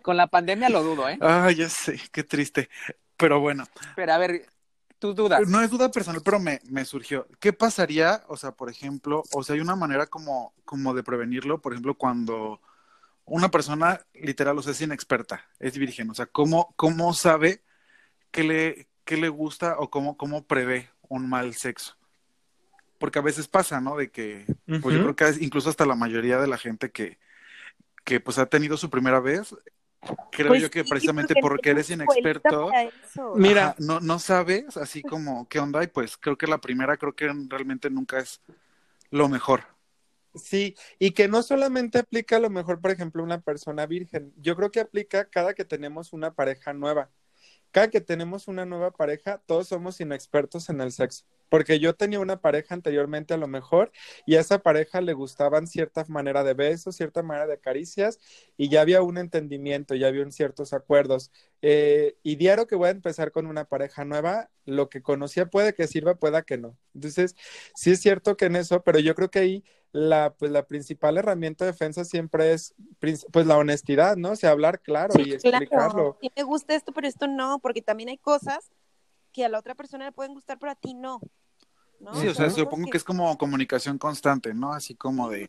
Con 0.00 0.16
la 0.16 0.28
pandemia 0.28 0.70
lo 0.70 0.82
dudo, 0.82 1.06
¿eh? 1.06 1.18
Ah, 1.20 1.50
ya 1.50 1.68
sé, 1.68 2.00
qué 2.10 2.24
triste. 2.24 2.70
Pero 3.18 3.40
bueno. 3.40 3.66
Pero 3.94 4.14
a 4.14 4.18
ver, 4.18 4.46
tus 5.02 5.16
dudas. 5.16 5.48
No 5.48 5.60
es 5.60 5.68
duda 5.68 5.90
personal, 5.90 6.22
pero 6.24 6.38
me, 6.38 6.60
me 6.70 6.84
surgió. 6.84 7.26
¿Qué 7.40 7.52
pasaría, 7.52 8.22
o 8.28 8.36
sea, 8.36 8.52
por 8.52 8.70
ejemplo, 8.70 9.24
o 9.32 9.42
sea, 9.42 9.54
hay 9.54 9.60
una 9.60 9.74
manera 9.74 10.06
como, 10.06 10.54
como 10.64 10.94
de 10.94 11.02
prevenirlo, 11.02 11.60
por 11.60 11.72
ejemplo, 11.72 11.94
cuando 11.94 12.60
una 13.24 13.50
persona 13.50 14.00
literal, 14.14 14.56
o 14.56 14.62
sea, 14.62 14.70
es 14.70 14.80
inexperta, 14.80 15.44
es 15.58 15.76
virgen, 15.76 16.08
o 16.08 16.14
sea, 16.14 16.26
¿cómo, 16.26 16.72
cómo 16.76 17.12
sabe 17.14 17.64
qué 18.30 18.44
le, 18.44 18.86
qué 19.04 19.16
le 19.16 19.28
gusta 19.28 19.74
o 19.78 19.90
cómo, 19.90 20.16
cómo 20.16 20.46
prevé 20.46 20.88
un 21.08 21.28
mal 21.28 21.52
sexo? 21.54 21.96
Porque 22.98 23.18
a 23.18 23.22
veces 23.22 23.48
pasa, 23.48 23.80
¿no? 23.80 23.96
De 23.96 24.12
que, 24.12 24.46
pues 24.80 24.94
yo 24.94 25.02
creo 25.02 25.16
que 25.16 25.44
incluso 25.44 25.68
hasta 25.68 25.84
la 25.84 25.96
mayoría 25.96 26.38
de 26.38 26.46
la 26.46 26.58
gente 26.58 26.92
que, 26.92 27.18
que 28.04 28.20
pues 28.20 28.38
ha 28.38 28.46
tenido 28.46 28.76
su 28.76 28.88
primera 28.88 29.18
vez, 29.18 29.52
creo 30.30 30.48
Pues 30.48 30.62
yo 30.62 30.70
que 30.70 30.82
sí, 30.82 30.88
precisamente 30.90 31.34
porque 31.34 31.48
porque 31.48 31.70
eres 31.70 31.90
inexperto, 31.90 32.70
eso. 32.72 33.34
Mira, 33.36 33.68
Ajá, 33.68 33.76
no, 33.78 34.00
no 34.00 34.18
sabes 34.18 34.76
así 34.76 35.02
como 35.02 35.48
qué 35.48 35.60
onda 35.60 35.82
y 35.82 35.86
pues 35.86 36.16
creo 36.16 36.36
que 36.36 36.46
la 36.46 36.58
primera 36.58 36.96
creo 36.96 37.14
que 37.14 37.30
realmente 37.48 37.90
nunca 37.90 38.18
es 38.18 38.40
lo 39.10 39.28
mejor. 39.28 39.64
Sí, 40.34 40.74
y 40.98 41.10
que 41.10 41.28
no 41.28 41.42
solamente 41.42 41.98
aplica 41.98 42.36
a 42.36 42.40
lo 42.40 42.48
mejor, 42.48 42.80
por 42.80 42.90
ejemplo, 42.90 43.22
una 43.22 43.42
persona 43.42 43.84
virgen, 43.86 44.32
yo 44.38 44.56
creo 44.56 44.70
que 44.70 44.80
aplica 44.80 45.26
cada 45.26 45.52
que 45.52 45.64
tenemos 45.64 46.12
una 46.14 46.32
pareja 46.34 46.72
nueva. 46.72 47.10
Cada 47.70 47.88
que 47.88 48.00
tenemos 48.00 48.48
una 48.48 48.64
nueva 48.64 48.90
pareja, 48.90 49.42
todos 49.46 49.68
somos 49.68 50.00
inexpertos 50.00 50.68
en 50.70 50.80
el 50.80 50.92
sexo. 50.92 51.24
Porque 51.52 51.78
yo 51.78 51.94
tenía 51.94 52.18
una 52.18 52.40
pareja 52.40 52.74
anteriormente 52.74 53.34
a 53.34 53.36
lo 53.36 53.46
mejor 53.46 53.92
y 54.24 54.36
a 54.36 54.40
esa 54.40 54.60
pareja 54.60 55.02
le 55.02 55.12
gustaban 55.12 55.66
cierta 55.66 56.02
manera 56.08 56.42
de 56.44 56.54
besos, 56.54 56.96
cierta 56.96 57.22
manera 57.22 57.46
de 57.46 57.58
caricias 57.58 58.18
y 58.56 58.70
ya 58.70 58.80
había 58.80 59.02
un 59.02 59.18
entendimiento, 59.18 59.94
ya 59.94 60.06
había 60.06 60.22
un 60.22 60.32
ciertos 60.32 60.72
acuerdos. 60.72 61.30
Eh, 61.60 62.16
y 62.22 62.36
diario 62.36 62.66
que 62.66 62.74
voy 62.74 62.88
a 62.88 62.92
empezar 62.92 63.32
con 63.32 63.44
una 63.44 63.66
pareja 63.66 64.06
nueva, 64.06 64.48
lo 64.64 64.88
que 64.88 65.02
conocía 65.02 65.44
puede 65.44 65.74
que 65.74 65.86
sirva, 65.86 66.14
pueda 66.14 66.40
que 66.40 66.56
no. 66.56 66.78
Entonces, 66.94 67.36
sí 67.74 67.90
es 67.90 68.00
cierto 68.00 68.34
que 68.38 68.46
en 68.46 68.56
eso, 68.56 68.82
pero 68.82 68.98
yo 68.98 69.14
creo 69.14 69.30
que 69.30 69.40
ahí 69.40 69.64
la, 69.92 70.32
pues, 70.32 70.50
la 70.50 70.66
principal 70.66 71.18
herramienta 71.18 71.66
de 71.66 71.72
defensa 71.72 72.06
siempre 72.06 72.54
es 72.54 72.74
pues 73.30 73.46
la 73.46 73.58
honestidad, 73.58 74.16
¿no? 74.16 74.30
O 74.30 74.36
sea, 74.36 74.52
hablar 74.52 74.80
claro 74.80 75.12
y 75.20 75.34
explicarlo. 75.34 75.68
claro. 75.68 76.18
Sí 76.22 76.30
me 76.34 76.44
gusta 76.44 76.74
esto, 76.74 76.94
pero 76.94 77.06
esto 77.06 77.26
no, 77.26 77.58
porque 77.58 77.82
también 77.82 78.08
hay 78.08 78.16
cosas 78.16 78.70
que 79.32 79.44
a 79.44 79.48
la 79.48 79.58
otra 79.58 79.74
persona 79.74 80.06
le 80.06 80.12
pueden 80.12 80.34
gustar, 80.34 80.58
pero 80.58 80.72
a 80.72 80.76
ti 80.76 80.94
no. 80.94 81.20
¿No? 82.02 82.14
Sí, 82.14 82.28
o 82.28 82.34
sea, 82.34 82.50
supongo 82.50 82.90
que 82.90 82.96
es 82.96 83.04
como 83.04 83.36
comunicación 83.38 83.98
constante, 83.98 84.52
¿no? 84.54 84.72
Así 84.72 84.94
como 84.94 85.30
de, 85.30 85.48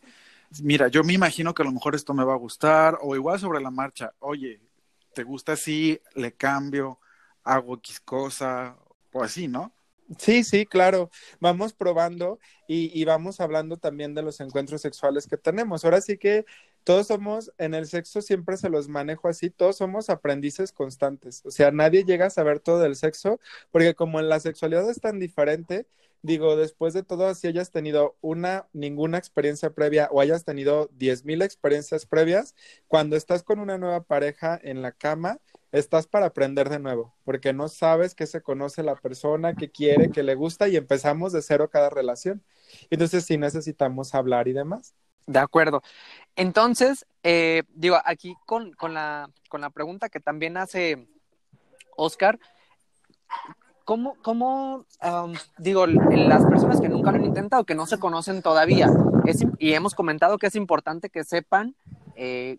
mira, 0.62 0.88
yo 0.88 1.04
me 1.04 1.13
imagino 1.13 1.54
que 1.54 1.63
a 1.63 1.66
lo 1.66 1.72
mejor 1.72 1.96
esto 1.96 2.13
me 2.13 2.24
va 2.24 2.34
a 2.34 2.38
gustar, 2.38 2.98
o 3.02 3.16
igual 3.16 3.39
sobre 3.39 3.62
la 3.62 3.72
marcha, 3.72 4.13
oye, 4.20 4.62
¿te 5.13 5.24
gusta 5.24 5.54
así? 5.54 6.00
Le 6.16 6.34
cambio, 6.34 7.00
hago 7.44 7.76
X 7.78 8.00
cosa, 8.00 8.78
o 9.12 9.24
así, 9.24 9.48
¿no? 9.48 9.74
Sí, 10.18 10.44
sí, 10.44 10.66
claro. 10.66 11.10
Vamos 11.39 11.74
probando 11.74 12.39
y, 12.68 12.92
y 13.00 13.06
vamos 13.06 13.39
hablando 13.39 13.78
también 13.78 14.13
de 14.13 14.22
los 14.22 14.39
encuentros 14.42 14.82
sexuales 14.82 15.28
que 15.28 15.38
tenemos. 15.38 15.86
Ahora 15.86 16.02
sí 16.02 16.18
que 16.18 16.46
todos 16.84 17.08
somos, 17.08 17.52
en 17.58 17.74
el 17.74 17.88
sexo 17.88 18.22
siempre 18.22 18.58
se 18.58 18.70
los 18.70 18.89
manejo 18.89 19.30
así, 19.30 19.50
todos 19.50 19.78
somos 19.78 20.10
aprendices 20.10 20.72
constantes. 20.74 21.42
O 21.46 21.52
sea, 21.52 21.72
nadie 21.72 22.04
llega 22.04 22.26
a 22.26 22.30
saber 22.30 22.60
todo 22.60 22.80
del 22.80 22.96
sexo, 22.96 23.39
porque 23.72 23.96
como 23.96 24.20
en 24.20 24.30
la 24.30 24.39
sexualidad 24.39 24.89
es 24.89 25.00
tan 25.00 25.20
diferente, 25.20 25.88
digo, 26.23 26.55
después 26.55 26.93
de 26.93 27.03
todo, 27.03 27.36
si 27.36 27.47
hayas 27.47 27.69
tenido 27.69 28.17
una, 28.21 28.67
ninguna 28.73 29.17
experiencia 29.17 29.69
previa 29.69 30.07
o 30.12 30.21
hayas 30.21 30.45
tenido 30.45 30.89
diez 30.93 31.25
mil 31.25 31.41
experiencias 31.41 32.05
previas, 32.05 32.55
cuando 32.88 33.15
estás 33.15 33.43
con 33.43 33.59
una 33.59 33.77
nueva 33.77 34.01
pareja 34.03 34.59
en 34.63 34.81
la 34.81 34.93
cama, 34.93 35.39
estás 35.73 36.07
para 36.07 36.27
aprender 36.27 36.69
de 36.69 36.79
nuevo, 36.79 37.13
porque 37.25 37.51
no 37.51 37.67
sabes 37.67 38.15
qué 38.15 38.25
se 38.25 38.41
conoce 38.41 38.83
la 38.83 38.95
persona, 38.95 39.53
qué 39.55 39.69
quiere, 39.69 40.12
qué 40.12 40.23
le 40.23 40.36
gusta 40.36 40.67
y 40.67 40.77
empezamos 40.77 41.33
de 41.33 41.41
cero 41.41 41.69
cada 41.69 41.89
relación. 41.89 42.41
Entonces 42.89 43.25
sí 43.25 43.38
necesitamos 43.38 44.15
hablar 44.15 44.47
y 44.47 44.53
demás. 44.53 44.95
De 45.25 45.39
acuerdo. 45.39 45.81
Entonces, 46.36 47.05
eh, 47.23 47.63
digo, 47.69 47.97
aquí 48.05 48.36
con, 48.45 48.73
con, 48.73 48.93
la, 48.93 49.29
con 49.49 49.62
la 49.62 49.69
pregunta 49.69 50.09
que 50.09 50.19
también 50.19 50.57
hace 50.57 51.07
Oscar, 51.95 52.39
¿cómo, 53.84 54.15
cómo 54.22 54.86
um, 55.04 55.34
digo, 55.58 55.86
las 55.88 56.46
personas 56.46 56.82
que 56.82 56.89
nunca 56.89 57.12
lo 57.12 57.17
han 57.17 57.26
intentado, 57.26 57.63
que 57.63 57.76
no 57.76 57.86
se 57.86 58.00
conocen 58.00 58.41
todavía, 58.41 58.89
es, 59.26 59.46
y 59.60 59.74
hemos 59.74 59.96
comentado 59.96 60.38
que 60.38 60.48
es 60.48 60.56
importante 60.56 61.10
que 61.10 61.24
sepan, 61.24 61.76
eh, 62.15 62.58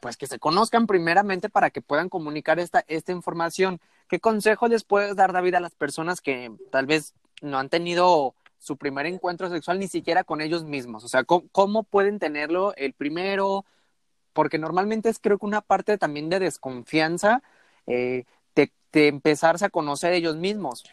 pues 0.00 0.16
que 0.16 0.26
se 0.26 0.38
conozcan 0.38 0.86
primeramente 0.86 1.48
para 1.48 1.70
que 1.70 1.80
puedan 1.80 2.08
comunicar 2.08 2.58
esta, 2.58 2.84
esta 2.88 3.12
información. 3.12 3.80
¿Qué 4.08 4.20
consejo 4.20 4.68
les 4.68 4.84
puedes 4.84 5.16
dar, 5.16 5.32
David, 5.32 5.54
a 5.54 5.60
las 5.60 5.74
personas 5.74 6.20
que 6.20 6.52
tal 6.70 6.86
vez 6.86 7.14
no 7.42 7.58
han 7.58 7.68
tenido 7.68 8.34
su 8.58 8.76
primer 8.76 9.06
encuentro 9.06 9.48
sexual 9.48 9.78
ni 9.78 9.88
siquiera 9.88 10.24
con 10.24 10.40
ellos 10.40 10.64
mismos? 10.64 11.04
O 11.04 11.08
sea, 11.08 11.24
¿cómo, 11.24 11.44
cómo 11.52 11.82
pueden 11.82 12.18
tenerlo 12.18 12.74
el 12.76 12.92
primero? 12.92 13.64
Porque 14.32 14.58
normalmente 14.58 15.08
es 15.08 15.18
creo 15.18 15.38
que 15.38 15.46
una 15.46 15.60
parte 15.60 15.98
también 15.98 16.28
de 16.28 16.40
desconfianza 16.40 17.42
eh, 17.86 18.24
de, 18.96 19.08
empezarse 19.08 19.64
a 19.64 19.70
conocer 19.70 20.12
ellos 20.12 20.36
mismos. 20.36 20.84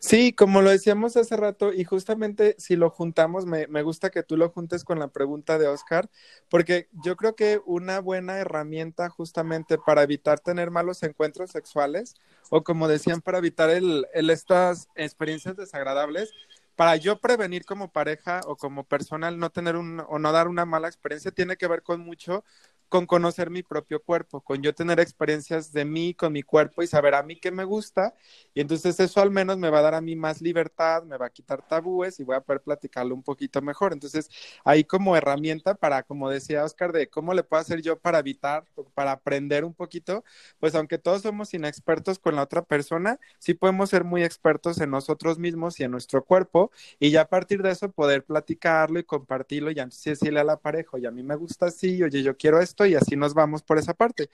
Sí, 0.00 0.32
como 0.32 0.62
lo 0.62 0.70
decíamos 0.70 1.16
hace 1.16 1.36
rato, 1.36 1.72
y 1.72 1.84
justamente 1.84 2.54
si 2.58 2.76
lo 2.76 2.90
juntamos, 2.90 3.46
me, 3.46 3.66
me, 3.66 3.82
gusta 3.82 4.10
que 4.10 4.22
tú 4.22 4.36
lo 4.36 4.50
juntes 4.50 4.84
con 4.84 4.98
la 4.98 5.08
pregunta 5.08 5.58
de 5.58 5.68
Oscar, 5.68 6.08
porque 6.48 6.88
yo 7.04 7.16
creo 7.16 7.34
que 7.34 7.60
una 7.66 8.00
buena 8.00 8.38
herramienta 8.38 9.08
justamente 9.08 9.78
para 9.78 10.02
evitar 10.02 10.40
tener 10.40 10.70
malos 10.70 11.02
encuentros 11.02 11.50
sexuales, 11.50 12.14
o 12.50 12.62
como 12.62 12.88
decían, 12.88 13.20
para 13.20 13.38
evitar 13.38 13.70
el, 13.70 14.06
el 14.12 14.30
estas 14.30 14.88
experiencias 14.94 15.56
desagradables, 15.56 16.32
para 16.80 16.96
yo 16.96 17.20
prevenir 17.20 17.66
como 17.66 17.92
pareja 17.92 18.40
o 18.46 18.56
como 18.56 18.84
personal 18.84 19.38
no 19.38 19.50
tener 19.50 19.76
un 19.76 20.02
o 20.08 20.18
no 20.18 20.32
dar 20.32 20.48
una 20.48 20.64
mala 20.64 20.88
experiencia 20.88 21.30
tiene 21.30 21.58
que 21.58 21.68
ver 21.68 21.82
con 21.82 22.00
mucho 22.00 22.42
con 22.90 23.06
conocer 23.06 23.50
mi 23.50 23.62
propio 23.62 24.02
cuerpo, 24.02 24.42
con 24.42 24.62
yo 24.62 24.74
tener 24.74 25.00
experiencias 25.00 25.72
de 25.72 25.84
mí, 25.86 26.12
con 26.12 26.32
mi 26.32 26.42
cuerpo 26.42 26.82
y 26.82 26.88
saber 26.88 27.14
a 27.14 27.22
mí 27.22 27.36
qué 27.36 27.50
me 27.52 27.64
gusta. 27.64 28.14
Y 28.52 28.60
entonces 28.60 28.98
eso 29.00 29.20
al 29.22 29.30
menos 29.30 29.58
me 29.58 29.70
va 29.70 29.78
a 29.78 29.82
dar 29.82 29.94
a 29.94 30.00
mí 30.00 30.16
más 30.16 30.42
libertad, 30.42 31.04
me 31.04 31.16
va 31.16 31.26
a 31.26 31.30
quitar 31.30 31.66
tabúes 31.66 32.20
y 32.20 32.24
voy 32.24 32.36
a 32.36 32.40
poder 32.40 32.62
platicarlo 32.62 33.14
un 33.14 33.22
poquito 33.22 33.62
mejor. 33.62 33.92
Entonces 33.92 34.28
ahí 34.64 34.84
como 34.84 35.16
herramienta 35.16 35.74
para, 35.74 36.02
como 36.02 36.28
decía 36.28 36.64
Oscar, 36.64 36.92
de 36.92 37.08
cómo 37.08 37.32
le 37.32 37.44
puedo 37.44 37.60
hacer 37.62 37.80
yo 37.80 37.98
para 37.98 38.18
evitar, 38.18 38.64
para 38.94 39.12
aprender 39.12 39.64
un 39.64 39.74
poquito, 39.74 40.24
pues 40.58 40.74
aunque 40.74 40.98
todos 40.98 41.22
somos 41.22 41.54
inexpertos 41.54 42.18
con 42.18 42.36
la 42.36 42.42
otra 42.42 42.62
persona, 42.62 43.18
sí 43.38 43.54
podemos 43.54 43.90
ser 43.90 44.04
muy 44.04 44.24
expertos 44.24 44.80
en 44.80 44.90
nosotros 44.90 45.38
mismos 45.38 45.78
y 45.80 45.84
en 45.84 45.92
nuestro 45.92 46.24
cuerpo 46.24 46.72
y 46.98 47.10
ya 47.10 47.22
a 47.22 47.28
partir 47.28 47.62
de 47.62 47.70
eso 47.70 47.90
poder 47.92 48.24
platicarlo 48.24 48.98
y 48.98 49.04
compartirlo 49.04 49.70
y 49.70 49.78
antes 49.78 50.02
decirle 50.02 50.40
a 50.40 50.44
la 50.44 50.56
pareja, 50.58 50.90
oye, 50.94 51.06
a 51.06 51.10
mí 51.10 51.22
me 51.22 51.36
gusta 51.36 51.66
así, 51.66 52.02
oye, 52.02 52.22
yo 52.22 52.36
quiero 52.36 52.60
esto 52.60 52.79
y 52.86 52.94
así 52.94 53.16
nos 53.16 53.34
vamos 53.34 53.62
por 53.62 53.78
esa 53.78 53.94
parte. 53.94 54.30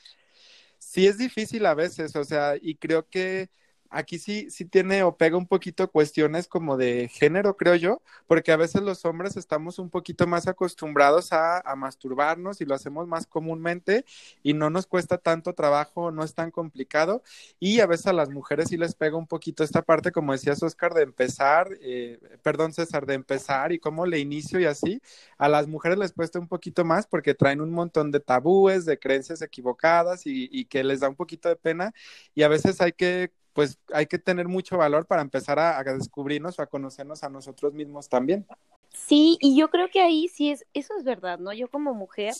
Sí 0.78 1.06
es 1.06 1.18
difícil 1.18 1.66
a 1.66 1.74
veces, 1.74 2.16
o 2.16 2.24
sea, 2.24 2.54
y 2.60 2.76
creo 2.76 3.08
que 3.08 3.50
aquí 3.90 4.18
sí, 4.18 4.50
sí 4.50 4.64
tiene 4.64 5.02
o 5.02 5.16
pega 5.16 5.36
un 5.36 5.46
poquito 5.46 5.90
cuestiones 5.90 6.48
como 6.48 6.76
de 6.76 7.08
género, 7.08 7.56
creo 7.56 7.74
yo, 7.74 8.02
porque 8.26 8.52
a 8.52 8.56
veces 8.56 8.82
los 8.82 9.04
hombres 9.04 9.36
estamos 9.36 9.78
un 9.78 9.90
poquito 9.90 10.26
más 10.26 10.46
acostumbrados 10.48 11.32
a, 11.32 11.60
a, 11.60 11.76
masturbarnos 11.76 12.60
y 12.60 12.64
lo 12.64 12.74
hacemos 12.74 13.06
más 13.06 13.26
comúnmente 13.26 14.04
y 14.42 14.54
no 14.54 14.70
nos 14.70 14.86
cuesta 14.86 15.18
tanto 15.18 15.54
trabajo, 15.54 16.10
no 16.10 16.24
es 16.24 16.34
tan 16.34 16.50
complicado. 16.50 17.22
Y 17.60 17.80
a 17.80 17.86
veces 17.86 18.06
a 18.06 18.12
las 18.12 18.30
mujeres 18.30 18.68
sí 18.68 18.76
les 18.76 18.94
pega 18.94 19.16
un 19.16 19.26
poquito 19.26 19.64
esta 19.64 19.82
parte, 19.82 20.12
como 20.12 20.32
decías 20.32 20.62
Oscar, 20.62 20.94
de 20.94 21.02
empezar, 21.02 21.68
eh, 21.80 22.18
perdón 22.42 22.72
César, 22.72 23.06
de 23.06 23.14
empezar 23.14 23.72
y 23.72 23.78
cómo 23.78 24.06
le 24.06 24.18
inicio 24.18 24.60
y 24.60 24.64
así, 24.66 25.00
a 25.38 25.48
las 25.48 25.66
mujeres 25.66 25.98
les 25.98 26.12
cuesta 26.12 26.38
un 26.38 26.48
poquito 26.48 26.84
más 26.84 27.06
porque 27.06 27.34
traen 27.34 27.60
un 27.60 27.70
montón 27.70 28.10
de 28.10 28.20
tabúes, 28.20 28.84
de 28.84 28.98
creencias 28.98 29.42
equivocadas 29.42 30.26
y, 30.26 30.48
y 30.52 30.66
que 30.66 30.84
les 30.84 31.00
da 31.00 31.08
un 31.08 31.16
poquito 31.16 31.48
de 31.48 31.56
pena. 31.56 31.92
Y 32.34 32.42
a 32.42 32.48
veces 32.48 32.80
hay 32.80 32.92
que 32.92 33.32
pues 33.56 33.78
hay 33.90 34.04
que 34.04 34.18
tener 34.18 34.48
mucho 34.48 34.76
valor 34.76 35.06
para 35.06 35.22
empezar 35.22 35.58
a, 35.58 35.82
descubrirnos 35.82 36.58
o 36.58 36.62
a 36.62 36.66
conocernos 36.66 37.24
a 37.24 37.30
nosotros 37.30 37.72
mismos 37.72 38.06
también. 38.06 38.46
Sí, 38.92 39.38
y 39.40 39.56
yo 39.58 39.70
creo 39.70 39.88
que 39.88 40.02
ahí 40.02 40.28
sí 40.28 40.50
es, 40.50 40.66
eso 40.74 40.92
es 40.98 41.04
verdad, 41.04 41.38
¿no? 41.38 41.54
Yo 41.54 41.70
como 41.70 41.94
mujer, 41.94 42.34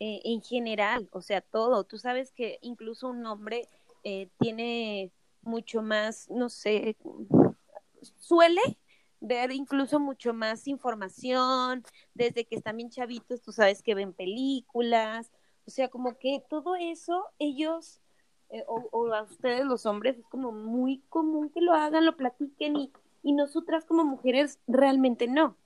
eh, 0.00 0.22
en 0.24 0.40
general, 0.40 1.06
o 1.12 1.20
sea, 1.20 1.42
todo, 1.42 1.84
tú 1.84 1.98
sabes 1.98 2.32
que 2.32 2.58
incluso 2.62 3.08
un 3.08 3.26
hombre 3.26 3.68
eh, 4.04 4.30
tiene 4.38 5.12
mucho 5.42 5.82
más, 5.82 6.30
no 6.30 6.48
sé, 6.48 6.96
suele 8.16 8.62
ver 9.20 9.52
incluso 9.52 10.00
mucho 10.00 10.32
más 10.32 10.66
información, 10.66 11.84
desde 12.14 12.46
que 12.46 12.56
están 12.56 12.78
bien 12.78 12.88
chavitos, 12.88 13.42
tú 13.42 13.52
sabes 13.52 13.82
que 13.82 13.94
ven 13.94 14.14
películas, 14.14 15.30
o 15.66 15.70
sea, 15.70 15.88
como 15.88 16.16
que 16.16 16.42
todo 16.48 16.74
eso 16.74 17.26
ellos 17.38 18.00
eh, 18.50 18.64
o, 18.66 18.88
o, 18.92 19.12
a 19.12 19.22
ustedes 19.22 19.64
los 19.64 19.86
hombres 19.86 20.18
es 20.18 20.26
como 20.26 20.52
muy 20.52 21.02
común 21.08 21.50
que 21.50 21.60
lo 21.60 21.74
hagan, 21.74 22.06
lo 22.06 22.16
platiquen 22.16 22.76
y, 22.76 22.92
y 23.22 23.32
nosotras 23.32 23.84
como 23.84 24.04
mujeres 24.04 24.58
realmente 24.66 25.26
no. 25.26 25.56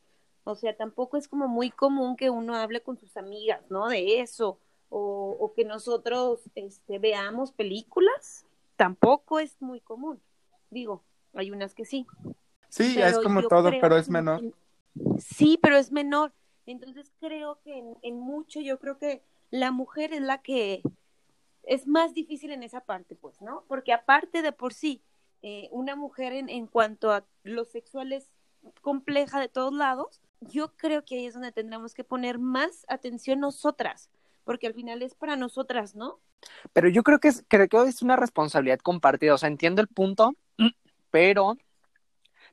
O 0.45 0.57
sea, 0.57 0.77
tampoco 0.77 1.17
es 1.17 1.29
como 1.29 1.47
muy 1.47 1.71
común 1.71 2.17
que 2.17 2.31
uno 2.31 2.57
hable 2.57 2.83
con 2.83 2.99
sus 2.99 3.17
amigas, 3.17 3.61
¿no? 3.71 3.89
De 3.89 4.21
eso. 4.21 4.59
o, 4.89 5.53
que 5.57 5.65
nosotros 5.65 6.41
este, 6.55 6.99
veamos 6.99 7.53
películas, 7.53 8.47
tampoco 8.77 9.39
es 9.39 9.61
muy 9.61 9.81
común. 9.81 10.21
Digo, 10.71 11.03
hay 11.35 11.51
unas 11.51 11.75
que 11.75 11.85
sí. 11.85 12.07
Sí, 12.69 13.01
es 13.01 13.19
como 13.19 13.47
todo, 13.49 13.71
pero 13.81 13.97
es 13.97 14.09
menor. 14.09 14.41
sí, 15.19 15.59
pero 15.63 15.77
es 15.77 15.93
menor. 15.93 16.33
Entonces 16.67 17.13
creo 17.21 17.59
que 17.63 17.83
en, 18.03 18.21
mucho 18.21 18.61
yo 18.61 18.79
creo 18.79 18.99
que 18.99 19.23
la 19.51 19.71
mujer 19.71 20.13
es 20.13 20.23
la 20.23 20.39
que 20.39 20.83
es 21.73 21.87
más 21.87 22.13
difícil 22.13 22.53
en 22.53 22.63
esa 22.63 22.83
parte, 22.83 23.15
pues, 23.15 23.41
¿no? 23.41 23.65
Porque 23.67 23.95
aparte 23.95 24.43
de 24.43 24.53
por 24.53 24.75
sí, 24.75 25.03
eh, 25.41 25.69
una 25.73 25.97
mujer 25.97 26.35
en, 26.35 26.51
en 26.51 26.67
cuanto 26.67 27.11
a 27.11 27.25
lo 27.45 27.65
sexual 27.65 28.13
es 28.13 28.31
compleja 28.83 29.41
de 29.41 29.49
todos 29.49 29.73
lados, 29.73 30.21
yo 30.41 30.77
creo 30.77 31.03
que 31.03 31.17
ahí 31.17 31.27
es 31.27 31.33
donde 31.33 31.51
tendremos 31.51 31.95
que 31.95 32.05
poner 32.05 32.39
más 32.39 32.85
atención 32.89 33.41
nosotras, 33.41 34.11
porque 34.45 34.67
al 34.67 34.75
final 34.75 35.01
es 35.01 35.15
para 35.15 35.35
nosotras, 35.35 35.95
¿no? 35.95 36.21
Pero 36.75 36.91
yo 36.91 37.03
creo 37.03 37.21
que 37.21 37.29
es, 37.29 37.43
creo 37.49 37.69
que 37.69 37.89
es 37.89 38.03
una 38.03 38.17
responsabilidad 38.17 38.81
compartida, 38.81 39.33
o 39.33 39.39
sea, 39.39 39.49
entiendo 39.49 39.81
el 39.81 39.89
punto, 39.89 40.35
pero 41.11 41.57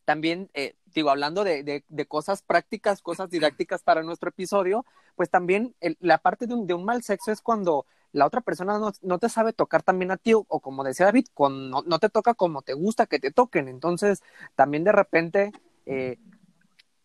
también, 0.06 0.50
eh, 0.54 0.76
digo, 0.86 1.10
hablando 1.10 1.44
de, 1.44 1.84
de, 1.86 2.06
cosas 2.08 2.42
prácticas, 2.42 3.02
cosas 3.02 3.30
didácticas 3.30 3.84
para 3.84 4.02
nuestro 4.02 4.30
episodio, 4.30 4.86
pues 5.16 5.30
también 5.30 5.76
la 6.00 6.20
parte 6.20 6.48
de 6.48 6.54
un, 6.54 6.68
de 6.68 6.74
un 6.74 6.86
mal 6.86 7.04
sexo 7.04 7.32
es 7.32 7.42
cuando 7.42 7.86
la 8.12 8.26
otra 8.26 8.42
persona 8.42 8.80
no, 8.80 8.92
no, 9.02 9.20
te 9.20 9.30
sabe 9.30 9.54
tocar 9.54 9.84
también 9.84 10.12
a 10.12 10.18
ti, 10.18 10.34
o, 10.34 10.44
como 10.44 10.84
decía 10.84 11.06
David, 11.06 11.28
cuando 11.34 11.84
no, 11.84 12.00
te 12.00 12.10
toca 12.10 12.34
como 12.34 12.62
te 12.62 12.74
gusta 12.74 13.06
que 13.06 13.20
te 13.20 13.32
toquen. 13.32 13.68
Entonces, 13.68 14.24
también 14.56 14.84
de 14.84 14.92
repente 14.92 15.52
eh, 15.86 16.18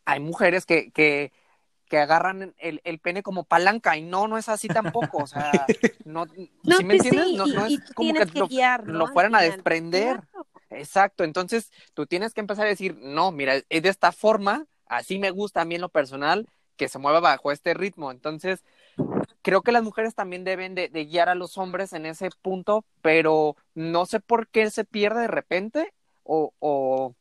hay 0.05 0.21
mujeres 0.21 0.65
que, 0.65 0.91
que, 0.93 1.33
que 1.89 1.99
agarran 1.99 2.55
el, 2.59 2.81
el, 2.85 2.99
pene 2.99 3.23
como 3.23 3.45
palanca 3.45 3.97
y 3.97 4.03
no, 4.03 4.29
no 4.29 4.39
es 4.39 4.49
así 4.49 4.69
tampoco. 4.69 5.19
O 5.25 5.27
sea, 5.27 5.67
no, 6.05 6.27
no 6.27 6.79
me 6.83 6.97
pues 6.97 7.05
entiendes? 7.05 7.37
no, 7.37 7.47
no 7.47 7.67
es 7.67 7.81
como 7.93 8.15
que, 8.15 8.27
lo, 8.85 9.07
fueran 9.09 9.35
a 9.35 9.43
desprender. 9.43 10.23
Exacto, 10.71 11.23
entonces 11.25 11.71
tú 11.93 12.07
tienes 12.07 12.35
que 12.35 12.41
empezar 12.41 12.67
a 12.67 12.71
decir, 12.71 12.97
no, 12.99 13.31
mira, 13.31 13.55
es 13.69 13.83
de 13.83 13.89
esta 13.89 14.11
forma, 14.11 14.67
así 14.87 15.19
me 15.19 15.31
gusta 15.31 15.61
a 15.61 15.65
mí 15.65 15.77
en 15.77 15.83
lo 15.83 15.89
personal, 15.89 16.49
que 16.77 16.89
se 16.89 16.99
mueva 16.99 17.21
bajo 17.21 17.53
este 17.53 17.75
ritmo. 17.75 18.11
Entonces, 18.11 18.65
creo 19.45 19.63
que 19.63 19.73
las 19.73 19.83
mujeres 19.83 20.15
también 20.15 20.43
deben 20.43 20.75
de, 20.75 20.89
guiar 20.89 21.29
a 21.29 21.35
los 21.35 21.59
hombres 21.59 21.93
en 21.93 22.07
ese 22.07 22.31
punto, 22.43 22.85
pero 23.03 23.57
no 23.75 24.07
sé 24.07 24.19
por 24.19 24.49
qué 24.49 24.71
se 24.71 24.85
pierde 24.85 25.21
de 25.21 25.29
repente 25.29 25.93
o, 26.23 26.55
o 26.61 27.15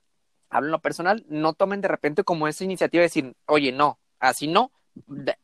hablo 0.49 0.67
en 0.67 0.71
lo 0.71 0.82
personal, 0.82 1.26
no 1.28 1.53
tomen 1.53 1.82
de 1.82 1.89
repente 1.89 2.24
como 2.24 2.47
esa 2.47 2.63
iniciativa 2.63 3.01
de 3.01 3.07
decir, 3.07 3.36
oye, 3.45 3.74
no, 3.74 3.99
así 4.19 4.47
no, 4.47 4.71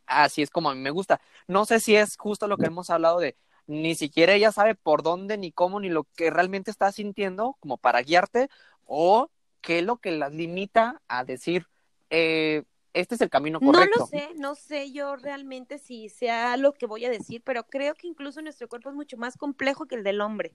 así 0.05 0.41
es 0.41 0.49
como 0.49 0.69
a 0.69 0.75
mí 0.75 0.80
me 0.80 0.91
gusta. 0.91 1.19
No 1.47 1.65
sé 1.65 1.82
si 1.82 1.97
es 1.97 2.15
justo 2.15 2.47
lo 2.47 2.57
que 2.57 2.67
hemos 2.67 2.89
hablado 2.89 3.19
de 3.19 3.36
ni 3.67 3.95
siquiera 3.95 4.34
ella 4.34 4.53
sabe 4.53 4.73
por 4.75 5.03
dónde, 5.03 5.38
ni 5.38 5.51
cómo, 5.51 5.82
ni 5.82 5.89
lo 5.89 6.05
que 6.15 6.30
realmente 6.30 6.71
está 6.71 6.91
sintiendo 6.93 7.57
como 7.59 7.77
para 7.77 8.01
guiarte, 8.01 8.49
o 8.86 9.30
qué 9.61 9.80
es 9.80 9.86
lo 9.86 9.97
que 9.97 10.11
las 10.11 10.34
limita 10.34 11.01
a 11.09 11.25
decir, 11.25 11.67
eh, 12.09 12.63
este 12.93 13.15
es 13.15 13.21
el 13.21 13.29
camino 13.29 13.59
correcto. 13.59 13.99
No 13.99 14.05
lo 14.05 14.07
sé, 14.07 14.29
no 14.35 14.55
sé 14.55 14.91
yo 14.91 15.15
realmente 15.15 15.77
si 15.77 16.09
sea 16.09 16.57
lo 16.57 16.73
que 16.73 16.85
voy 16.85 17.05
a 17.05 17.09
decir, 17.09 17.41
pero 17.43 17.65
creo 17.67 17.93
que 17.93 18.07
incluso 18.07 18.41
nuestro 18.41 18.67
cuerpo 18.67 18.89
es 18.89 18.95
mucho 18.95 19.17
más 19.17 19.37
complejo 19.37 19.85
que 19.85 19.95
el 19.95 20.03
del 20.03 20.21
hombre. 20.21 20.53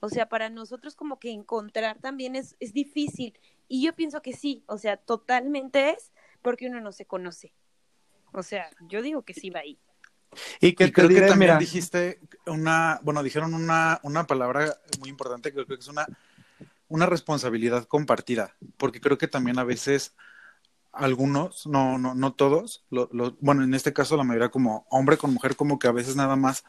O 0.00 0.08
sea, 0.08 0.28
para 0.28 0.50
nosotros 0.50 0.94
como 0.94 1.18
que 1.18 1.30
encontrar 1.30 1.98
también 2.00 2.36
es, 2.36 2.56
es 2.60 2.72
difícil. 2.72 3.38
Y 3.68 3.84
yo 3.84 3.94
pienso 3.94 4.22
que 4.22 4.32
sí, 4.32 4.62
o 4.66 4.78
sea, 4.78 4.96
totalmente 4.96 5.90
es 5.90 6.12
porque 6.42 6.66
uno 6.66 6.80
no 6.80 6.92
se 6.92 7.06
conoce. 7.06 7.52
O 8.32 8.42
sea, 8.42 8.70
yo 8.88 9.02
digo 9.02 9.22
que 9.22 9.34
sí 9.34 9.50
va 9.50 9.60
ahí. 9.60 9.78
Y 10.60 10.74
que 10.74 10.92
creo 10.92 11.08
que 11.08 11.22
también 11.22 11.58
dijiste 11.58 12.20
una, 12.46 13.00
bueno, 13.02 13.22
dijeron 13.22 13.54
una, 13.54 14.00
una 14.02 14.26
palabra 14.26 14.78
muy 14.98 15.08
importante, 15.08 15.52
creo 15.52 15.66
que 15.66 15.74
es 15.74 15.88
una, 15.88 16.06
una 16.88 17.06
responsabilidad 17.06 17.84
compartida, 17.84 18.54
porque 18.76 19.00
creo 19.00 19.16
que 19.16 19.28
también 19.28 19.58
a 19.58 19.64
veces 19.64 20.14
algunos, 20.96 21.66
no, 21.66 21.98
no, 21.98 22.14
no 22.14 22.32
todos, 22.32 22.84
lo, 22.90 23.08
bueno, 23.40 23.62
en 23.62 23.74
este 23.74 23.92
caso 23.92 24.16
la 24.16 24.24
mayoría 24.24 24.48
como 24.48 24.86
hombre 24.90 25.16
con 25.16 25.32
mujer, 25.32 25.56
como 25.56 25.78
que 25.78 25.88
a 25.88 25.92
veces 25.92 26.16
nada 26.16 26.36
más 26.36 26.64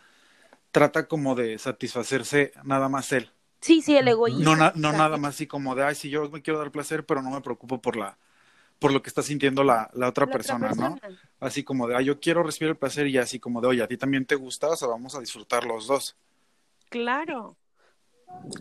trata 0.72 1.08
como 1.08 1.36
de 1.36 1.58
satisfacerse 1.58 2.52
nada 2.64 2.90
más 2.90 3.12
él. 3.12 3.32
Sí, 3.62 3.82
sí, 3.82 3.98
el 3.98 4.08
egoísmo. 4.08 4.56
No, 4.56 4.72
no 4.76 4.92
nada 4.92 5.18
más 5.18 5.36
así 5.36 5.48
como 5.48 5.76
de, 5.76 5.84
ay, 5.84 5.96
sí, 5.96 6.10
yo 6.10 6.30
me 6.30 6.42
quiero 6.42 6.60
dar 6.60 6.72
placer, 6.72 7.06
pero 7.06 7.22
no 7.22 7.32
me 7.32 7.42
preocupo 7.42 7.82
por 7.82 7.96
la, 7.96 8.18
por 8.80 8.92
lo 8.92 9.02
que 9.02 9.10
está 9.10 9.24
sintiendo 9.24 9.64
la, 9.64 9.90
la, 9.94 10.10
otra, 10.10 10.28
persona, 10.28 10.72
¿no? 10.74 11.00
Así 11.40 11.64
como 11.64 11.88
de, 11.88 11.96
ah, 11.96 12.02
yo 12.02 12.20
quiero 12.20 12.44
recibir 12.44 12.70
el 12.70 12.78
placer 12.78 13.08
y 13.08 13.18
así 13.18 13.40
como 13.40 13.62
de, 13.62 13.68
oye, 13.68 13.84
a 13.84 13.88
ti 13.88 13.98
también 13.98 14.26
te 14.26 14.36
gusta, 14.36 14.70
o 14.70 14.76
sea, 14.76 14.88
vamos 14.88 15.16
a 15.16 15.20
disfrutar 15.20 15.66
los 15.66 15.88
dos. 15.88 16.16
Claro. 16.90 17.58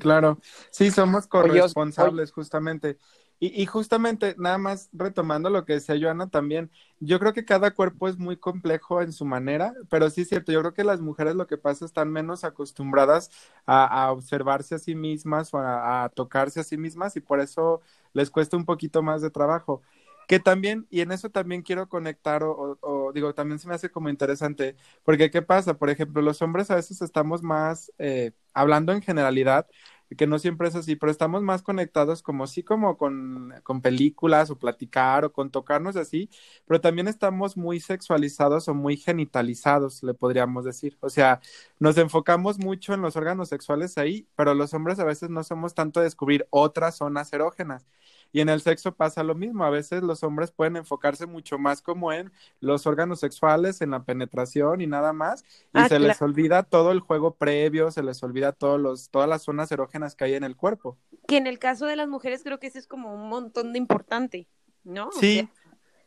Claro, 0.01 0.39
sí, 0.71 0.91
somos 0.91 1.27
corresponsables 1.27 2.33
justamente. 2.33 2.99
Y, 3.39 3.61
y, 3.61 3.67
justamente, 3.67 4.35
nada 4.39 4.57
más 4.57 4.89
retomando 4.93 5.51
lo 5.51 5.67
que 5.67 5.75
decía 5.75 5.97
Joana 6.01 6.29
también, 6.31 6.71
yo 7.01 7.19
creo 7.19 7.35
que 7.35 7.45
cada 7.45 7.71
cuerpo 7.73 8.09
es 8.09 8.17
muy 8.19 8.39
complejo 8.39 9.03
en 9.03 9.13
su 9.13 9.27
manera, 9.27 9.75
pero 9.91 10.09
sí 10.09 10.23
es 10.23 10.29
cierto, 10.29 10.53
yo 10.53 10.61
creo 10.61 10.73
que 10.73 10.85
las 10.85 11.01
mujeres 11.03 11.35
lo 11.35 11.47
que 11.47 11.59
pasa 11.59 11.85
están 11.85 12.11
menos 12.11 12.45
acostumbradas 12.45 13.31
a, 13.67 14.11
observarse 14.11 14.75
a 14.77 14.79
sí 14.79 14.95
mismas 14.95 15.53
o 15.53 15.59
a, 15.59 16.11
tocarse 16.15 16.61
a 16.61 16.65
sí 16.65 16.79
mismas 16.79 17.15
y 17.17 17.21
por 17.21 17.41
eso 17.41 17.83
les 18.15 18.31
cuesta 18.31 18.57
un 18.57 18.65
poquito 18.65 19.03
más 19.03 19.21
de 19.21 19.31
trabajo. 19.31 19.83
Que 20.27 20.41
también, 20.41 20.87
y 20.91 21.03
en 21.03 21.13
eso 21.13 21.31
también 21.31 21.63
quiero 21.63 21.89
conectar, 21.89 22.43
o, 22.43 22.79
o, 22.81 23.13
digo, 23.13 23.33
también 23.35 23.61
se 23.61 23.69
me 23.69 23.75
hace 23.75 23.91
como 23.91 24.09
interesante, 24.09 24.75
porque 25.05 25.31
¿qué 25.31 25.41
pasa? 25.43 25.75
Por 25.75 25.89
ejemplo, 25.91 26.21
los 26.23 26.43
hombres 26.43 26.71
a 26.71 26.75
veces 26.77 27.01
estamos 27.03 27.43
más, 27.43 27.93
eh, 27.99 28.33
hablando 28.53 28.93
en 28.93 29.03
generalidad, 29.03 29.69
que 30.17 30.27
no 30.27 30.39
siempre 30.39 30.69
es 30.69 30.75
así, 30.77 30.97
pero 30.97 31.11
estamos 31.13 31.43
más 31.43 31.63
conectados 31.63 32.23
como 32.23 32.47
sí, 32.47 32.63
como 32.63 32.97
con, 32.97 33.55
con 33.63 33.81
películas 33.83 34.51
o 34.51 34.59
platicar 34.59 35.25
o 35.25 35.33
con 35.33 35.51
tocarnos 35.51 35.97
así, 35.97 36.31
pero 36.67 36.81
también 36.81 37.09
estamos 37.09 37.57
muy 37.57 37.81
sexualizados 37.81 38.69
o 38.69 38.75
muy 38.75 38.97
genitalizados, 38.97 40.03
le 40.03 40.15
podríamos 40.15 40.65
decir. 40.65 40.97
O 41.01 41.09
sea, 41.11 41.41
nos 41.79 41.99
enfocamos 41.99 42.59
mucho 42.59 42.95
en 42.95 43.03
los 43.03 43.17
órganos 43.17 43.49
sexuales 43.49 43.99
ahí, 43.99 44.29
pero 44.37 44.55
los 44.55 44.75
hombres 44.75 44.99
a 44.99 45.05
veces 45.05 45.31
no 45.31 45.43
somos 45.45 45.75
tanto 45.75 46.01
descubrir 46.01 46.47
otras 46.51 46.97
zonas 46.97 47.33
erógenas. 47.33 47.87
Y 48.33 48.41
en 48.41 48.49
el 48.49 48.61
sexo 48.61 48.95
pasa 48.95 49.23
lo 49.23 49.35
mismo, 49.35 49.65
a 49.65 49.71
veces 49.71 50.03
los 50.03 50.23
hombres 50.23 50.51
pueden 50.51 50.77
enfocarse 50.77 51.27
mucho 51.27 51.59
más 51.59 51.81
como 51.81 52.13
en 52.13 52.31
los 52.61 52.87
órganos 52.87 53.21
sexuales, 53.21 53.81
en 53.81 53.93
la 53.93 54.05
penetración 54.05 54.81
y 54.81 54.87
nada 54.87 55.13
más, 55.13 55.43
y 55.73 55.79
ah, 55.79 55.89
se 55.89 55.99
les 55.99 56.21
olvida 56.21 56.63
todo 56.63 56.93
el 56.93 57.01
juego 57.01 57.35
previo, 57.35 57.91
se 57.91 58.03
les 58.03 58.23
olvida 58.23 58.53
todos 58.53 58.81
los, 58.81 59.09
todas 59.11 59.29
las 59.29 59.43
zonas 59.43 59.73
erógenas 59.73 60.15
que 60.15 60.25
hay 60.25 60.35
en 60.35 60.45
el 60.45 60.57
cuerpo. 60.57 60.99
Que 61.27 61.39
en 61.39 61.47
el 61.47 61.59
caso 61.59 61.87
de 61.87 61.97
las 61.97 62.09
mujeres 62.09 62.43
creo 62.43 62.59
que 62.59 62.67
eso 62.67 62.79
es 62.79 62.87
como 62.87 63.15
un 63.15 63.29
montón 63.29 63.73
de 63.73 63.79
importante, 63.79 64.49
¿no? 64.85 65.11
Sí. 65.13 65.49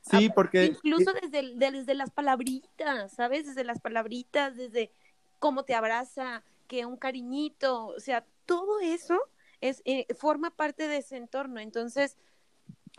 sí, 0.01 0.29
porque... 0.29 0.65
Incluso 0.65 1.13
desde, 1.13 1.55
desde 1.55 1.93
las 1.95 2.11
palabritas, 2.11 3.11
¿sabes? 3.13 3.47
Desde 3.47 3.63
las 3.63 3.79
palabritas, 3.79 4.55
desde 4.55 4.91
cómo 5.39 5.63
te 5.63 5.73
abraza, 5.73 6.43
que 6.67 6.85
un 6.85 6.97
cariñito, 6.97 7.87
o 7.87 7.99
sea, 7.99 8.23
todo 8.45 8.79
eso 8.79 9.19
es, 9.61 9.81
eh, 9.85 10.05
forma 10.15 10.51
parte 10.51 10.87
de 10.87 10.97
ese 10.97 11.17
entorno. 11.17 11.59
Entonces, 11.59 12.17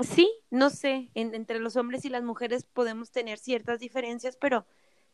sí, 0.03 0.31
no 0.51 0.71
sé, 0.71 1.11
entre 1.15 1.59
los 1.59 1.77
hombres 1.77 2.05
y 2.05 2.09
las 2.09 2.23
mujeres 2.23 2.65
podemos 2.65 3.11
tener 3.11 3.39
ciertas 3.39 3.81
diferencias, 3.81 4.37
pero 4.37 4.67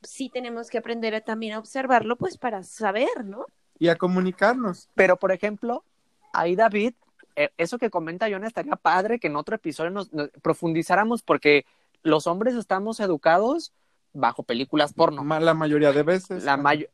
sí 0.02 0.30
tenemos 0.30 0.70
que 0.70 0.78
aprender 0.78 1.14
a, 1.14 1.20
también 1.20 1.54
a 1.54 1.58
observarlo, 1.58 2.16
pues 2.16 2.38
para 2.38 2.62
saber, 2.62 3.24
¿no? 3.24 3.46
Y 3.78 3.88
a 3.88 3.96
comunicarnos. 3.96 4.88
Pero, 4.94 5.16
por 5.16 5.32
ejemplo, 5.32 5.84
ahí 6.32 6.56
David, 6.56 6.94
eh, 7.34 7.50
eso 7.58 7.78
que 7.78 7.90
comenta 7.90 8.28
John 8.30 8.44
estaría 8.44 8.76
padre 8.76 9.18
que 9.18 9.26
en 9.26 9.36
otro 9.36 9.56
episodio 9.56 9.90
nos, 9.90 10.10
profundizáramos 10.42 11.22
porque 11.22 11.66
los 12.02 12.26
hombres 12.26 12.54
estamos 12.54 13.00
educados 13.00 13.72
bajo 14.12 14.42
películas 14.42 14.94
porno. 14.94 15.22
La 15.40 15.54
mayoría 15.54 15.92
de 15.92 16.02
veces. 16.02 16.44
La, 16.44 16.56
mayoría 16.56 16.90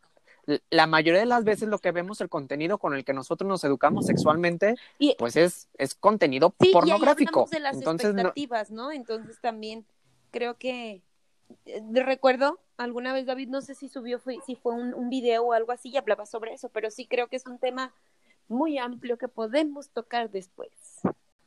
la 0.71 0.87
mayoría 0.87 1.21
de 1.21 1.27
las 1.27 1.45
veces 1.45 1.69
lo 1.69 1.79
que 1.79 1.93
vemos 1.93 2.21
el 2.21 2.29
contenido 2.29 2.79
con 2.79 2.95
el 2.95 3.05
que 3.05 3.13
nosotros 3.13 3.49
nos 3.49 3.63
educamos 3.65 4.07
sexualmente, 4.07 4.77
pues 5.19 5.37
es, 5.37 5.69
es 5.79 5.95
contenido 5.95 6.55
sí, 6.61 6.71
pornográfico. 6.73 7.47
Y 7.51 7.55
de 7.55 7.61
las 7.61 7.77
Entonces, 7.77 8.09
expectativas, 8.11 8.71
no... 8.71 8.91
Entonces 8.91 9.41
también 9.41 9.85
creo 10.31 10.57
que 10.57 11.03
eh, 11.67 11.83
recuerdo 11.93 12.59
alguna 12.77 13.13
vez 13.13 13.27
David, 13.27 13.49
no 13.49 13.61
sé 13.61 13.75
si 13.75 13.89
subió, 13.89 14.19
fue, 14.19 14.39
si 14.45 14.57
fue 14.57 14.75
un, 14.75 14.95
un 14.95 15.11
video 15.11 15.45
o 15.45 15.53
algo 15.53 15.73
así 15.73 15.91
y 15.91 15.97
hablaba 15.97 16.27
sobre 16.27 16.55
eso, 16.55 16.69
pero 16.71 16.91
sí 16.91 17.07
creo 17.07 17.29
que 17.29 17.37
es 17.37 17.47
un 17.47 17.59
tema 17.59 17.93
muy 18.49 18.79
amplio 18.79 19.19
que 19.19 19.29
podemos 19.29 19.91
tocar 19.91 20.31
después. 20.31 20.71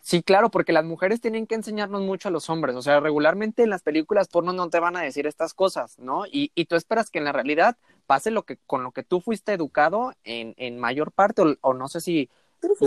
Sí, 0.05 0.21
claro, 0.21 0.51
porque 0.51 0.71
las 0.71 0.85
mujeres 0.85 1.19
tienen 1.19 1.47
que 1.47 1.55
enseñarnos 1.55 2.03
mucho 2.03 2.27
a 2.27 2.31
los 2.31 2.47
hombres. 2.51 2.75
O 2.75 2.83
sea, 2.83 2.99
regularmente 2.99 3.63
en 3.63 3.71
las 3.71 3.81
películas 3.81 4.27
porno 4.27 4.53
no 4.53 4.69
te 4.69 4.79
van 4.79 4.95
a 4.95 5.01
decir 5.01 5.25
estas 5.25 5.55
cosas, 5.55 5.97
¿no? 5.97 6.27
Y, 6.27 6.51
y 6.53 6.65
tú 6.65 6.75
esperas 6.75 7.09
que 7.09 7.17
en 7.17 7.25
la 7.25 7.31
realidad 7.31 7.75
pase 8.05 8.29
lo 8.29 8.43
que 8.43 8.57
con 8.67 8.83
lo 8.83 8.91
que 8.91 9.01
tú 9.01 9.19
fuiste 9.19 9.53
educado 9.53 10.13
en, 10.23 10.53
en 10.57 10.77
mayor 10.77 11.11
parte, 11.11 11.41
o, 11.59 11.73
no 11.73 11.87
sé 11.87 12.01
si 12.01 12.29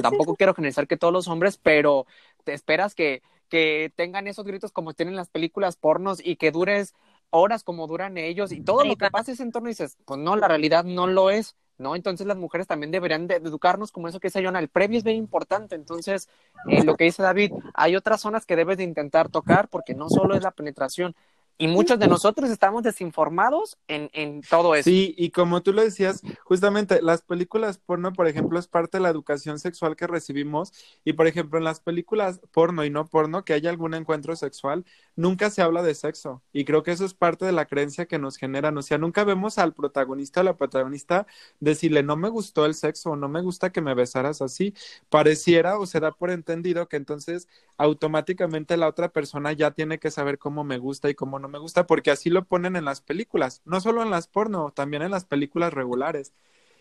tampoco 0.01 0.37
quiero 0.37 0.55
generalizar 0.55 0.87
que 0.87 0.97
todos 0.97 1.12
los 1.12 1.27
hombres, 1.27 1.59
pero 1.61 2.07
te 2.45 2.55
esperas 2.55 2.95
que, 2.95 3.21
que 3.49 3.93
tengan 3.97 4.29
esos 4.29 4.47
gritos 4.47 4.71
como 4.71 4.95
tienen 4.95 5.16
las 5.16 5.29
películas 5.29 5.75
pornos 5.75 6.25
y 6.25 6.37
que 6.37 6.53
dures 6.53 6.95
horas 7.31 7.64
como 7.64 7.89
duran 7.89 8.16
ellos 8.16 8.53
y 8.53 8.61
todo 8.61 8.85
lo 8.85 8.95
que 8.95 9.11
pasa 9.11 9.33
en 9.33 9.35
ese 9.35 9.43
entorno 9.43 9.69
dices, 9.69 9.99
pues 10.05 10.21
no, 10.21 10.37
la 10.37 10.47
realidad 10.47 10.85
no 10.85 11.09
lo 11.09 11.31
es. 11.31 11.57
¿No? 11.79 11.97
Entonces 11.97 12.26
las 12.26 12.37
mujeres 12.37 12.66
también 12.66 12.91
deberían 12.91 13.26
de 13.26 13.37
educarnos 13.37 13.93
como 13.93 14.09
eso 14.09 14.20
que 14.20 14.29
dice 14.29 14.45
Jonah, 14.45 14.59
el 14.59 14.68
previo 14.68 14.99
es 14.99 15.05
bien 15.05 15.16
importante, 15.16 15.74
entonces 15.74 16.29
eh, 16.68 16.85
lo 16.85 16.97
que 16.97 17.05
dice 17.05 17.22
David, 17.22 17.53
hay 17.74 17.97
otras 17.97 18.20
zonas 18.20 18.45
que 18.45 18.57
debes 18.57 18.76
de 18.79 18.85
intentar 18.85 19.29
tocar 19.29 19.68
porque 19.68 19.95
no 19.95 20.09
solo 20.09 20.35
es 20.35 20.43
la 20.43 20.51
penetración, 20.51 21.14
y 21.59 21.66
muchos 21.66 21.98
de 21.98 22.06
nosotros 22.06 22.50
estamos 22.50 22.84
desinformados 22.84 23.78
en, 23.88 24.09
en, 24.12 24.42
todo 24.42 24.76
eso. 24.76 24.88
Sí, 24.88 25.12
y 25.18 25.30
como 25.30 25.61
tú 25.61 25.72
lo 25.72 25.82
decías, 25.82 26.22
justamente 26.44 27.02
las 27.02 27.22
películas 27.22 27.78
porno, 27.78 28.12
por 28.12 28.28
ejemplo, 28.28 28.61
es 28.61 28.68
parte 28.68 28.98
de 28.98 29.02
la 29.02 29.09
educación 29.09 29.59
sexual 29.59 29.96
que 29.96 30.06
recibimos. 30.06 30.72
Y 31.04 31.14
por 31.14 31.26
ejemplo, 31.26 31.59
en 31.59 31.64
las 31.64 31.80
películas 31.80 32.40
porno 32.52 32.84
y 32.84 32.90
no 32.90 33.09
porno, 33.09 33.44
que 33.44 33.54
haya 33.54 33.70
algún 33.70 33.94
encuentro 33.94 34.36
sexual, 34.36 34.84
nunca 35.16 35.50
se 35.50 35.61
habla 35.61 35.82
de 35.82 35.96
sexo. 35.96 36.42
Y 36.52 36.64
creo 36.64 36.84
que 36.84 36.92
eso 36.92 37.04
es 37.04 37.12
parte 37.12 37.44
de 37.44 37.52
la 37.52 37.66
creencia 37.66 38.06
que 38.06 38.20
nos 38.20 38.36
generan. 38.36 38.78
O 38.78 38.82
sea, 38.82 38.96
nunca 38.98 39.24
vemos 39.24 39.59
al 39.59 39.74
protagonista 39.74 40.42
o 40.42 40.44
la 40.44 40.56
protagonista 40.56 41.26
decirle, 41.59 42.04
no 42.04 42.16
me 42.16 42.28
gustó 42.28 42.66
el 42.66 42.74
sexo 42.74 43.11
o 43.11 43.16
no 43.16 43.28
me 43.28 43.42
gusta 43.42 43.70
que 43.70 43.80
me 43.80 43.94
besaras 43.94 44.42
así. 44.42 44.74
Pareciera 45.09 45.78
o 45.80 45.86
se 45.86 45.98
da 45.98 46.12
por 46.12 46.30
entendido 46.30 46.88
que 46.88 46.96
entonces 46.96 47.48
automáticamente 47.78 48.76
la 48.76 48.86
otra 48.86 49.09
persona 49.09 49.52
ya 49.52 49.72
tiene 49.72 49.98
que 49.98 50.12
saber 50.12 50.38
cómo 50.38 50.62
me 50.62 50.78
gusta 50.78 51.11
y 51.11 51.14
cómo 51.14 51.40
no 51.40 51.47
me 51.49 51.59
gusta 51.59 51.86
porque 51.86 52.11
así 52.11 52.30
lo 52.30 52.44
ponen 52.44 52.76
en 52.76 52.84
las 52.84 53.01
películas, 53.01 53.62
no 53.64 53.80
solo 53.80 54.03
en 54.03 54.11
las 54.11 54.28
porno, 54.28 54.72
también 54.74 55.03
en 55.03 55.11
las 55.11 55.24
películas 55.24 55.72
regulares. 55.72 56.32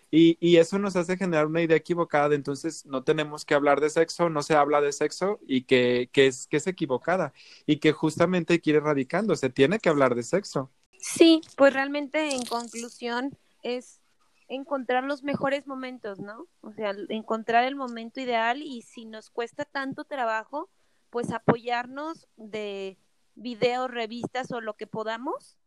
Y, 0.09 0.38
y, 0.39 0.55
eso 0.55 0.80
nos 0.80 0.95
hace 0.95 1.18
generar 1.18 1.47
una 1.47 1.61
idea 1.61 1.76
equivocada 1.76 2.34
entonces 2.34 2.86
no 2.86 3.03
tenemos 3.03 3.43
que 3.43 3.55
hablar 3.55 3.82
de 3.82 3.89
sexo, 3.89 4.30
no 4.30 4.41
se 4.41 4.55
habla 4.55 4.80
de 4.80 4.93
sexo 4.93 5.38
y 5.45 5.63
que, 5.63 6.09
que, 6.13 6.28
es, 6.28 6.47
que 6.47 6.57
es 6.57 6.68
equivocada 6.68 7.34
y 7.65 7.78
que 7.80 7.91
justamente 7.91 8.61
quiere 8.61 8.80
erradicando, 8.80 9.36
se 9.36 9.49
tiene 9.49 9.80
que 9.80 9.89
hablar 9.89 10.15
de 10.15 10.24
sexo. 10.24 10.72
Sí, 10.97 11.41
pues 11.57 11.74
realmente 11.74 12.30
en 12.34 12.45
conclusión 12.45 13.38
es 13.63 13.99
encontrar 14.47 15.03
los 15.03 15.24
mejores 15.24 15.68
momentos, 15.68 16.20
¿no? 16.20 16.47
O 16.61 16.72
sea, 16.72 16.95
encontrar 17.09 17.65
el 17.65 17.76
momento 17.76 18.22
ideal 18.22 18.61
y 18.61 18.84
si 18.84 19.05
nos 19.05 19.30
cuesta 19.30 19.65
tanto 19.65 20.05
trabajo, 20.05 20.70
pues 21.09 21.32
apoyarnos 21.32 22.28
de 22.38 22.97
videos, 23.38 23.90
revistas 23.90 24.52
o 24.52 24.62
lo 24.62 24.76
que 24.76 24.88
podamos 24.88 25.58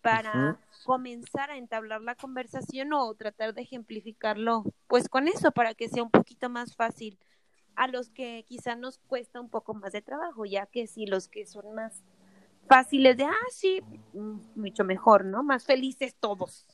para 0.00 0.60
comenzar 0.84 1.50
a 1.50 1.56
entablar 1.56 2.00
la 2.00 2.14
conversación 2.14 2.92
o 2.92 3.12
tratar 3.14 3.54
de 3.54 3.62
ejemplificarlo, 3.62 4.64
pues 4.86 5.08
con 5.08 5.26
eso, 5.26 5.50
para 5.50 5.74
que 5.74 5.88
sea 5.88 6.04
un 6.04 6.10
poquito 6.10 6.48
más 6.48 6.76
fácil 6.76 7.18
a 7.74 7.88
los 7.88 8.10
que 8.10 8.44
quizá 8.46 8.76
nos 8.76 8.98
cuesta 8.98 9.40
un 9.40 9.50
poco 9.50 9.74
más 9.74 9.92
de 9.92 10.02
trabajo, 10.02 10.44
ya 10.44 10.66
que 10.66 10.86
si 10.86 11.06
los 11.06 11.28
que 11.28 11.44
son 11.44 11.74
más 11.74 12.04
fáciles 12.68 13.16
de, 13.16 13.24
ah, 13.24 13.34
sí, 13.50 13.82
mm, 14.12 14.38
mucho 14.54 14.84
mejor, 14.84 15.24
¿no? 15.24 15.42
Más 15.42 15.64
felices 15.64 16.14
todos. 16.18 16.66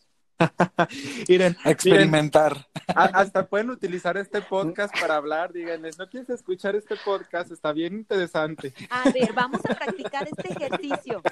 Miren, 1.29 1.57
experimentar. 1.65 2.67
hasta 2.95 3.47
pueden 3.47 3.71
utilizar 3.71 4.17
este 4.17 4.43
podcast 4.43 4.99
para 4.99 5.17
hablar, 5.17 5.53
díganles, 5.53 5.99
¿no 5.99 6.09
quieres 6.09 6.31
escuchar 6.31 6.77
este 6.77 6.97
podcast? 7.05 7.51
Está 7.51 7.73
bien 7.73 7.95
interesante. 7.95 8.75
A 8.91 9.11
ver, 9.11 9.33
vamos 9.33 9.61
a 9.69 9.75
practicar 9.75 10.29
este 10.29 10.53
ejercicio. 10.53 11.23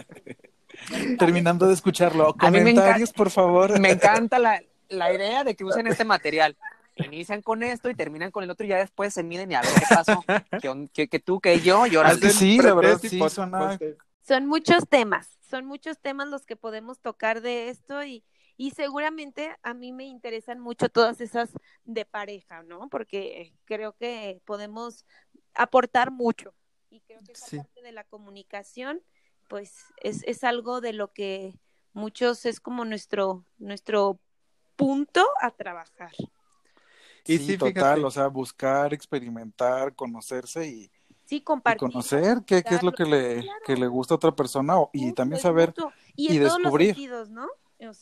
Terminando 1.18 1.66
de 1.66 1.74
escucharlo, 1.74 2.34
comentarios, 2.34 3.12
por 3.12 3.30
favor. 3.30 3.78
Me 3.80 3.92
encanta 3.92 4.38
la, 4.38 4.62
la 4.88 5.12
idea 5.12 5.44
de 5.44 5.54
que 5.54 5.64
usen 5.64 5.86
este 5.86 6.04
material 6.04 6.56
inician 6.96 7.42
con 7.42 7.62
esto 7.62 7.90
y 7.90 7.94
terminan 7.94 8.30
con 8.30 8.44
el 8.44 8.50
otro 8.50 8.66
y 8.66 8.70
ya 8.70 8.78
después 8.78 9.14
se 9.14 9.22
miden 9.22 9.50
y 9.50 9.54
a 9.54 9.62
ver 9.62 9.70
qué 9.74 9.94
pasó, 9.94 10.24
que, 10.92 11.08
que, 11.08 11.18
tú, 11.18 11.40
que 11.40 11.60
yo, 11.60 11.86
y 11.86 11.96
ahora 11.96 12.14
sí, 12.16 12.58
la 12.58 12.74
verdad, 12.74 12.98
sí, 13.00 13.18
son 14.22 14.46
muchos 14.46 14.88
temas, 14.88 15.28
son 15.48 15.66
muchos 15.66 15.98
temas 15.98 16.28
los 16.28 16.44
que 16.44 16.56
podemos 16.56 16.98
tocar 17.00 17.40
de 17.40 17.68
esto 17.68 18.04
y, 18.04 18.22
y 18.60 18.72
seguramente 18.72 19.56
a 19.62 19.72
mí 19.72 19.90
me 19.90 20.04
interesan 20.04 20.60
mucho 20.60 20.90
todas 20.90 21.22
esas 21.22 21.48
de 21.86 22.04
pareja, 22.04 22.62
¿no? 22.62 22.90
Porque 22.90 23.54
creo 23.64 23.96
que 23.96 24.42
podemos 24.44 25.06
aportar 25.54 26.10
mucho. 26.10 26.52
Y 26.90 27.00
creo 27.00 27.20
que 27.24 27.32
esa 27.32 27.56
parte 27.56 27.80
de 27.80 27.92
la 27.92 28.04
comunicación, 28.04 29.00
pues 29.48 29.78
es, 30.02 30.22
es 30.24 30.44
algo 30.44 30.82
de 30.82 30.92
lo 30.92 31.10
que 31.10 31.58
muchos 31.94 32.44
es 32.44 32.60
como 32.60 32.84
nuestro, 32.84 33.46
nuestro 33.56 34.20
punto 34.76 35.26
a 35.40 35.52
trabajar. 35.52 36.12
Y 37.24 37.38
sí, 37.38 37.56
total, 37.56 38.04
o 38.04 38.10
sea, 38.10 38.26
buscar, 38.26 38.92
experimentar, 38.92 39.94
conocerse 39.94 40.68
y, 40.68 40.90
sí, 41.24 41.40
compartir, 41.40 41.78
conocer 41.78 42.42
qué, 42.44 42.62
qué, 42.62 42.74
es 42.74 42.82
lo 42.82 42.92
que 42.92 43.06
le, 43.06 43.48
que 43.64 43.74
le 43.74 43.86
gusta 43.86 44.12
a 44.12 44.16
otra 44.16 44.36
persona 44.36 44.74
y 44.92 45.14
también 45.14 45.40
saber 45.40 45.72
y, 46.14 46.36
descubrir. 46.36 46.94
¿no? 47.30 47.48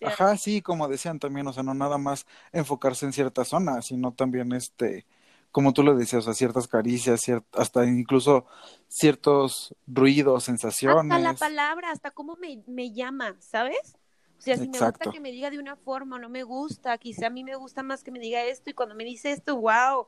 Ajá, 0.04 0.36
sí, 0.36 0.62
como 0.62 0.88
decían 0.88 1.18
también, 1.18 1.46
o 1.46 1.52
sea, 1.52 1.62
no 1.62 1.74
nada 1.74 1.98
más 1.98 2.26
enfocarse 2.52 3.06
en 3.06 3.12
ciertas 3.12 3.48
zonas, 3.48 3.86
sino 3.86 4.12
también, 4.12 4.52
este, 4.52 5.06
como 5.50 5.72
tú 5.72 5.82
lo 5.82 5.94
decías, 5.94 6.22
o 6.22 6.24
sea, 6.24 6.34
ciertas 6.34 6.68
caricias, 6.68 7.22
hasta 7.52 7.84
incluso 7.86 8.46
ciertos 8.88 9.74
ruidos, 9.86 10.44
sensaciones. 10.44 11.12
Hasta 11.12 11.18
la 11.18 11.34
palabra, 11.34 11.90
hasta 11.90 12.10
cómo 12.10 12.36
me, 12.36 12.62
me 12.66 12.92
llama, 12.92 13.36
¿sabes? 13.40 13.96
O 14.38 14.40
sea, 14.40 14.56
si 14.56 14.68
me 14.68 14.78
gusta 14.78 15.10
que 15.10 15.20
me 15.20 15.32
diga 15.32 15.50
de 15.50 15.58
una 15.58 15.74
forma 15.76 16.16
o 16.16 16.18
no 16.18 16.28
me 16.28 16.44
gusta, 16.44 16.96
quizá 16.98 17.26
a 17.26 17.30
mí 17.30 17.42
me 17.42 17.56
gusta 17.56 17.82
más 17.82 18.04
que 18.04 18.12
me 18.12 18.20
diga 18.20 18.44
esto 18.44 18.70
y 18.70 18.72
cuando 18.72 18.94
me 18.94 19.04
dice 19.04 19.32
esto, 19.32 19.56
wow, 19.56 20.06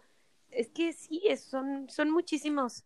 es 0.51 0.69
que 0.71 0.93
sí, 0.93 1.23
son, 1.37 1.89
son 1.89 2.11
muchísimos, 2.11 2.85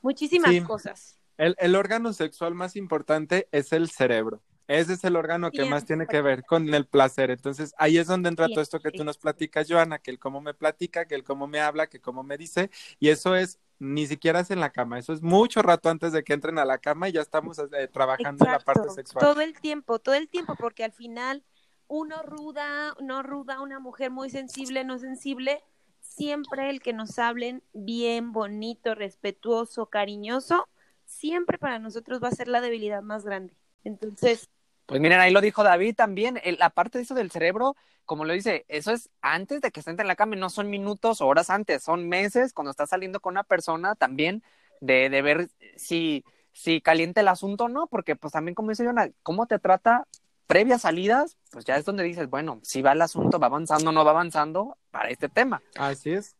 muchísimas 0.00 0.54
cosas. 0.66 1.18
El, 1.36 1.54
el 1.58 1.76
órgano 1.76 2.14
sexual 2.14 2.54
más 2.54 2.76
importante 2.76 3.46
es 3.52 3.72
el 3.72 3.90
cerebro. 3.90 4.40
Ese 4.68 4.94
es 4.94 5.04
el 5.04 5.16
órgano 5.16 5.50
que 5.50 5.64
más 5.64 5.84
tiene 5.84 6.06
que 6.06 6.20
ver 6.20 6.44
con 6.44 6.72
el 6.74 6.86
placer. 6.86 7.30
Entonces, 7.30 7.74
ahí 7.78 7.98
es 7.98 8.08
donde 8.08 8.28
entra 8.28 8.48
todo 8.48 8.60
esto 8.60 8.80
que 8.80 8.90
tú 8.90 9.04
nos 9.04 9.16
platicas, 9.16 9.68
Joana, 9.70 9.98
que 9.98 10.10
el 10.10 10.18
cómo 10.18 10.40
me 10.40 10.54
platica, 10.54 11.06
que 11.06 11.14
el 11.14 11.22
cómo 11.22 11.46
me 11.46 11.60
habla, 11.60 11.86
que 11.86 12.00
cómo 12.00 12.22
me 12.22 12.36
dice, 12.36 12.70
y 12.98 13.10
eso 13.10 13.36
es 13.36 13.60
ni 13.78 14.06
siquiera 14.06 14.40
es 14.40 14.50
en 14.50 14.60
la 14.60 14.70
cama, 14.70 14.98
eso 14.98 15.12
es 15.12 15.22
mucho 15.22 15.60
rato 15.60 15.90
antes 15.90 16.12
de 16.12 16.24
que 16.24 16.32
entren 16.32 16.58
a 16.58 16.64
la 16.64 16.78
cama 16.78 17.08
y 17.08 17.12
ya 17.12 17.20
estamos 17.20 17.58
eh, 17.58 17.88
trabajando 17.88 18.44
en 18.44 18.52
la 18.52 18.58
parte 18.58 18.88
sexual. 18.90 19.24
Todo 19.24 19.40
el 19.42 19.52
tiempo, 19.60 19.98
todo 19.98 20.14
el 20.14 20.28
tiempo, 20.28 20.56
porque 20.56 20.82
al 20.82 20.92
final 20.92 21.44
uno 21.86 22.22
ruda, 22.22 22.94
no 23.00 23.22
ruda, 23.22 23.60
una 23.60 23.78
mujer 23.78 24.10
muy 24.10 24.30
sensible, 24.30 24.82
no 24.84 24.98
sensible, 24.98 25.62
siempre 26.00 26.70
el 26.70 26.80
que 26.80 26.92
nos 26.92 27.18
hablen 27.18 27.62
bien, 27.72 28.32
bonito, 28.32 28.94
respetuoso, 28.94 29.86
cariñoso, 29.86 30.68
siempre 31.04 31.58
para 31.58 31.78
nosotros 31.78 32.22
va 32.22 32.28
a 32.28 32.32
ser 32.32 32.48
la 32.48 32.60
debilidad 32.60 33.02
más 33.02 33.24
grande. 33.24 33.54
Entonces, 33.84 34.48
pues 34.86 35.00
miren, 35.00 35.20
ahí 35.20 35.32
lo 35.32 35.40
dijo 35.40 35.64
David 35.64 35.96
también, 35.96 36.40
la 36.58 36.70
parte 36.70 36.98
de 36.98 37.04
eso 37.04 37.14
del 37.14 37.30
cerebro, 37.30 37.76
como 38.04 38.24
lo 38.24 38.32
dice, 38.32 38.64
eso 38.68 38.92
es 38.92 39.10
antes 39.20 39.60
de 39.60 39.72
que 39.72 39.82
se 39.82 39.90
entre 39.90 40.04
en 40.04 40.08
la 40.08 40.16
cama, 40.16 40.36
no 40.36 40.48
son 40.48 40.70
minutos 40.70 41.20
o 41.20 41.26
horas 41.26 41.50
antes, 41.50 41.82
son 41.82 42.08
meses 42.08 42.52
cuando 42.52 42.70
estás 42.70 42.90
saliendo 42.90 43.20
con 43.20 43.34
una 43.34 43.42
persona 43.42 43.96
también 43.96 44.44
de, 44.80 45.10
de 45.10 45.22
ver 45.22 45.48
si, 45.76 46.24
si 46.52 46.80
caliente 46.80 47.20
el 47.20 47.28
asunto 47.28 47.64
o 47.64 47.68
no, 47.68 47.88
porque 47.88 48.14
pues 48.14 48.32
también 48.32 48.54
como 48.54 48.70
dice 48.70 48.86
Jonah, 48.86 49.10
cómo 49.24 49.46
te 49.46 49.58
trata 49.58 50.06
previas 50.46 50.82
salidas, 50.82 51.36
pues 51.50 51.64
ya 51.64 51.76
es 51.76 51.84
donde 51.84 52.04
dices, 52.04 52.30
bueno, 52.30 52.60
si 52.62 52.80
va 52.80 52.92
el 52.92 53.02
asunto, 53.02 53.40
va 53.40 53.48
avanzando 53.48 53.90
o 53.90 53.92
no 53.92 54.04
va 54.04 54.12
avanzando 54.12 54.78
para 54.92 55.08
este 55.08 55.28
tema. 55.28 55.62
Así 55.76 56.12
es. 56.12 56.36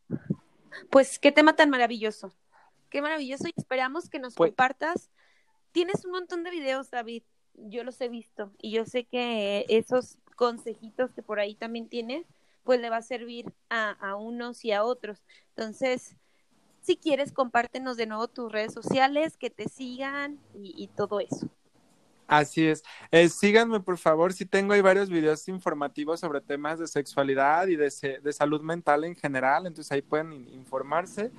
Pues 0.91 1.19
qué 1.19 1.33
tema 1.33 1.57
tan 1.57 1.71
maravilloso, 1.71 2.33
qué 2.91 3.03
maravilloso 3.03 3.49
y 3.49 3.55
esperamos 3.57 4.09
que 4.09 4.21
nos 4.21 4.35
pues 4.35 4.51
compartas. 4.51 5.11
Tienes 5.73 6.05
un 6.05 6.13
montón 6.13 6.45
de 6.45 6.51
videos, 6.51 6.91
David, 6.91 7.25
yo 7.57 7.85
los 7.85 8.01
he 8.01 8.09
visto 8.09 8.53
y 8.61 8.71
yo 8.71 8.85
sé 8.85 9.05
que 9.05 9.67
esos 9.69 10.19
consejitos 10.37 11.13
que 11.13 11.23
por 11.23 11.41
ahí 11.41 11.55
también 11.55 11.89
tienes, 11.89 12.27
pues 12.65 12.81
le 12.81 12.91
va 12.91 12.99
a 12.99 13.03
servir 13.03 13.53
a, 13.71 13.91
a 13.91 14.17
unos 14.17 14.65
y 14.65 14.73
a 14.73 14.85
otros. 14.85 15.25
Entonces, 15.51 16.17
si 16.87 16.97
quieres, 16.97 17.33
compártenos 17.33 17.97
de 17.97 18.07
nuevo 18.07 18.29
tus 18.29 18.53
redes 18.53 18.73
sociales, 18.73 19.37
que 19.37 19.51
te 19.51 19.69
sigan 19.69 20.39
y, 20.55 20.87
todo 20.95 21.19
eso. 21.19 21.49
Así 22.29 22.65
es. 22.65 22.85
Eh, 23.11 23.29
síganme, 23.29 23.81
por 23.81 23.99
favor. 23.99 24.33
Si 24.33 24.47
tengo 24.47 24.73
ahí 24.73 24.81
varios 24.81 25.09
videos 25.09 25.49
informativos 25.49 26.21
sobre 26.21 26.41
temas 26.41 26.79
de 26.79 26.87
sexualidad 26.87 27.67
y 27.67 27.75
de, 27.75 28.21
de 28.23 28.33
salud 28.33 28.61
mental 28.61 29.03
en 29.03 29.17
general, 29.17 29.67
entonces 29.67 29.91
ahí 29.91 30.01
pueden 30.01 30.49
informarse. 30.55 31.33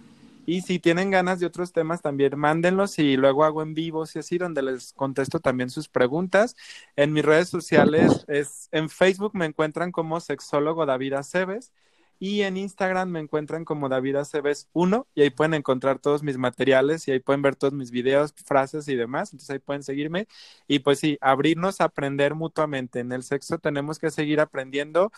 Y 0.49 0.61
si 0.61 0.79
tienen 0.79 1.11
ganas 1.11 1.41
de 1.41 1.45
otros 1.45 1.73
temas, 1.73 2.01
también 2.01 2.39
mándenlos 2.39 2.99
y 2.99 3.17
luego 3.17 3.43
hago 3.43 3.61
en 3.61 3.73
vivos 3.73 4.15
y 4.15 4.19
así, 4.19 4.37
donde 4.37 4.61
les 4.61 4.93
contesto 4.93 5.41
también 5.41 5.69
sus 5.69 5.89
preguntas. 5.89 6.55
En 6.95 7.11
mis 7.11 7.25
redes 7.25 7.49
sociales, 7.49 8.23
es 8.29 8.69
en 8.71 8.89
Facebook 8.89 9.35
me 9.35 9.45
encuentran 9.45 9.91
como 9.91 10.21
sexólogo 10.21 10.85
David 10.85 11.13
Aceves 11.15 11.73
y 12.17 12.43
en 12.43 12.55
Instagram 12.55 13.09
me 13.09 13.19
encuentran 13.19 13.65
como 13.65 13.89
David 13.89 14.15
Aceves 14.15 14.69
1 14.71 15.05
y 15.15 15.21
ahí 15.23 15.29
pueden 15.31 15.53
encontrar 15.53 15.99
todos 15.99 16.23
mis 16.23 16.37
materiales 16.37 17.07
y 17.09 17.11
ahí 17.11 17.19
pueden 17.19 17.41
ver 17.41 17.57
todos 17.57 17.73
mis 17.73 17.91
videos, 17.91 18.33
frases 18.45 18.87
y 18.87 18.95
demás. 18.95 19.33
Entonces 19.33 19.49
ahí 19.51 19.59
pueden 19.59 19.83
seguirme 19.83 20.27
y 20.65 20.79
pues 20.79 20.99
sí, 20.99 21.17
abrirnos 21.19 21.81
a 21.81 21.85
aprender 21.85 22.35
mutuamente. 22.35 22.99
En 23.01 23.11
el 23.11 23.23
sexo 23.23 23.59
tenemos 23.59 23.99
que 23.99 24.11
seguir 24.11 24.39
aprendiendo 24.39 25.11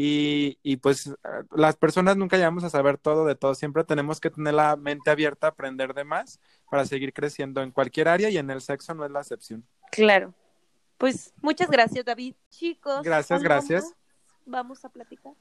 y, 0.00 0.60
y, 0.62 0.76
pues 0.76 1.12
las 1.50 1.74
personas 1.74 2.16
nunca 2.16 2.36
llegamos 2.36 2.62
a 2.62 2.70
saber 2.70 2.98
todo 2.98 3.26
de 3.26 3.34
todo, 3.34 3.56
siempre 3.56 3.82
tenemos 3.82 4.20
que 4.20 4.30
tener 4.30 4.54
la 4.54 4.76
mente 4.76 5.10
abierta 5.10 5.48
a 5.48 5.50
aprender 5.50 5.92
de 5.92 6.04
más 6.04 6.38
para 6.70 6.86
seguir 6.86 7.12
creciendo 7.12 7.62
en 7.62 7.72
cualquier 7.72 8.06
área 8.06 8.30
y 8.30 8.38
en 8.38 8.48
el 8.48 8.60
sexo 8.60 8.94
no 8.94 9.04
es 9.04 9.10
la 9.10 9.22
excepción. 9.22 9.66
Claro, 9.90 10.32
Pues 10.98 11.34
muchas 11.42 11.68
gracias, 11.68 12.04
David. 12.04 12.36
Chicos. 12.48 13.02
Gracias, 13.02 13.42
gracias. 13.42 13.92
Vamos 14.46 14.84
a 14.84 14.88
platicar. 14.88 15.32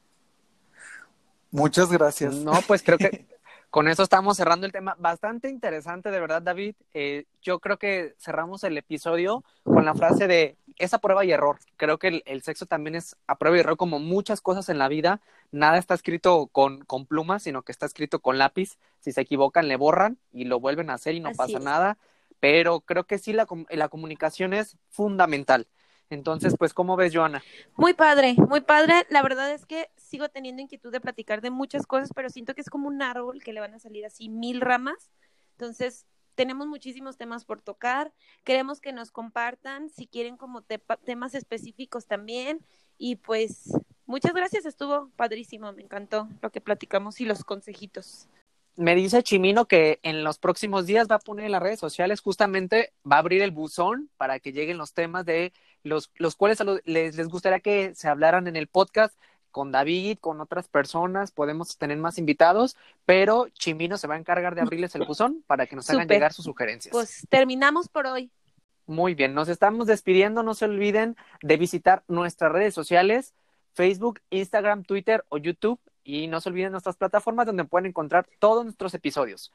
Muchas 1.52 1.92
gracias. 1.92 2.34
No, 2.34 2.54
pues 2.66 2.82
creo 2.82 2.98
que 2.98 3.28
con 3.70 3.88
eso 3.88 4.02
estamos 4.02 4.38
cerrando 4.38 4.66
el 4.66 4.72
tema. 4.72 4.96
Bastante 4.98 5.50
interesante, 5.50 6.10
de 6.10 6.20
verdad, 6.20 6.42
David. 6.42 6.74
Eh, 6.96 7.26
yo 7.44 7.60
creo 7.60 7.78
que 7.78 8.16
cerramos 8.18 8.64
el 8.64 8.76
episodio 8.76 9.44
con 9.64 9.86
la 9.86 9.94
frase 9.94 10.26
de 10.26 10.58
esa 10.78 11.00
prueba 11.00 11.26
y 11.26 11.32
error. 11.32 11.60
Creo 11.76 12.00
que 12.00 12.22
el, 12.26 12.42
sexo 12.42 12.66
también 12.66 12.96
es 12.96 13.16
a 13.28 13.38
prueba 13.38 13.58
y 13.58 13.60
error, 13.62 13.78
como 13.78 14.00
muchas 14.00 14.42
cosas 14.42 14.70
en 14.70 14.78
la 14.78 14.88
vida. 14.88 15.22
Nada 15.52 15.78
está 15.78 15.94
escrito 15.94 16.48
con, 16.48 16.84
con 16.86 17.06
plumas, 17.06 17.44
sino 17.44 17.64
que 17.64 17.72
está 17.72 17.86
escrito 17.86 18.20
con 18.20 18.38
lápiz. 18.38 18.78
Si 19.00 19.12
se 19.12 19.22
equivocan, 19.22 19.68
le 19.68 19.76
borran 19.76 20.18
y 20.32 20.46
lo 20.46 20.60
vuelven 20.60 20.90
a 20.90 20.96
hacer 20.96 21.16
y 21.16 21.20
no 21.20 21.32
pasa 21.34 21.60
nada. 21.60 21.98
Pero 22.40 22.82
creo 22.82 23.06
que 23.06 23.18
sí, 23.18 23.34
la, 23.34 23.48
la 23.70 23.90
comunicación 23.90 24.54
es 24.54 24.78
fundamental. 24.90 25.68
Entonces, 26.10 26.56
pues, 26.58 26.74
¿cómo 26.74 26.96
ves, 26.96 27.14
Joana? 27.14 27.44
Muy 27.76 27.94
padre, 27.94 28.36
muy 28.38 28.62
padre. 28.62 29.06
La 29.10 29.22
verdad 29.22 29.52
es 29.52 29.66
que 29.66 29.90
sigo 29.98 30.30
teniendo 30.30 30.62
inquietud 30.62 30.92
de 30.92 31.02
platicar 31.02 31.42
de 31.42 31.50
muchas 31.50 31.86
cosas, 31.86 32.12
pero 32.16 32.30
siento 32.30 32.56
que 32.56 32.62
es 32.62 32.70
como 32.70 32.88
un 32.88 33.02
árbol 33.02 33.44
que 33.44 33.52
le 33.52 33.60
van 33.60 33.74
a 33.74 33.80
salir 33.80 34.06
así 34.06 34.30
mil 34.30 34.62
ramas. 34.62 35.12
Entonces, 35.52 36.06
tenemos 36.38 36.68
muchísimos 36.68 37.18
temas 37.18 37.44
por 37.44 37.62
tocar. 37.62 38.14
Queremos 38.44 38.80
que 38.80 38.94
nos 38.94 39.12
compartan 39.12 39.90
si 39.90 40.06
quieren 40.06 40.38
como 40.38 40.62
temas 40.62 41.34
específicos 41.34 42.06
también. 42.06 42.60
Y 42.98 43.16
pues, 43.16 43.74
muchas 44.06 44.34
gracias. 44.34 44.66
Estuvo 44.66 45.10
padrísimo. 45.16 45.74
Me 45.74 45.82
encantó 45.82 46.30
lo 46.42 46.52
que 46.52 46.62
platicamos 46.62 47.20
y 47.20 47.26
los 47.26 47.44
consejitos 47.44 48.30
me 48.80 48.94
dice 48.94 49.24
Chimino 49.24 49.66
que 49.66 50.00
en 50.04 50.24
los 50.24 50.38
próximos 50.38 50.86
días 50.86 51.08
va 51.10 51.16
a 51.16 51.20
poner 51.20 51.46
en 51.46 51.52
las 51.52 51.64
redes 51.64 51.80
sociales, 51.80 52.22
justamente 52.22 52.94
va 53.12 53.16
a 53.16 53.20
abrir 53.20 53.42
el 53.42 53.50
buzón 53.50 54.12
para 54.18 54.40
que 54.40 54.52
lleguen 54.52 54.78
los 54.78 54.94
temas 54.94 55.26
de 55.26 55.52
los, 55.82 56.12
los 56.18 56.36
cuales 56.36 56.60
les, 56.86 57.16
les 57.16 57.28
gustaría 57.28 57.60
que 57.60 57.96
se 57.96 58.08
hablaran 58.08 58.46
en 58.46 58.56
el 58.56 58.68
podcast 58.68 59.18
con 59.52 59.72
David, 59.72 60.18
con 60.20 60.42
otras 60.42 60.68
personas, 60.68 61.32
podemos 61.32 61.78
tener 61.78 61.98
más 61.98 62.18
invitados, 62.18 62.78
pero 63.06 63.48
Chimino 63.50 63.98
se 63.98 64.08
va 64.08 64.16
a 64.16 64.20
encargar 64.20 64.56
de 64.56 64.62
abrirles 64.62 64.96
el 64.96 65.06
buzón 65.06 65.44
para 65.48 65.66
que 65.68 65.76
nos 65.76 65.90
hagan 65.90 66.08
llegar 66.08 66.34
sus 66.34 66.46
sugerencias. 66.46 66.92
Pues 66.92 67.26
terminamos 67.30 67.88
por 67.88 68.08
hoy. 68.08 68.32
Muy 68.86 69.16
bien, 69.16 69.34
nos 69.34 69.50
estamos 69.50 69.88
despidiendo, 69.88 70.44
no 70.44 70.54
se 70.54 70.66
olviden 70.66 71.18
de 71.42 71.58
visitar 71.58 72.04
nuestras 72.08 72.52
redes 72.52 72.74
sociales, 72.74 73.34
Facebook, 73.74 74.22
Instagram, 74.30 74.84
Twitter 74.84 75.26
o 75.30 75.38
YouTube 75.38 75.80
y 76.04 76.28
no 76.28 76.40
se 76.40 76.50
olviden 76.50 76.72
nuestras 76.72 76.96
plataformas 76.96 77.46
donde 77.46 77.66
pueden 77.66 77.88
encontrar 77.88 78.28
todos 78.40 78.64
nuestros 78.64 78.94
episodios. 78.94 79.52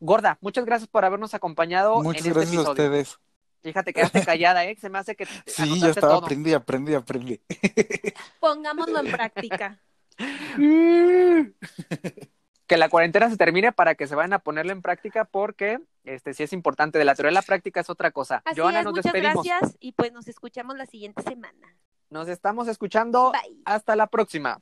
Gorda, 0.00 0.38
muchas 0.40 0.64
gracias 0.64 0.88
por 0.88 1.04
habernos 1.04 1.34
acompañado 1.34 2.02
muchas 2.02 2.24
en 2.24 2.32
este 2.32 2.40
gracias 2.40 2.66
a 2.66 2.70
ustedes. 2.70 3.18
Fíjate, 3.62 3.92
quedaste 3.92 4.24
callada, 4.24 4.64
¿eh? 4.64 4.76
Se 4.80 4.88
me 4.88 4.98
hace 4.98 5.16
que. 5.16 5.26
Sí, 5.46 5.80
ya 5.80 5.88
estaba, 5.88 6.16
aprendí, 6.16 6.52
aprendí, 6.54 6.94
aprendí. 6.94 7.40
Pongámoslo 8.40 9.00
en 9.00 9.10
práctica. 9.10 9.80
que 12.66 12.76
la 12.76 12.88
cuarentena 12.88 13.30
se 13.30 13.36
termine 13.36 13.72
para 13.72 13.94
que 13.94 14.06
se 14.06 14.14
vayan 14.14 14.34
a 14.34 14.38
ponerlo 14.40 14.72
en 14.72 14.82
práctica 14.82 15.24
porque 15.24 15.80
este 16.04 16.34
sí 16.34 16.42
es 16.44 16.52
importante. 16.52 16.98
De 16.98 17.04
la 17.04 17.14
teoría 17.14 17.30
a 17.30 17.34
la 17.34 17.42
práctica 17.42 17.80
es 17.80 17.90
otra 17.90 18.10
cosa. 18.10 18.42
Así 18.44 18.60
es, 18.60 18.84
nos 18.84 18.94
muchas 18.94 19.12
gracias 19.12 19.76
y 19.80 19.92
pues 19.92 20.12
nos 20.12 20.28
escuchamos 20.28 20.76
la 20.76 20.86
siguiente 20.86 21.22
semana. 21.22 21.76
Nos 22.10 22.28
estamos 22.28 22.68
escuchando. 22.68 23.32
Hasta 23.64 23.96
la 23.96 24.06
próxima. 24.06 24.60